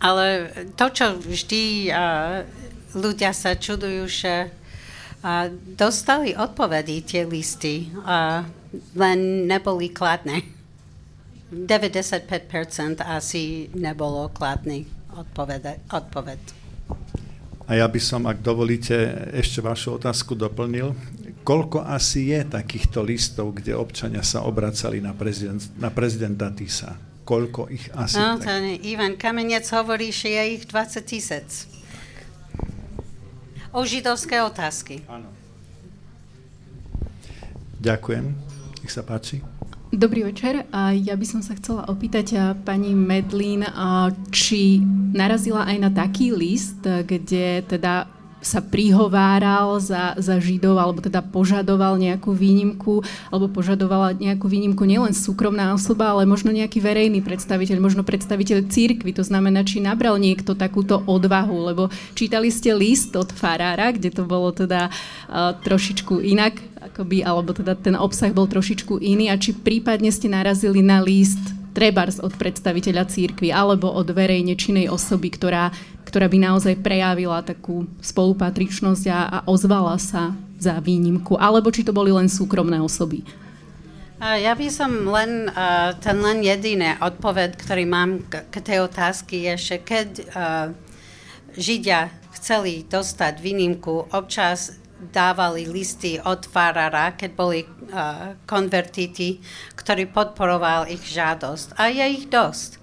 [0.00, 0.26] ale
[0.72, 2.40] to, čo vždy a,
[2.96, 4.48] ľudia sa čudujú, že
[5.20, 8.48] a, dostali odpovedy tie listy, a,
[8.96, 10.40] len neboli kladné.
[11.52, 14.82] 95% asi nebolo kladný
[15.14, 16.42] odpoved.
[17.66, 18.94] A ja by som, ak dovolíte,
[19.34, 20.94] ešte vašu otázku doplnil.
[21.46, 26.98] Koľko asi je takýchto listov, kde občania sa obracali na, prezident, na prezidenta Tisa?
[27.26, 28.22] koľko ich asi...
[28.22, 28.78] No, to nie.
[28.86, 31.66] Ivan Kamenec hovorí, že je ich 20 tisíc.
[33.74, 35.02] O židovské otázky.
[35.10, 35.28] Áno.
[37.82, 38.24] Ďakujem.
[38.80, 39.42] Nech sa páči.
[39.90, 40.64] Dobrý večer.
[41.02, 43.66] Ja by som sa chcela opýtať pani Medlín,
[44.30, 44.80] či
[45.12, 48.15] narazila aj na taký list, kde teda
[48.46, 53.02] sa prihováral za, za Židov, alebo teda požadoval nejakú výnimku,
[53.34, 59.10] alebo požadovala nejakú výnimku nielen súkromná osoba, ale možno nejaký verejný predstaviteľ, možno predstaviteľ církvy.
[59.18, 64.22] To znamená, či nabral niekto takúto odvahu, lebo čítali ste list od farára, kde to
[64.22, 66.62] bolo teda uh, trošičku inak,
[66.92, 71.55] akoby, alebo teda ten obsah bol trošičku iný a či prípadne ste narazili na list
[71.76, 75.68] trebárs od predstaviteľa církvy alebo od verejne činej osoby, ktorá,
[76.08, 81.92] ktorá by naozaj prejavila takú spolupatričnosť a, a ozvala sa za výnimku, alebo či to
[81.92, 83.20] boli len súkromné osoby.
[84.16, 85.52] Ja by som len,
[86.00, 90.08] ten len jediný odpoved, ktorý mám k, k tej otázky, je, že keď
[91.52, 99.36] Židia chceli dostať výnimku, občas dávali listy od farára, keď boli uh, konvertiti,
[99.86, 101.78] ktorý podporoval ich žiadosť.
[101.78, 102.82] A je ich dosť.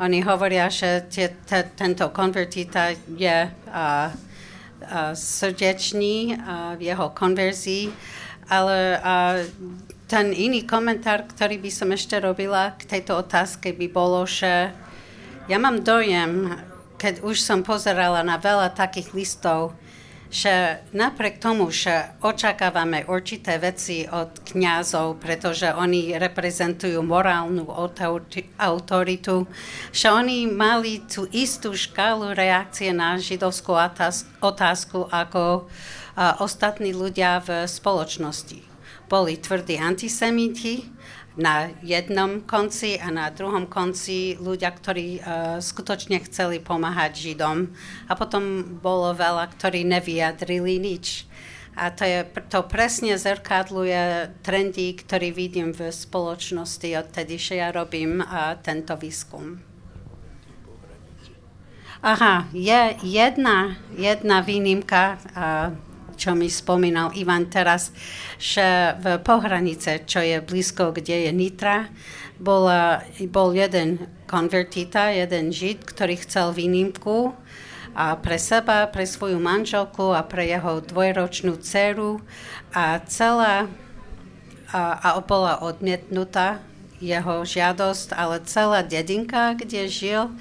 [0.00, 4.08] Oni hovoria, že tie, te, tento konvertita je uh, uh,
[5.12, 7.92] srdečný uh, v jeho konverzii,
[8.48, 9.44] ale uh,
[10.08, 14.72] ten iný komentár, ktorý by som ešte robila k tejto otázke, by bolo, že
[15.52, 16.56] ja mám dojem,
[16.96, 19.76] keď už som pozerala na veľa takých listov,
[20.28, 27.64] že napriek tomu, že očakávame určité veci od kňazov, pretože oni reprezentujú morálnu
[28.60, 29.48] autoritu,
[29.88, 33.72] že oni mali tú istú škálu reakcie na židovskú
[34.44, 35.64] otázku ako
[36.44, 38.60] ostatní ľudia v spoločnosti.
[39.08, 40.84] Boli tvrdí antisemiti,
[41.38, 45.22] na jednom konci a na druhom konci ľudia, ktorí uh,
[45.62, 47.70] skutočne chceli pomáhať Židom.
[48.10, 51.30] A potom bolo veľa, ktorí nevyjadrili nič.
[51.78, 58.18] A to, je, to presne zrkadluje trendy, ktorý vidím v spoločnosti odtedy, že ja robím
[58.18, 59.62] uh, tento výskum.
[62.02, 65.87] Aha, je jedna, jedna výnimka, uh,
[66.18, 67.94] čo mi spomínal Ivan teraz,
[68.42, 71.86] že v Pohranice, čo je blízko, kde je Nitra,
[72.42, 77.34] bola, bol jeden konvertita, jeden žid, ktorý chcel výnimku
[77.98, 82.22] a pre seba, pre svoju manželku a pre jeho dvojročnú dceru.
[82.70, 83.66] A celá
[84.70, 86.60] a, a bola odmietnutá
[86.98, 90.34] jeho žiadosť, ale celá dedinka, kde žil,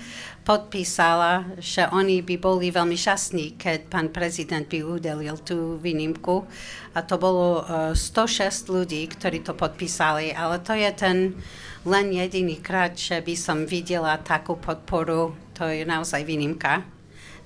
[0.47, 6.47] podpísala, že oni by boli veľmi šťastní, keď pán prezident by udelil tú výnimku.
[6.95, 11.35] A to bolo uh, 106 ľudí, ktorí to podpísali, ale to je ten
[11.83, 15.35] len jediný krát, že by som videla takú podporu.
[15.59, 16.87] To je naozaj výnimka.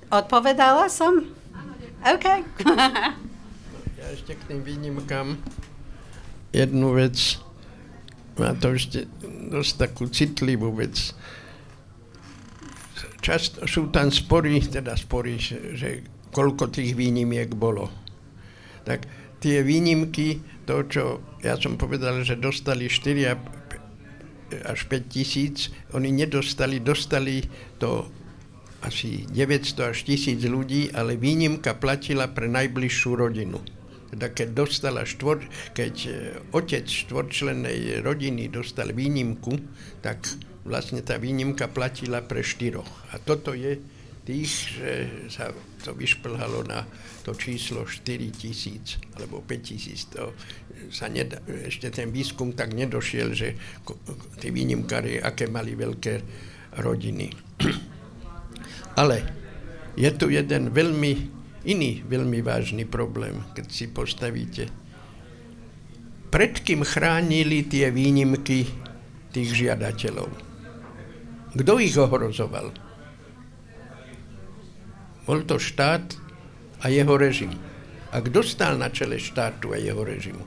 [0.06, 1.26] Odpovedala som?
[2.06, 2.26] OK.
[3.98, 5.42] ja ešte k tým výnimkám
[6.54, 7.42] jednu vec,
[8.38, 9.10] má to ešte
[9.50, 11.16] dosť takú citlivú vec
[13.22, 16.02] často sú tam spory, teda spory, že,
[16.34, 17.86] koľko tých výnimiek bolo.
[18.82, 19.06] Tak
[19.38, 21.04] tie výnimky, to, čo
[21.40, 27.46] ja som povedal, že dostali 4 až 5 tisíc, oni nedostali, dostali
[27.80, 28.10] to
[28.82, 33.62] asi 900 až 1000 ľudí, ale výnimka platila pre najbližšiu rodinu.
[34.12, 35.40] Teda keď dostala štvor,
[35.72, 36.10] keď e,
[36.52, 39.56] otec štvorčlennej rodiny dostal výnimku,
[40.04, 40.20] tak
[40.62, 42.88] vlastne tá výnimka platila pre štyroch.
[43.10, 43.78] A toto je
[44.22, 44.90] tých, že
[45.26, 45.50] sa
[45.82, 46.86] to vyšplhalo na
[47.26, 50.06] to číslo 4 tisíc alebo 5 tisíc.
[50.14, 50.30] To
[50.94, 53.58] sa nedá, ešte ten výskum tak nedošiel, že
[54.38, 56.14] tí výnimkári, aké mali veľké
[56.78, 57.34] rodiny.
[59.02, 59.16] Ale
[59.98, 64.66] je tu jeden veľmi iný veľmi vážny problém, keď si postavíte.
[66.32, 68.66] Pred kým chránili tie výnimky
[69.30, 70.51] tých žiadateľov?
[71.52, 72.72] Kto ich ohrozoval?
[75.28, 76.16] Bol to štát
[76.82, 77.52] a jeho režim.
[78.12, 80.44] A kto stál na čele štátu a jeho režimu?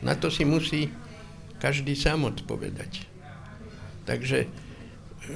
[0.00, 0.88] Na to si musí
[1.60, 3.04] každý sám odpovedať.
[4.08, 4.48] Takže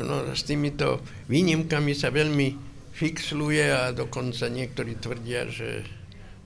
[0.01, 2.57] no, s týmito výnimkami sa veľmi
[2.95, 5.85] fixluje a dokonca niektorí tvrdia, že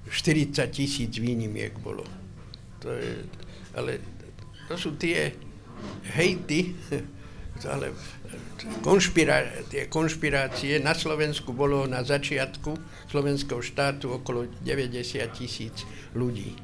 [0.09, 2.03] 40 tisíc výnimiek bolo.
[2.83, 3.23] To je,
[3.77, 4.01] ale
[4.67, 5.31] to sú tie
[6.17, 6.75] hejty,
[7.67, 7.91] ale
[8.85, 12.77] konšpirá- tie konšpirácie na Slovensku bolo na začiatku
[13.11, 16.55] slovenského štátu okolo 90 tisíc ľudí.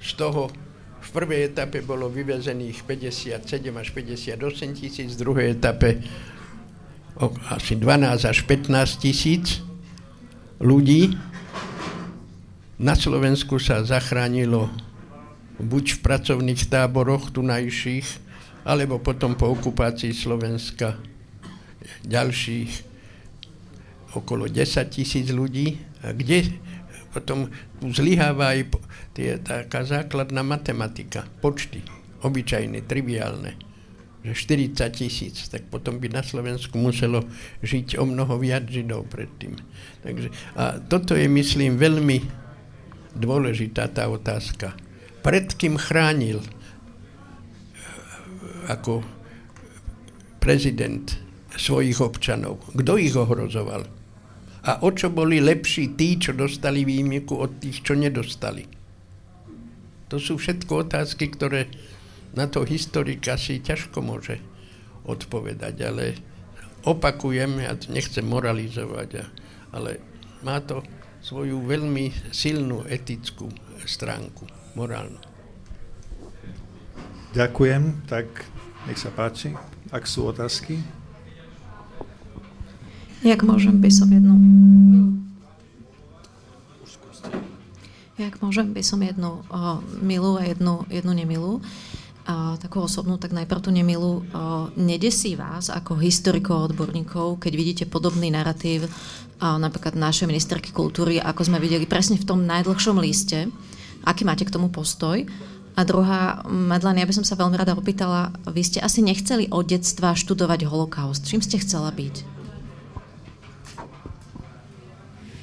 [0.00, 0.48] Z toho
[1.02, 3.42] v prvej etape bolo vyvezených 57
[3.74, 5.98] až 58 tisíc, v druhej etape
[7.50, 9.58] asi 12 až 15 tisíc
[10.62, 11.18] ľudí.
[12.78, 14.70] Na Slovensku sa zachránilo
[15.58, 18.21] buď v pracovných táboroch tunajších,
[18.62, 20.98] alebo potom po okupácii Slovenska
[22.06, 22.70] ďalších
[24.14, 26.58] okolo 10 tisíc ľudí, kde
[27.12, 27.48] potom
[27.80, 28.60] zlyháva aj
[29.12, 31.84] tie, taká základná matematika, počty,
[32.24, 33.56] obyčajné, triviálne,
[34.22, 37.26] že 40 tisíc, tak potom by na Slovensku muselo
[37.60, 39.58] žiť o mnoho viac Židov predtým.
[40.06, 42.22] Takže, a toto je, myslím, veľmi
[43.18, 44.72] dôležitá tá otázka.
[45.20, 46.40] Pred kým chránil
[48.68, 49.02] ako
[50.42, 51.18] prezident
[51.54, 52.62] svojich občanov.
[52.74, 53.86] Kto ich ohrozoval?
[54.62, 58.62] A o čo boli lepší tí, čo dostali výjimku od tých, čo nedostali?
[60.06, 61.66] To sú všetko otázky, ktoré
[62.36, 64.38] na to historika si ťažko môže
[65.02, 66.04] odpovedať, ale
[66.86, 69.26] opakujem, ja nechcem moralizovať,
[69.74, 69.98] ale
[70.46, 70.84] má to
[71.22, 73.50] svoju veľmi silnú etickú
[73.82, 74.46] stránku,
[74.78, 75.18] morálnu.
[77.32, 78.28] Ďakujem, tak
[78.86, 79.54] nech sa páči.
[79.92, 80.80] Ak sú otázky?
[83.22, 84.34] Jak môžem, by som jednu...
[88.18, 91.52] Jak môžem, by som jednu o, milú a jednu, jednu nemilú.
[91.58, 94.22] O, takú osobnú, tak najprv tú nemilú.
[94.22, 98.90] O, nedesí vás ako historikov odborníkov, keď vidíte podobný narratív o,
[99.58, 103.50] napríklad našej ministerky kultúry, ako sme videli presne v tom najdlhšom liste.
[104.02, 105.22] Aký máte k tomu postoj?
[105.72, 109.64] A druhá, Madlen, ja by som sa veľmi rada opýtala, vy ste asi nechceli od
[109.64, 111.24] detstva študovať holokaust.
[111.24, 112.42] Čím ste chcela byť?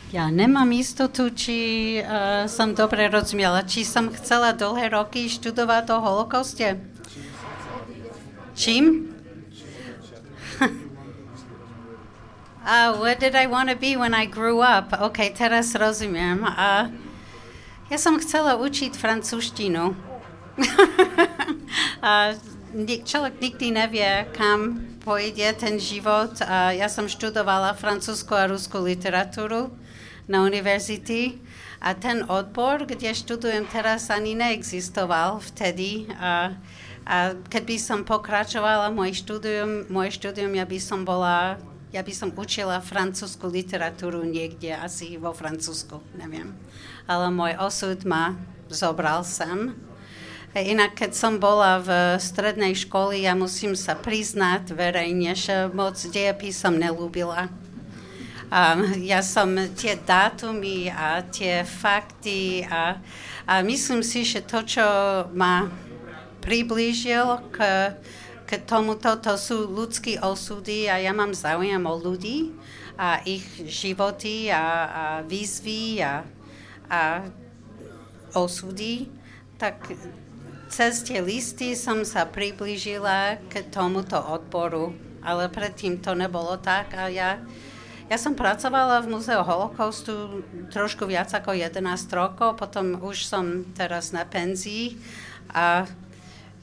[0.09, 1.57] Ja nemám istotu, či
[2.01, 3.61] uh, som dobre rozumiela.
[3.61, 6.81] Či som chcela dlhé roky študovať o holokauste?
[8.57, 9.13] Čím?
[12.65, 14.97] uh, what did I want to be when I grew up?
[14.97, 16.41] OK, teraz rozumiem.
[16.41, 16.89] Uh,
[17.93, 20.08] ja som chcela učiť francúzštinu.
[22.05, 22.35] a
[22.79, 26.37] človek nikdy nevie, kam pôjde ten život.
[26.45, 29.73] A ja som študovala francúzsku a ruskú literatúru
[30.29, 31.41] na univerzity
[31.81, 36.05] a ten odbor, kde študujem teraz, ani neexistoval vtedy.
[36.19, 36.53] A,
[37.07, 41.57] a keď by som pokračovala môj štúdium, môj štúdium, ja by som bola,
[41.89, 46.53] ja by som učila francúzsku literatúru niekde, asi vo Francúzsku, neviem.
[47.09, 48.37] Ale môj osud ma
[48.69, 49.73] zobral sem
[50.49, 56.65] Inak, keď som bola v strednej škole, ja musím sa priznať verejne, že moc dejepis
[56.65, 57.53] nelúbila.
[58.49, 62.97] A ja som tie dátumy a tie fakty a,
[63.45, 64.85] a myslím si, že to, čo
[65.37, 65.69] ma
[66.41, 67.57] priblížil k,
[68.49, 72.57] k tomuto, to sú ľudské osudy a ja mám záujem o ľudí
[72.97, 76.25] a ich životy a, a výzvy a,
[76.89, 77.01] a
[78.33, 79.13] osudy,
[79.61, 79.93] tak
[80.69, 84.93] cez tie listy som sa priblížila k tomuto odboru,
[85.25, 87.41] ale predtým to nebolo tak a ja
[88.09, 90.41] ja som pracovala v Múzeu holokaustu
[90.73, 91.77] trošku viac ako 11
[92.09, 94.97] rokov, potom už som teraz na penzii
[95.53, 95.85] a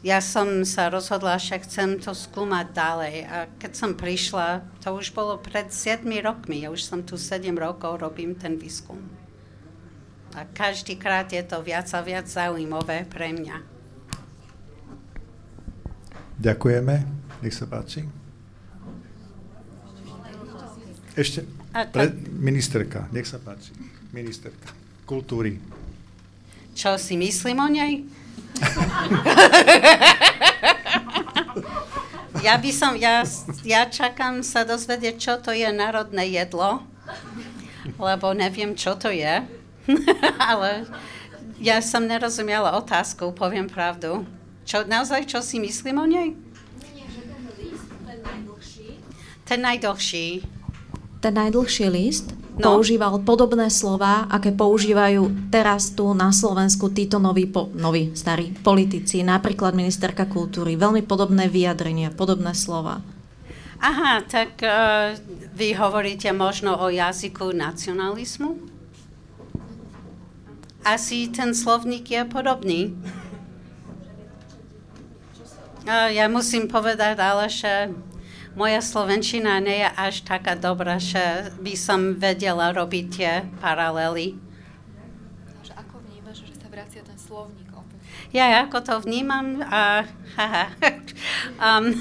[0.03, 3.16] ja som sa rozhodla, že chcem to skúmať ďalej.
[3.31, 7.47] A keď som prišla, to už bolo pred 7 rokmi, ja už som tu 7
[7.55, 8.99] rokov, robím ten výskum.
[10.35, 13.76] A každý krát je to viac a viac zaujímavé pre mňa.
[16.37, 16.95] Ďakujeme.
[17.41, 18.05] Nech sa páči.
[21.17, 23.73] Ešte pre, ministerka, nech sa páči.
[24.13, 24.73] Ministerka
[25.07, 25.59] kultúry.
[26.77, 28.05] Čo si myslím o nej?
[32.47, 33.25] ja by som, ja,
[33.65, 36.83] ja čakám sa dozvedieť, čo to je národné jedlo,
[37.97, 39.41] lebo neviem, čo to je.
[40.53, 40.85] Ale
[41.63, 44.27] ja som nerozumela otázku, poviem pravdu.
[44.67, 46.35] Čo, naozaj, čo si myslím o nej?
[49.47, 50.57] Ten najdlhší
[51.27, 52.79] ten najdlhší list no.
[52.79, 59.27] používal podobné slova, aké používajú teraz tu na Slovensku títo noví, po, noví starí politici,
[59.27, 60.79] napríklad ministerka kultúry.
[60.79, 63.03] Veľmi podobné vyjadrenia, podobné slova.
[63.83, 65.19] Aha, tak uh,
[65.53, 68.57] vy hovoríte možno o jazyku nacionalizmu?
[70.87, 72.95] Asi ten slovník je podobný.
[75.87, 77.95] Ja musím povedať, ale že
[78.59, 84.35] moja slovenčina nie je až taká dobrá, že by som vedela robiť tie paralely.
[85.47, 88.03] Takže ako vnímaš, že sa vracia ten slovník opäť?
[88.35, 90.03] Ja ako to vnímam, a,
[90.35, 90.75] haha,
[91.63, 91.95] um,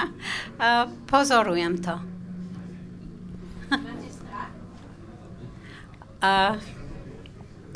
[0.62, 1.96] a pozorujem to.
[6.24, 6.56] a,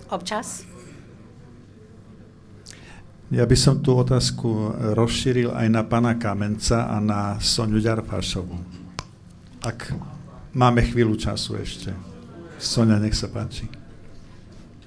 [0.08, 0.67] občas.
[3.28, 8.56] Ja by som tú otázku rozšíril aj na pana Kamenca a na Soniu Ďarfášovu.
[9.60, 9.92] Ak
[10.56, 11.92] máme chvíľu času ešte.
[12.56, 13.68] Sonia, nech sa páči.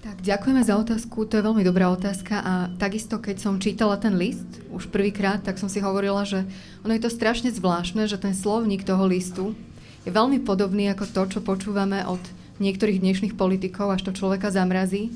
[0.02, 4.18] Tak, ďakujeme za otázku, to je veľmi dobrá otázka a takisto, keď som čítala ten
[4.18, 6.42] list už prvýkrát, tak som si hovorila, že
[6.82, 9.54] ono je to strašne zvláštne, že ten slovník toho listu
[10.02, 12.20] je veľmi podobný ako to, čo počúvame od
[12.58, 15.14] niektorých dnešných politikov, až to človeka zamrazí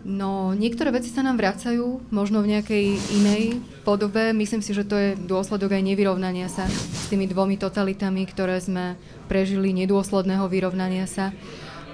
[0.00, 2.86] No, niektoré veci sa nám vracajú, možno v nejakej
[3.20, 4.32] inej podobe.
[4.32, 8.96] Myslím si, že to je dôsledok aj nevyrovnania sa s tými dvomi totalitami, ktoré sme
[9.28, 11.36] prežili, nedôsledného vyrovnania sa.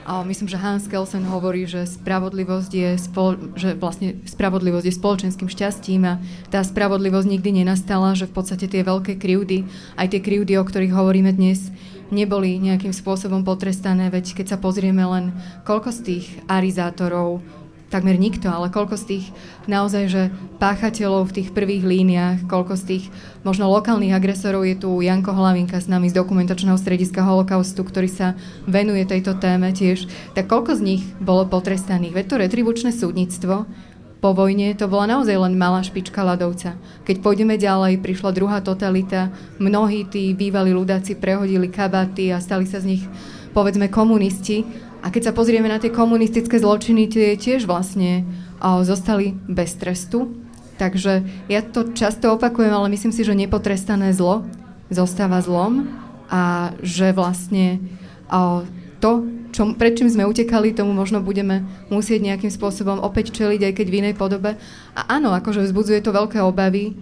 [0.07, 5.51] A myslím, že Hans Kelsen hovorí, že spravodlivosť je, spolo- že vlastne spravodlivosť je spoločenským
[5.51, 9.66] šťastím a tá spravodlivosť nikdy nenastala, že v podstate tie veľké krivdy,
[9.99, 11.74] aj tie krivdy, o ktorých hovoríme dnes,
[12.15, 15.35] neboli nejakým spôsobom potrestané, veď keď sa pozrieme len
[15.66, 17.43] koľko z tých arizátorov
[17.87, 19.25] takmer nikto, ale koľko z tých
[19.71, 20.23] naozaj, že
[20.59, 23.05] páchateľov v tých prvých líniách, koľko z tých
[23.47, 28.35] možno lokálnych agresorov je tu Janko Hlavinka s nami z dokumentačného strediska holokaustu, ktorý sa
[28.67, 32.15] venuje tejto téme tiež, tak koľko z nich bolo potrestaných?
[32.15, 33.67] Veď to retribučné súdnictvo
[34.17, 36.75] po vojne to bola naozaj len malá špička ľadovca.
[37.05, 39.31] Keď pôjdeme ďalej, prišla druhá totalita,
[39.61, 43.05] mnohí tí bývalí ľudáci prehodili kabaty a stali sa z nich
[43.53, 44.65] povedzme komunisti
[45.07, 48.27] a keď sa pozrieme na tie komunistické zločiny, tie tiež vlastne
[48.59, 50.35] o, zostali bez trestu.
[50.83, 54.43] Takže ja to často opakujem, ale myslím si, že nepotrestané zlo
[54.91, 55.87] zostáva zlom
[56.27, 57.78] a že vlastne
[58.35, 58.66] o,
[58.99, 63.73] to, čo, pred čím sme utekali, tomu možno budeme musieť nejakým spôsobom opäť čeliť, aj
[63.78, 64.59] keď v inej podobe.
[64.99, 66.99] A áno, akože vzbudzuje to veľké obavy,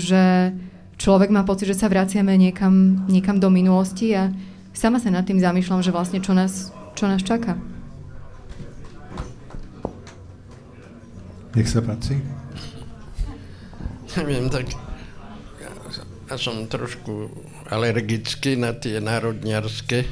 [0.00, 0.56] že
[0.96, 4.32] človek má pocit, že sa vraciame niekam, niekam do minulosti a
[4.72, 7.54] sama sa nad tým zamýšľam, že vlastne čo nás čo nás čaká.
[11.54, 12.18] Nech sa páči.
[14.18, 14.66] Neviem, tak
[15.62, 15.70] ja,
[16.34, 17.30] som trošku
[17.70, 20.10] alergický na tie národniarské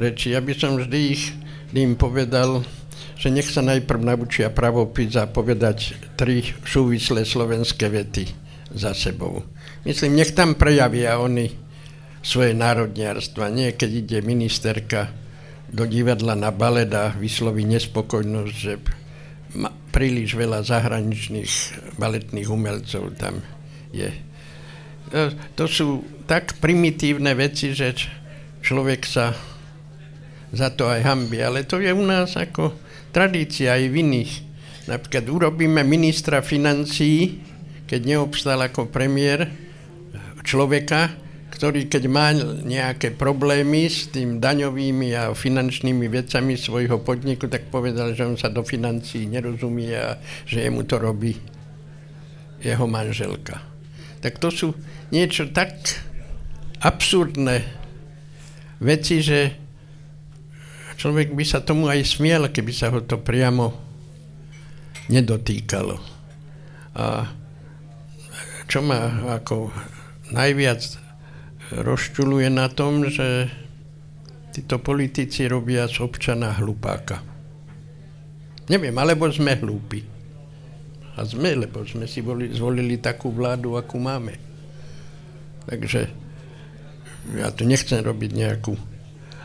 [0.00, 0.32] reči.
[0.32, 1.36] Ja by som vždy ich
[1.76, 2.64] im povedal,
[3.20, 8.24] že nech sa najprv naučia pravopis a povedať tri súvislé slovenské vety
[8.72, 9.44] za sebou.
[9.84, 11.52] Myslím, nech tam prejavia oni
[12.24, 13.52] svoje národniarstva.
[13.52, 15.12] Nie, keď ide ministerka
[15.72, 18.76] do divadla na balet a vysloví nespokojnosť, že
[19.92, 21.52] príliš veľa zahraničných
[21.96, 23.40] baletných umelcov tam
[23.92, 24.12] je.
[25.56, 27.96] To sú tak primitívne veci, že
[28.64, 29.36] človek sa
[30.52, 32.76] za to aj hambi, ale to je u nás ako
[33.12, 34.32] tradícia aj v iných.
[34.88, 37.40] Napríklad urobíme ministra financií,
[37.88, 39.48] keď neobstal ako premiér,
[40.44, 41.12] človeka,
[41.52, 42.32] ktorý keď má
[42.64, 48.48] nejaké problémy s tým daňovými a finančnými vecami svojho podniku, tak povedal, že on sa
[48.48, 50.16] do financií nerozumie a
[50.48, 51.36] že jemu to robí
[52.64, 53.60] jeho manželka.
[54.24, 54.68] Tak to sú
[55.12, 55.76] niečo tak
[56.80, 57.62] absurdné
[58.80, 59.52] veci, že
[60.96, 63.76] človek by sa tomu aj smiel, keby sa ho to priamo
[65.12, 66.00] nedotýkalo.
[66.96, 67.28] A
[68.70, 69.68] čo ma ako
[70.32, 71.01] najviac
[71.80, 73.48] rozčuluje na tom, že
[74.52, 77.24] títo politici robia z občana hlupáka.
[78.68, 80.04] Neviem, alebo sme hlúpi.
[81.16, 84.36] A sme, lebo sme si boli, zvolili takú vládu, akú máme.
[85.68, 86.08] Takže
[87.36, 88.72] ja tu nechcem robiť nejakú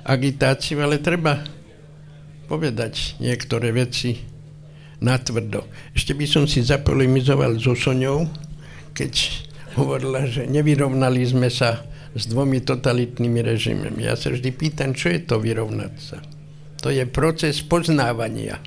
[0.08, 1.44] agitáciu, ale treba
[2.48, 4.16] povedať niektoré veci
[5.04, 5.68] natvrdo.
[5.94, 8.26] Ešte by som si zapolemizoval so Soňou,
[8.96, 9.14] keď
[9.78, 11.86] hovorila, že nevyrovnali sme sa
[12.18, 14.04] s dvomi totalitnými režimami.
[14.04, 16.18] Ja sa vždy pýtam, čo je to vyrovnať sa.
[16.82, 18.58] To je proces poznávania.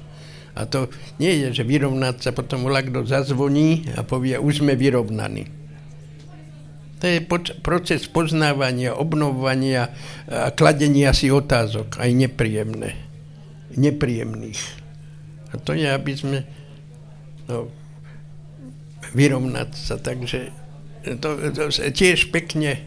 [0.55, 0.91] A to
[1.23, 5.47] nie je, že vyrovnať sa potom kto zazvoní a povie, už sme vyrovnaní.
[7.01, 7.25] To je
[7.65, 9.89] proces poznávania, obnovovania
[10.29, 12.93] a kladenia si otázok, aj nepríjemné,
[13.73, 14.61] nepríjemných.
[15.51, 16.45] A to je, aby sme
[17.49, 17.73] no,
[19.17, 19.97] vyrovnať sa.
[19.97, 20.53] Takže
[21.25, 22.85] to, to tiež pekne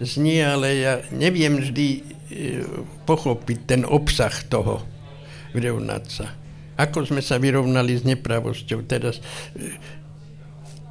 [0.00, 2.00] znie, ale ja neviem vždy e,
[3.08, 4.84] pochopiť ten obsah toho,
[5.56, 6.26] vyrovnať sa.
[6.76, 8.84] Ako sme sa vyrovnali s nepravosťou.
[8.84, 9.22] Teraz e,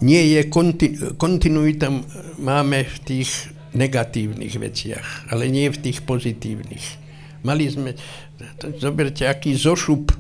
[0.01, 1.93] nie je konti- kontinuita
[2.41, 6.85] máme v tých negatívnych veciach, ale nie v tých pozitívnych.
[7.45, 7.93] Mali sme,
[8.81, 10.15] zoberte, aký zošup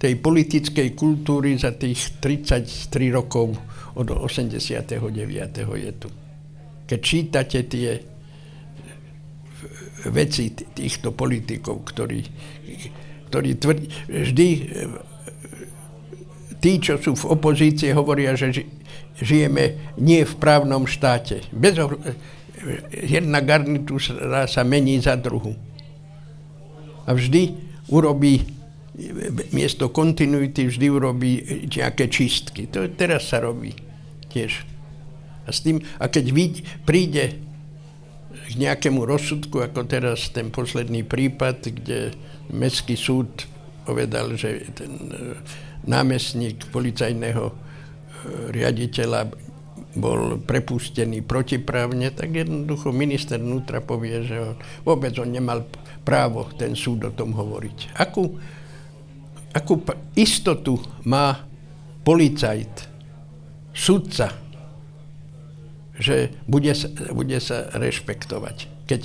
[0.00, 3.52] tej politickej kultúry za tých 33 rokov
[4.00, 4.96] od 89.
[5.60, 6.08] je tu.
[6.88, 8.00] Keď čítate tie
[10.08, 12.20] veci týchto politikov, ktorí,
[13.28, 14.48] ktorí tvrdí, vždy
[16.60, 18.64] tí, čo sú v opozícii, hovoria, že
[19.20, 21.44] žijeme nie v právnom štáte.
[21.52, 22.00] Bez ohľ-
[22.92, 25.56] jedna garnitúra sa mení za druhu.
[27.08, 27.56] A vždy
[27.88, 28.60] urobí
[29.56, 31.30] miesto kontinuity vždy urobí
[31.72, 32.68] nejaké čistky.
[32.68, 33.72] To teraz sa robí
[34.28, 34.68] tiež.
[35.48, 36.54] A, s tým, a keď vid,
[36.84, 37.40] príde
[38.50, 42.18] k nejakému rozsudku, ako teraz ten posledný prípad, kde
[42.50, 43.46] Mestský súd
[43.86, 45.38] povedal, že ten e,
[45.86, 47.54] námestník policajného e,
[48.50, 49.30] riaditeľa
[49.98, 54.54] bol prepustený protiprávne, tak jednoducho minister vnútra povie, že on,
[54.86, 55.66] vôbec on nemal
[56.06, 57.98] právo ten súd o tom hovoriť.
[57.98, 58.38] Akú,
[59.50, 59.82] akú
[60.14, 61.42] istotu má
[62.06, 62.86] policajt,
[63.74, 64.49] sudca,
[66.00, 66.72] že bude
[67.12, 68.88] bude sa rešpektovať.
[68.88, 69.00] Keď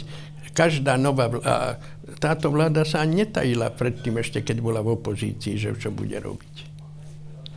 [0.55, 1.77] každá nová vláda,
[2.17, 6.55] táto vláda sa netajila predtým ešte, keď bola v opozícii, že čo bude robiť.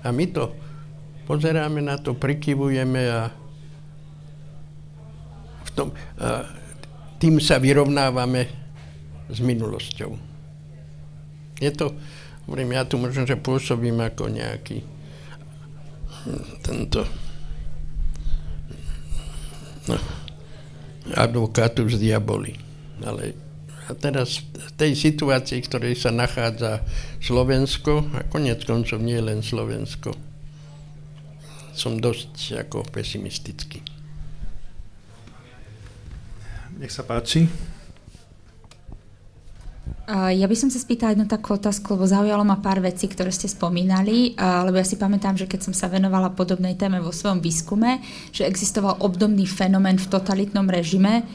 [0.02, 0.50] A my to
[1.30, 3.30] pozeráme na to, prikyvujeme a,
[5.62, 6.48] v tom, a
[7.22, 8.50] tým sa vyrovnávame
[9.30, 10.10] s minulosťou.
[11.62, 11.94] Je to,
[12.46, 14.82] hovorím, ja tu možno, že pôsobím ako nejaký
[16.26, 17.27] hm, tento
[21.14, 22.52] advokátu z diaboli.
[23.00, 23.32] Ale
[23.88, 26.84] a teraz v tej situácii, v ktorej sa nachádza
[27.24, 30.12] Slovensko, a konec koncov nie len Slovensko,
[31.72, 33.80] som dosť ako pesimistický.
[36.76, 37.48] Nech sa páči.
[40.08, 43.44] Ja by som sa spýtala jednu takú otázku, lebo zaujalo ma pár vecí, ktoré ste
[43.44, 48.00] spomínali, lebo ja si pamätám, že keď som sa venovala podobnej téme vo svojom výskume,
[48.32, 51.28] že existoval obdobný fenomén v totalitnom režime,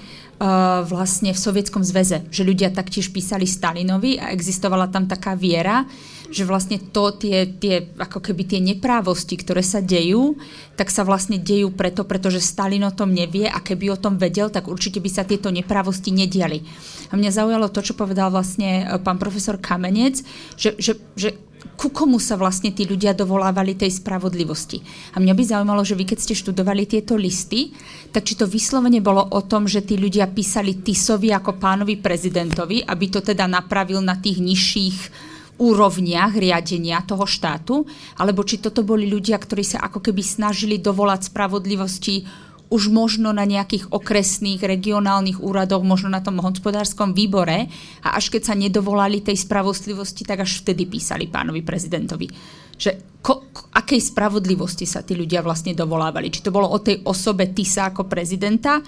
[0.84, 5.88] vlastne v Sovietskom zväze, že ľudia taktiež písali Stalinovi a existovala tam taká viera,
[6.34, 10.34] že vlastne to, tie, tie, ako keby tie neprávosti, ktoré sa dejú,
[10.74, 14.49] tak sa vlastne dejú preto, pretože Stalin o tom nevie a keby o tom vedel,
[14.49, 16.65] tak určite by sa tieto neprávosti nediali.
[17.07, 20.26] A mňa zaujalo to, čo povedal vlastne e, pán profesor Kamenec,
[20.57, 21.38] že, že, že
[21.80, 24.84] ku komu sa vlastne tí ľudia dovolávali tej spravodlivosti.
[25.15, 27.72] A mňa by zaujímalo, že vy keď ste študovali tieto listy,
[28.11, 32.84] tak či to vyslovene bolo o tom, že tí ľudia písali Tisovi ako pánovi prezidentovi,
[32.84, 34.98] aby to teda napravil na tých nižších
[35.61, 37.85] úrovniach riadenia toho štátu,
[38.18, 42.26] alebo či toto boli ľudia, ktorí sa ako keby snažili dovolať spravodlivosti
[42.73, 47.69] už možno na nejakých okresných, regionálnych úradoch, možno na tom hospodárskom výbore
[48.01, 52.25] a až keď sa nedovolali tej spravodlivosti, tak až vtedy písali pánovi prezidentovi.
[52.73, 56.33] Že ko, ko, akej spravodlivosti sa tí ľudia vlastne dovolávali?
[56.33, 58.81] Či to bolo o tej osobe Tisa ako prezidenta,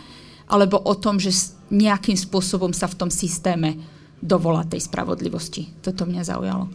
[0.50, 1.30] alebo o tom, že
[1.70, 3.78] nejakým spôsobom sa v tom systéme
[4.18, 5.70] dovolá tej spravodlivosti.
[5.86, 6.66] Toto mňa zaujalo.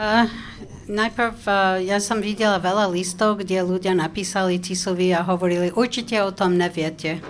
[0.00, 0.24] Uh,
[0.90, 6.34] najprv uh, ja som videla veľa listov, kde ľudia napísali Tisovi a hovorili, určite o
[6.34, 7.22] tom neviete.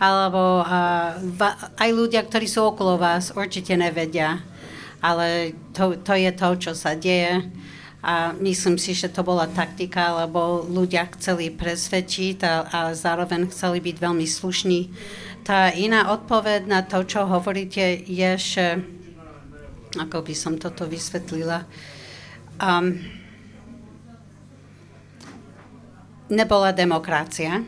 [0.00, 4.40] Alebo uh, va, aj ľudia, ktorí sú okolo vás, určite nevedia.
[5.04, 7.44] Ale to, to je to, čo sa deje.
[7.98, 13.82] A myslím si, že to bola taktika, lebo ľudia chceli presvedčiť a, a zároveň chceli
[13.82, 14.80] byť veľmi slušní.
[15.42, 18.66] Tá iná odpoveď na to, čo hovoríte, je, že
[19.98, 21.66] ako by som toto vysvetlila,
[22.60, 22.98] um,
[26.28, 27.64] nebola demokracia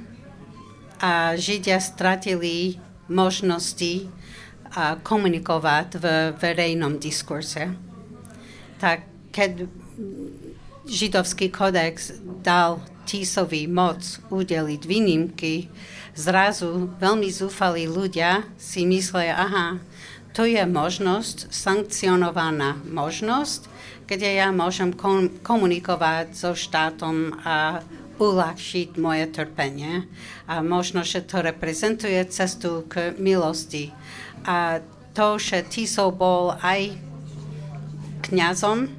[1.01, 2.77] a Židia stratili
[3.09, 6.05] možnosti uh, komunikovať v
[6.37, 7.73] verejnom diskurse.
[8.77, 9.67] Tak keď
[10.91, 15.67] židovský kodex dal Tisovi moc udeliť výnimky,
[16.15, 19.81] zrazu veľmi zúfalí ľudia si myslia, aha,
[20.31, 23.67] to je možnosť, sankcionovaná možnosť,
[24.07, 24.95] kde ja môžem
[25.43, 27.83] komunikovať so štátom a
[28.21, 30.07] uľahčiť moje trpenie.
[30.47, 33.91] A možno, že to reprezentuje cestu k milosti.
[34.45, 34.85] A
[35.17, 36.95] to, že Tiso bol aj
[38.29, 38.93] kňazom,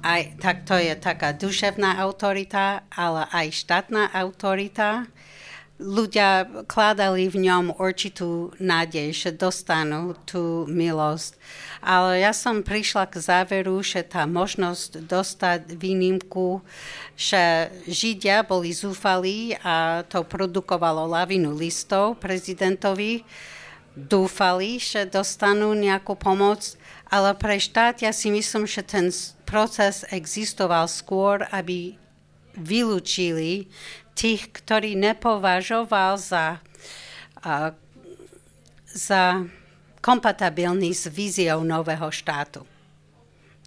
[0.00, 5.04] aj, tak to je taká duševná autorita, ale aj štátna autorita.
[5.80, 11.40] Ľudia kladali v ňom určitú nádej, že dostanú tú milosť.
[11.80, 16.60] Ale ja som prišla k záveru, že tá možnosť dostať výnimku,
[17.16, 23.24] že Židia boli zúfalí a to produkovalo lavinu listov prezidentovi,
[23.96, 26.76] dúfali, že dostanú nejakú pomoc,
[27.08, 29.08] ale pre štát ja si myslím, že ten
[29.48, 31.98] proces existoval skôr, aby
[32.54, 33.70] vylúčili
[34.14, 36.60] tých, ktorí nepovažoval za,
[37.44, 37.72] uh,
[38.86, 39.44] za
[40.00, 42.64] kompatibilní s víziou nového štátu.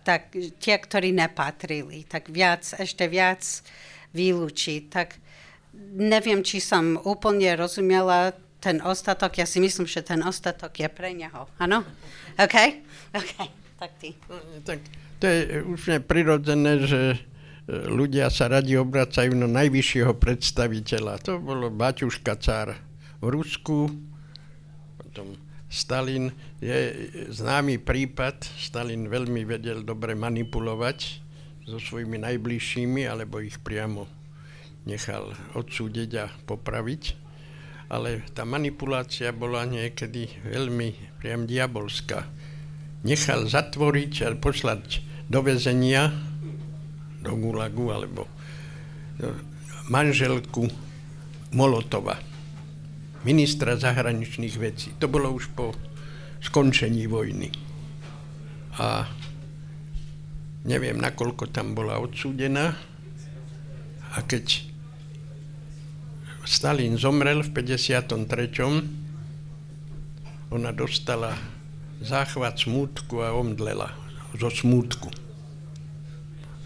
[0.04, 3.40] Tak tie, ktorí nepatrili, tak viac, ešte viac
[4.12, 4.82] vylúčiť.
[4.92, 5.16] Tak
[5.96, 9.40] neviem, či som úplne rozumela ten ostatok.
[9.40, 11.48] Ja si myslím, že ten ostatok je pre neho.
[11.60, 11.88] Áno?
[12.36, 12.56] OK?
[13.16, 13.34] OK.
[13.80, 14.16] Tak ty.
[14.64, 14.80] Tak
[15.20, 17.20] to je úplne prirodzené, že
[17.68, 21.24] ľudia sa radi obracajú na najvyššieho predstaviteľa.
[21.28, 22.76] To bolo Baťuška cár
[23.24, 23.88] v Rusku,
[25.00, 25.40] potom
[25.74, 26.30] Stalin
[26.62, 28.46] je známy prípad.
[28.62, 31.24] Stalin veľmi vedel dobre manipulovať
[31.66, 34.06] so svojimi najbližšími, alebo ich priamo
[34.86, 37.04] nechal odsúdiť a popraviť.
[37.90, 42.28] Ale tá manipulácia bola niekedy veľmi priam diabolská.
[43.02, 46.33] Nechal zatvoriť a poslať do väzenia,
[47.24, 48.28] do Gulagu, alebo
[49.88, 50.68] manželku
[51.56, 52.20] Molotova,
[53.24, 54.92] ministra zahraničných vecí.
[55.00, 55.72] To bolo už po
[56.44, 57.48] skončení vojny.
[58.84, 59.08] A
[60.68, 62.76] neviem, nakoľko tam bola odsúdená.
[64.14, 64.68] A keď
[66.44, 68.12] Stalin zomrel v 53.
[70.52, 71.40] ona dostala
[72.04, 73.96] záchvat smútku a omdlela
[74.36, 75.23] zo smútku.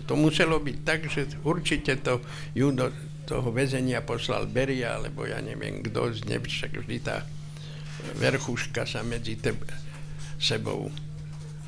[0.08, 2.24] To muselo byť tak, že určite to
[2.56, 2.90] ju do
[3.28, 7.28] toho väzenia poslal Beria, alebo ja neviem kto, však vždy tá
[8.16, 9.60] verchuška sa medzi teb,
[10.40, 10.88] sebou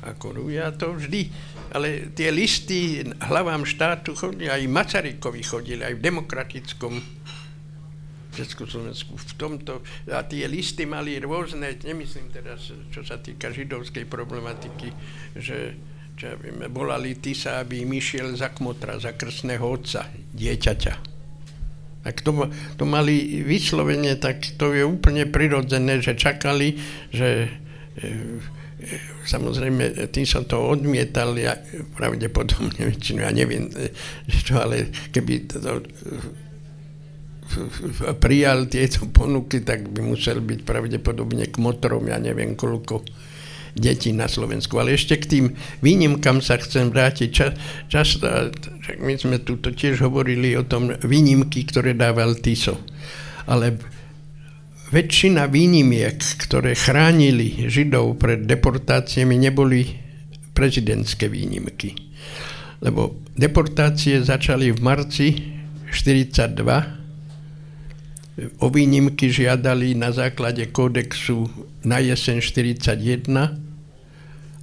[0.00, 1.28] ako ja to vždy,
[1.76, 6.94] ale tie listy hlavám štátu chodili, aj Masarykovi chodili, aj v demokratickom
[8.32, 14.88] Československu v tomto, a tie listy mali rôzne, nemyslím teraz, čo sa týka židovskej problematiky,
[15.36, 15.76] že
[16.20, 20.04] čo ja viem, volali Tisa, aby im išiel za kmotra, za krstného otca,
[20.36, 20.94] dieťaťa.
[22.04, 22.44] Ak to,
[22.76, 26.76] to mali vyslovene, tak to je úplne prirodzené, že čakali,
[27.08, 27.48] že e,
[28.04, 31.56] e, samozrejme, tým som to odmietal, ja
[31.96, 33.88] pravdepodobne väčšinu, ja neviem, e,
[34.28, 35.80] čo, ale keby to, to
[38.20, 43.08] prijal tieto ponuky, tak by musel byť pravdepodobne k motorom, ja neviem koľko
[43.74, 44.76] detí na Slovensku.
[44.78, 45.46] Ale ešte k tým
[45.80, 47.28] výnimkám sa chcem vrátiť.
[47.30, 47.48] Ča,
[47.88, 48.26] často,
[49.00, 52.78] my sme tu tiež hovorili o tom výnimky, ktoré dával Tiso.
[53.46, 53.78] Ale
[54.90, 59.86] väčšina výnimiek, ktoré chránili Židov pred deportáciami, neboli
[60.52, 61.94] prezidentské výnimky.
[62.80, 65.28] Lebo deportácie začali v marci
[65.90, 66.99] 42.
[68.62, 71.50] O výnimky žiadali na základe kódexu
[71.84, 73.28] na jeseň 41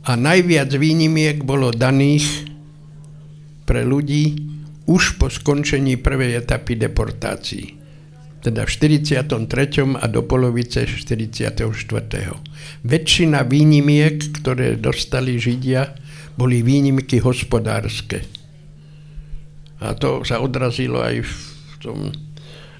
[0.08, 2.50] a najviac výnimiek bolo daných
[3.68, 4.40] pre ľudí
[4.88, 7.78] už po skončení prvej etapy deportácií
[8.48, 10.00] teda v 43.
[10.00, 11.68] a do polovice 44.
[12.88, 15.92] Väčšina výnimiek, ktoré dostali Židia,
[16.40, 18.24] boli výnimky hospodárske.
[19.84, 21.34] A to sa odrazilo aj v
[21.84, 21.98] tom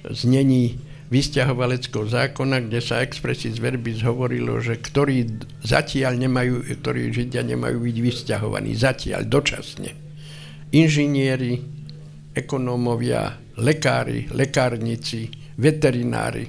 [0.08, 0.78] znení
[1.08, 7.96] vysťahovaleckého zákona, kde sa expressis verbis hovorilo, že ktorí zatiaľ nemajú, ktorí Židia nemajú byť
[7.96, 9.90] vysťahovaní, zatiaľ, dočasne.
[10.72, 11.56] Inžinieri,
[12.36, 16.44] ekonómovia, lekári, lekárnici, veterinári.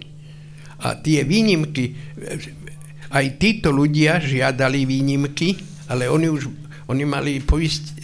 [0.84, 1.95] A tie výnimky,
[3.10, 5.56] aj títo ľudia žiadali výnimky,
[5.88, 6.44] ale oni už
[6.90, 8.02] oni mali poist,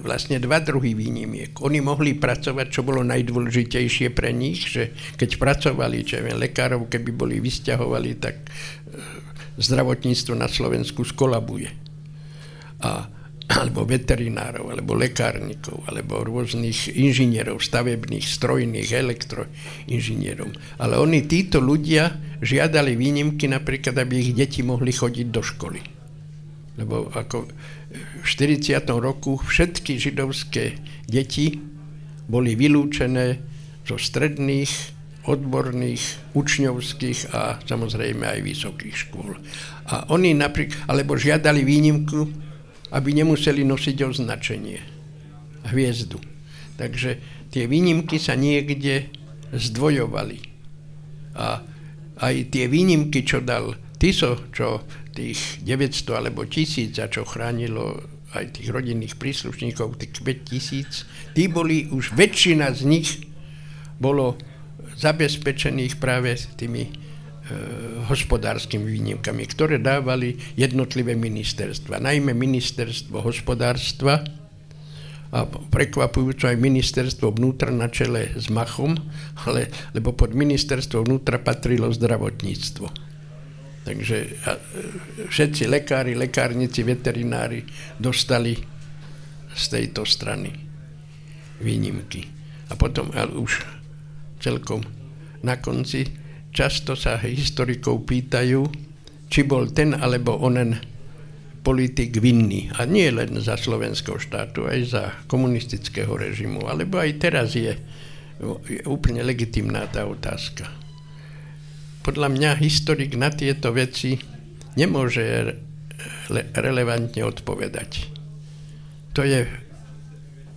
[0.00, 1.58] vlastne dva druhy výnimiek.
[1.60, 7.10] Oni mohli pracovať, čo bolo najdôležitejšie pre nich, že keď pracovali, čo viem, lekárov, keby
[7.12, 8.48] boli vysťahovali, tak e,
[9.60, 11.70] zdravotníctvo na Slovensku skolabuje.
[12.84, 13.14] A
[13.44, 20.80] alebo veterinárov, alebo lekárnikov, alebo rôznych inžinierov, stavebných, strojných, elektroinžinierov.
[20.80, 22.08] Ale oni, títo ľudia,
[22.40, 25.80] žiadali výnimky napríklad, aby ich deti mohli chodiť do školy.
[26.80, 27.52] Lebo ako
[27.94, 28.82] v 40.
[28.98, 31.62] roku všetky židovské deti
[32.26, 33.38] boli vylúčené
[33.84, 34.72] zo stredných,
[35.24, 39.36] odborných, učňovských a samozrejme aj vysokých škôl.
[39.88, 42.28] A oni napríklad, alebo žiadali výnimku,
[42.92, 44.80] aby nemuseli nosiť označenie,
[45.72, 46.20] hviezdu.
[46.76, 47.10] Takže
[47.48, 49.08] tie výnimky sa niekde
[49.54, 50.38] zdvojovali.
[51.34, 51.62] A
[52.20, 54.82] aj tie výnimky, čo dal Tiso, čo
[55.14, 58.02] tých 900 alebo 1000, a čo chránilo
[58.34, 63.08] aj tých rodinných príslušníkov, tých 5 tisíc, tí boli už väčšina z nich
[64.02, 64.34] bolo
[64.98, 67.04] zabezpečených práve tými
[67.44, 72.00] Eh, hospodárskymi výnimkami, ktoré dávali jednotlivé ministerstva.
[72.00, 74.24] Najmä ministerstvo hospodárstva
[75.28, 78.96] a prekvapujúco aj ministerstvo vnútra na čele s Machom,
[79.44, 82.88] ale, lebo pod ministerstvo vnútra patrilo zdravotníctvo.
[83.84, 84.58] Takže eh,
[85.28, 87.62] všetci lekári, lekárnici, veterinári
[88.00, 88.56] dostali
[89.54, 90.50] z tejto strany
[91.60, 92.26] výnimky.
[92.72, 93.60] A potom ale už
[94.40, 94.82] celkom
[95.44, 96.08] na konci
[96.50, 98.64] často sa historikov pýtajú,
[99.28, 100.80] či bol ten alebo onen
[101.64, 102.68] politik vinný.
[102.76, 106.68] A nie len za slovenského štátu, aj za komunistického režimu.
[106.68, 107.72] Alebo aj teraz je,
[108.68, 110.83] je úplne legitimná tá otázka.
[112.04, 114.20] Podľa mňa historik na tieto veci
[114.76, 117.90] nemôže re- relevantne odpovedať.
[119.16, 119.48] To je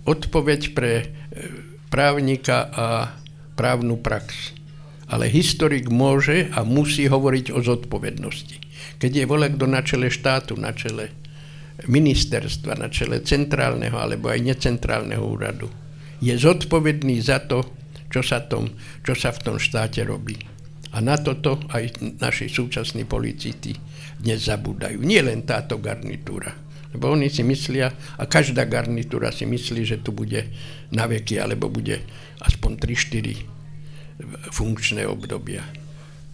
[0.04, 1.06] odpoveď pre e,
[1.88, 2.86] právnika a
[3.56, 4.58] právnu prax
[5.08, 8.56] ale historik môže a musí hovoriť o zodpovednosti.
[9.00, 11.08] Keď je kto na čele štátu, na čele
[11.88, 15.72] ministerstva, na čele centrálneho alebo aj necentrálneho úradu,
[16.20, 17.64] je zodpovedný za to,
[18.12, 18.68] čo sa, tom,
[19.00, 20.36] čo sa v tom štáte robí.
[20.92, 23.76] A na toto aj naši súčasní policiti
[24.18, 24.98] dnes zabúdajú.
[25.04, 26.50] Nie len táto garnitúra.
[26.88, 30.48] Lebo oni si myslia, a každá garnitúra si myslí, že tu bude
[30.88, 32.00] na veky, alebo bude
[32.40, 35.62] aspoň 3-4 funkčné obdobia.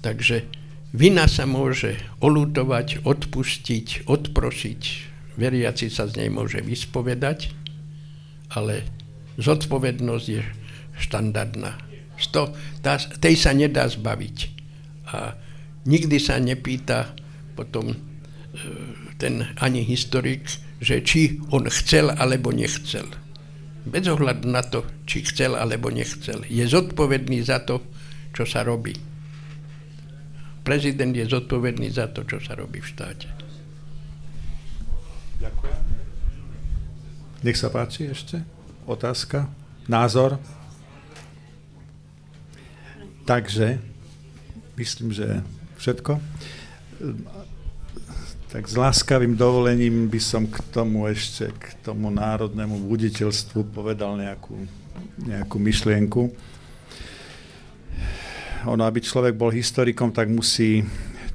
[0.00, 0.46] Takže
[0.94, 4.82] vina sa môže olutovať, odpustiť, odprosiť,
[5.34, 7.50] veriaci sa z nej môže vyspovedať,
[8.54, 8.86] ale
[9.42, 10.42] zodpovednosť je
[11.02, 11.74] štandardná.
[12.16, 14.36] Sto, tá, tej sa nedá zbaviť.
[15.14, 15.34] A
[15.86, 17.14] nikdy sa nepýta
[17.58, 17.96] potom e,
[19.18, 20.46] ten ani historik,
[20.78, 23.06] že či on chcel alebo nechcel
[23.84, 27.84] bez ohľadu na to, či chcel alebo nechcel, je zodpovedný za to,
[28.32, 28.96] čo sa robí.
[30.64, 33.28] Prezident je zodpovedný za to, čo sa robí v štáte.
[35.44, 35.80] Ďakujem.
[37.44, 38.40] Nech sa páči ešte.
[38.88, 39.52] Otázka?
[39.84, 40.40] Názor?
[43.24, 43.80] Takže,
[44.76, 45.40] myslím, že
[45.80, 46.20] všetko.
[48.52, 54.54] Tak s láskavým dovolením by som k tomu ešte, k tomu národnému buditeľstvu povedal nejakú,
[55.24, 56.22] nejakú myšlienku.
[58.64, 60.86] Ono, aby človek bol historikom, tak musí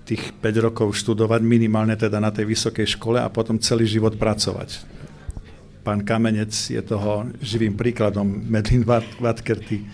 [0.07, 4.81] tých 5 rokov študovať, minimálne teda na tej vysokej škole a potom celý život pracovať.
[5.85, 8.85] Pán Kamenec je toho živým príkladom, Medlin
[9.21, 9.85] Vatkerty.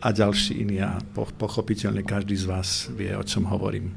[0.00, 3.92] A ďalší iní a pochopiteľne každý z vás vie, o čom hovorím.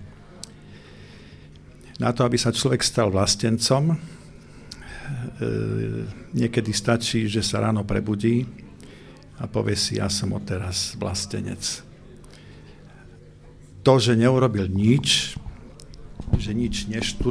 [2.03, 3.97] Na to, aby sa človek stal vlastencom, e,
[6.35, 8.43] niekedy stačí, že sa ráno prebudí
[9.39, 11.61] a povie si, ja som odteraz vlastenec.
[13.83, 15.39] To, že neurobil nič,
[16.39, 16.89] že nič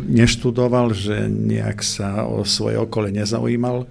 [0.09, 3.85] neštudoval, že nejak sa o svoje okole nezaujímal,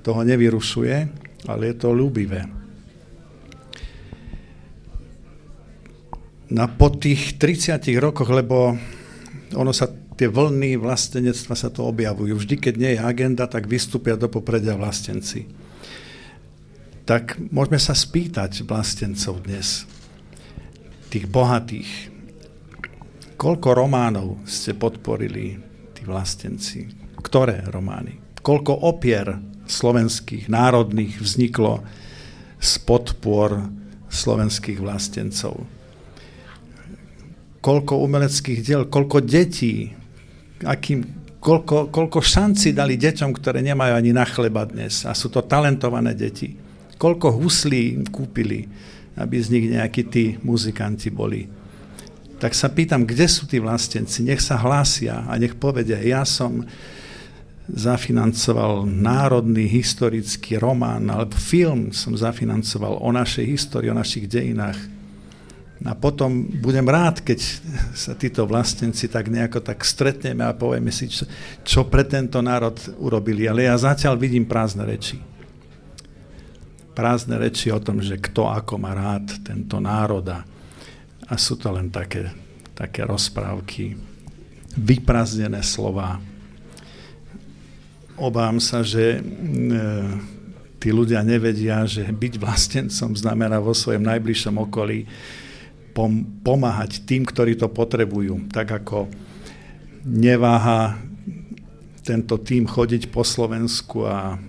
[0.00, 0.96] toho nevyrušuje,
[1.44, 2.48] ale je to ľúbivé.
[6.50, 8.74] Na po tých 30 rokoch, lebo
[9.54, 12.36] ono sa tie vlny vlastenectva sa to objavujú.
[12.36, 15.48] Vždy, keď nie je agenda, tak vystúpia do popredia vlastenci.
[17.08, 19.88] Tak môžeme sa spýtať vlastencov dnes,
[21.10, 21.90] tých bohatých,
[23.34, 25.58] koľko románov ste podporili
[25.96, 26.86] tí vlastenci?
[27.18, 28.20] Ktoré romány?
[28.44, 31.82] Koľko opier slovenských, národných vzniklo
[32.60, 33.72] z podpor
[34.12, 35.79] slovenských vlastencov?
[37.60, 39.92] Koľko umeleckých diel, koľko detí,
[40.64, 41.04] akým,
[41.40, 46.16] koľko, koľko šanci dali deťom, ktoré nemajú ani na chleba dnes a sú to talentované
[46.16, 46.56] deti.
[47.00, 48.68] Koľko huslí kúpili,
[49.16, 51.48] aby z nich nejakí tí muzikanti boli.
[52.40, 54.24] Tak sa pýtam, kde sú tí vlastenci?
[54.24, 56.64] Nech sa hlásia a nech povedia, ja som
[57.70, 64.99] zafinancoval národný historický román alebo film som zafinancoval o našej histórii, o našich dejinách
[65.80, 67.40] a potom budem rád, keď
[67.96, 71.24] sa títo vlastenci tak nejako tak stretneme a povieme si, čo,
[71.64, 73.48] čo pre tento národ urobili.
[73.48, 75.16] Ale ja zatiaľ vidím prázdne reči.
[76.92, 80.44] Prázdne reči o tom, že kto ako má rád tento národ a,
[81.40, 82.28] sú to len také,
[82.76, 83.96] také rozprávky,
[84.76, 86.20] vyprázdnené slova.
[88.20, 89.20] Obám sa, že e,
[90.76, 95.08] tí ľudia nevedia, že byť vlastencom znamená vo svojom najbližšom okolí
[95.92, 98.50] pom- pomáhať tým, ktorí to potrebujú.
[98.50, 99.10] Tak ako
[100.06, 100.96] neváha
[102.00, 104.40] tento tým chodiť po Slovensku a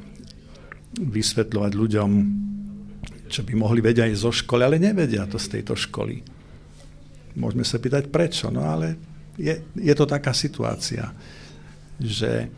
[0.96, 2.10] vysvetľovať ľuďom,
[3.32, 6.20] čo by mohli vedieť aj zo školy, ale nevedia to z tejto školy.
[7.40, 9.00] Môžeme sa pýtať prečo, no ale
[9.40, 11.16] je, je to taká situácia,
[11.96, 12.52] že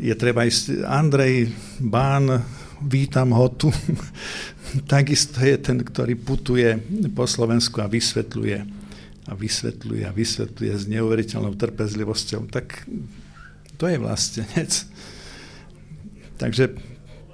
[0.00, 1.52] je treba ísť, Andrej
[1.84, 2.40] Bán,
[2.84, 3.72] vítam ho tu,
[4.92, 6.76] takisto je ten, ktorý putuje
[7.12, 8.58] po Slovensku a vysvetľuje
[9.24, 12.84] a vysvetľuje a vysvetľuje s neuveriteľnou trpezlivosťou, tak
[13.80, 14.70] to je vlastenec.
[16.36, 16.76] Takže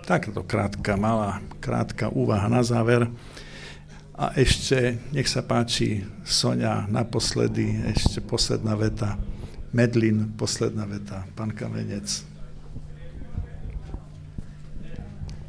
[0.07, 3.11] takto krátka, malá, krátka úvaha na záver.
[4.15, 9.17] A ešte, nech sa páči, Sonia, naposledy, ešte posledná veta.
[9.73, 12.30] Medlin, posledná veta, pán Kamenec.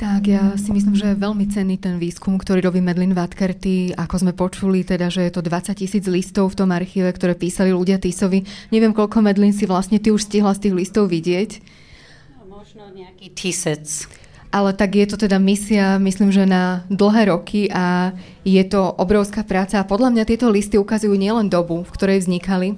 [0.01, 3.93] Tak, ja si myslím, že je veľmi cenný ten výskum, ktorý robí Medlin Vatkerty.
[3.93, 7.69] Ako sme počuli, teda, že je to 20 tisíc listov v tom archíve, ktoré písali
[7.69, 8.41] ľudia Tisovi.
[8.73, 11.61] Neviem, koľko Medlin si vlastne ty už stihla z tých listov vidieť.
[12.33, 14.09] No, možno nejaký tisíc.
[14.49, 19.45] Ale tak je to teda misia, myslím, že na dlhé roky a je to obrovská
[19.45, 19.77] práca.
[19.77, 22.73] A podľa mňa tieto listy ukazujú nielen dobu, v ktorej vznikali,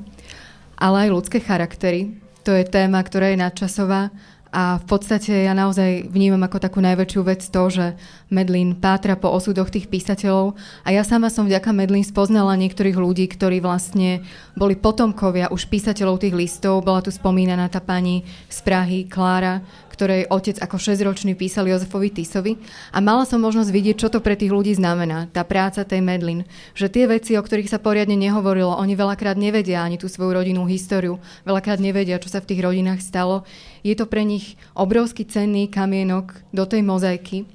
[0.76, 2.20] ale aj ľudské charaktery.
[2.44, 4.12] To je téma, ktorá je nadčasová
[4.54, 7.98] a v podstate ja naozaj vnímam ako takú najväčšiu vec to, že
[8.30, 10.54] Medlin pátra po osudoch tých písateľov
[10.86, 14.22] a ja sama som vďaka Medlin spoznala niektorých ľudí, ktorí vlastne
[14.54, 16.86] boli potomkovia už písateľov tých listov.
[16.86, 22.58] Bola tu spomínaná tá pani z Prahy, Klára, ktorej otec ako 6-ročný písal Jozefovi Tisovi
[22.90, 26.50] a mala som možnosť vidieť, čo to pre tých ľudí znamená, tá práca tej Medlin.
[26.74, 30.66] Že tie veci, o ktorých sa poriadne nehovorilo, oni veľakrát nevedia ani tú svoju rodinnú
[30.66, 33.46] históriu, veľakrát nevedia, čo sa v tých rodinách stalo.
[33.86, 37.46] Je to pre nich obrovský cenný kamienok do tej mozaiky,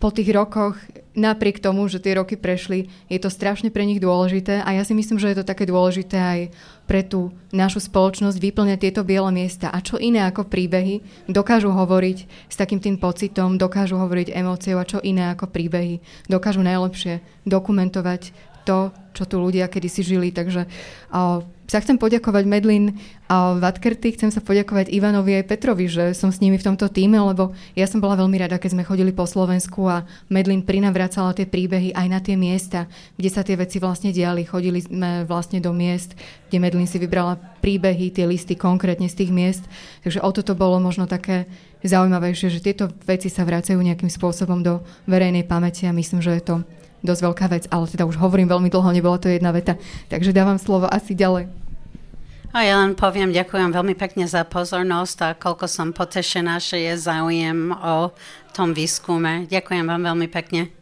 [0.00, 0.80] po tých rokoch,
[1.20, 4.96] napriek tomu, že tie roky prešli, je to strašne pre nich dôležité a ja si
[4.96, 6.40] myslím, že je to také dôležité aj
[6.88, 9.70] pre tú našu spoločnosť vyplňať tieto biele miesta.
[9.70, 12.18] A čo iné ako príbehy dokážu hovoriť
[12.50, 18.49] s takým tým pocitom, dokážu hovoriť emóciou a čo iné ako príbehy dokážu najlepšie dokumentovať
[18.70, 20.30] to, čo tu ľudia kedysi žili.
[20.30, 20.70] Takže
[21.10, 22.98] uh, sa chcem poďakovať Medlin
[23.30, 27.14] a Vatkerty, chcem sa poďakovať Ivanovi aj Petrovi, že som s nimi v tomto týme,
[27.18, 31.46] lebo ja som bola veľmi rada, keď sme chodili po Slovensku a Medlin prinavracala tie
[31.46, 34.42] príbehy aj na tie miesta, kde sa tie veci vlastne diali.
[34.42, 36.18] Chodili sme vlastne do miest,
[36.50, 39.62] kde Medlin si vybrala príbehy, tie listy konkrétne z tých miest.
[40.02, 41.46] Takže o toto bolo možno také
[41.86, 46.42] zaujímavejšie, že tieto veci sa vracajú nejakým spôsobom do verejnej pamäti a myslím, že je
[46.42, 46.56] to
[47.04, 49.76] dosť veľká vec, ale teda už hovorím veľmi dlho, nebola to jedna veta.
[50.08, 51.48] Takže dávam slovo asi ďalej.
[52.50, 56.94] A ja len poviem, ďakujem veľmi pekne za pozornosť a koľko som potešená, že je
[56.98, 58.10] záujem o
[58.50, 59.46] tom výskume.
[59.46, 60.74] Ďakujem vám veľmi pekne.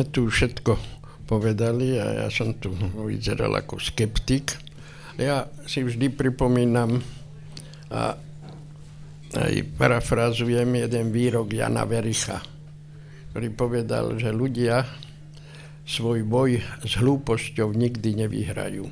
[0.00, 0.80] sme tu všetko
[1.28, 2.72] povedali a ja som tu
[3.04, 4.69] vyzeral ako skeptik.
[5.20, 6.96] Ja si vždy pripomínam
[7.92, 8.16] a
[9.36, 12.40] aj parafrazujem jeden výrok Jana Vericha,
[13.28, 14.80] ktorý povedal, že ľudia
[15.84, 18.88] svoj boj s hlúposťou nikdy nevyhrajú,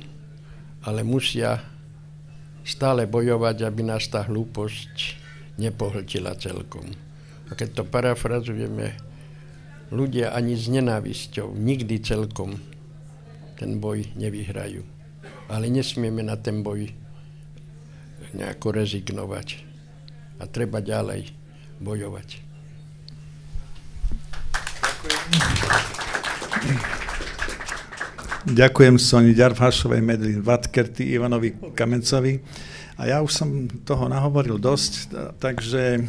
[0.85, 1.65] ale musia
[2.61, 5.17] stále bojovať, aby nás tá hlúposť
[5.57, 6.93] nepohltila celkom.
[7.49, 8.93] A keď to parafrazujeme,
[9.89, 12.53] ľudia ani s nenávisťou nikdy celkom
[13.57, 14.98] ten boj nevyhrajú.
[15.49, 16.93] Ale nesmieme na ten boj
[18.37, 19.65] nejako rezignovať.
[20.39, 21.33] A treba ďalej
[21.81, 22.45] bojovať.
[28.49, 32.39] Ďakujem Soni Ďarfášovej, Medlin Vatkerty, Ivanovi Kamencovi.
[32.99, 34.93] A ja už som toho nahovoril dosť,
[35.39, 36.01] takže e,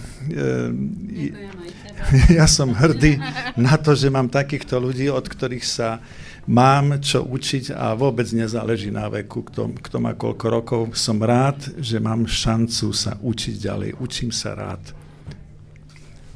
[2.39, 3.19] ja som hrdý
[3.55, 6.03] na to, že mám takýchto ľudí, od ktorých sa
[6.49, 10.81] mám čo učiť a vôbec nezáleží na veku, kto, kto má koľko rokov.
[10.97, 13.91] Som rád, že mám šancu sa učiť ďalej.
[13.99, 14.81] Učím sa rád.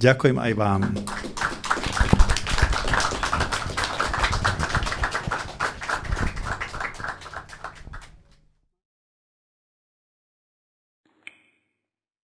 [0.01, 0.82] Ďakujem aj vám.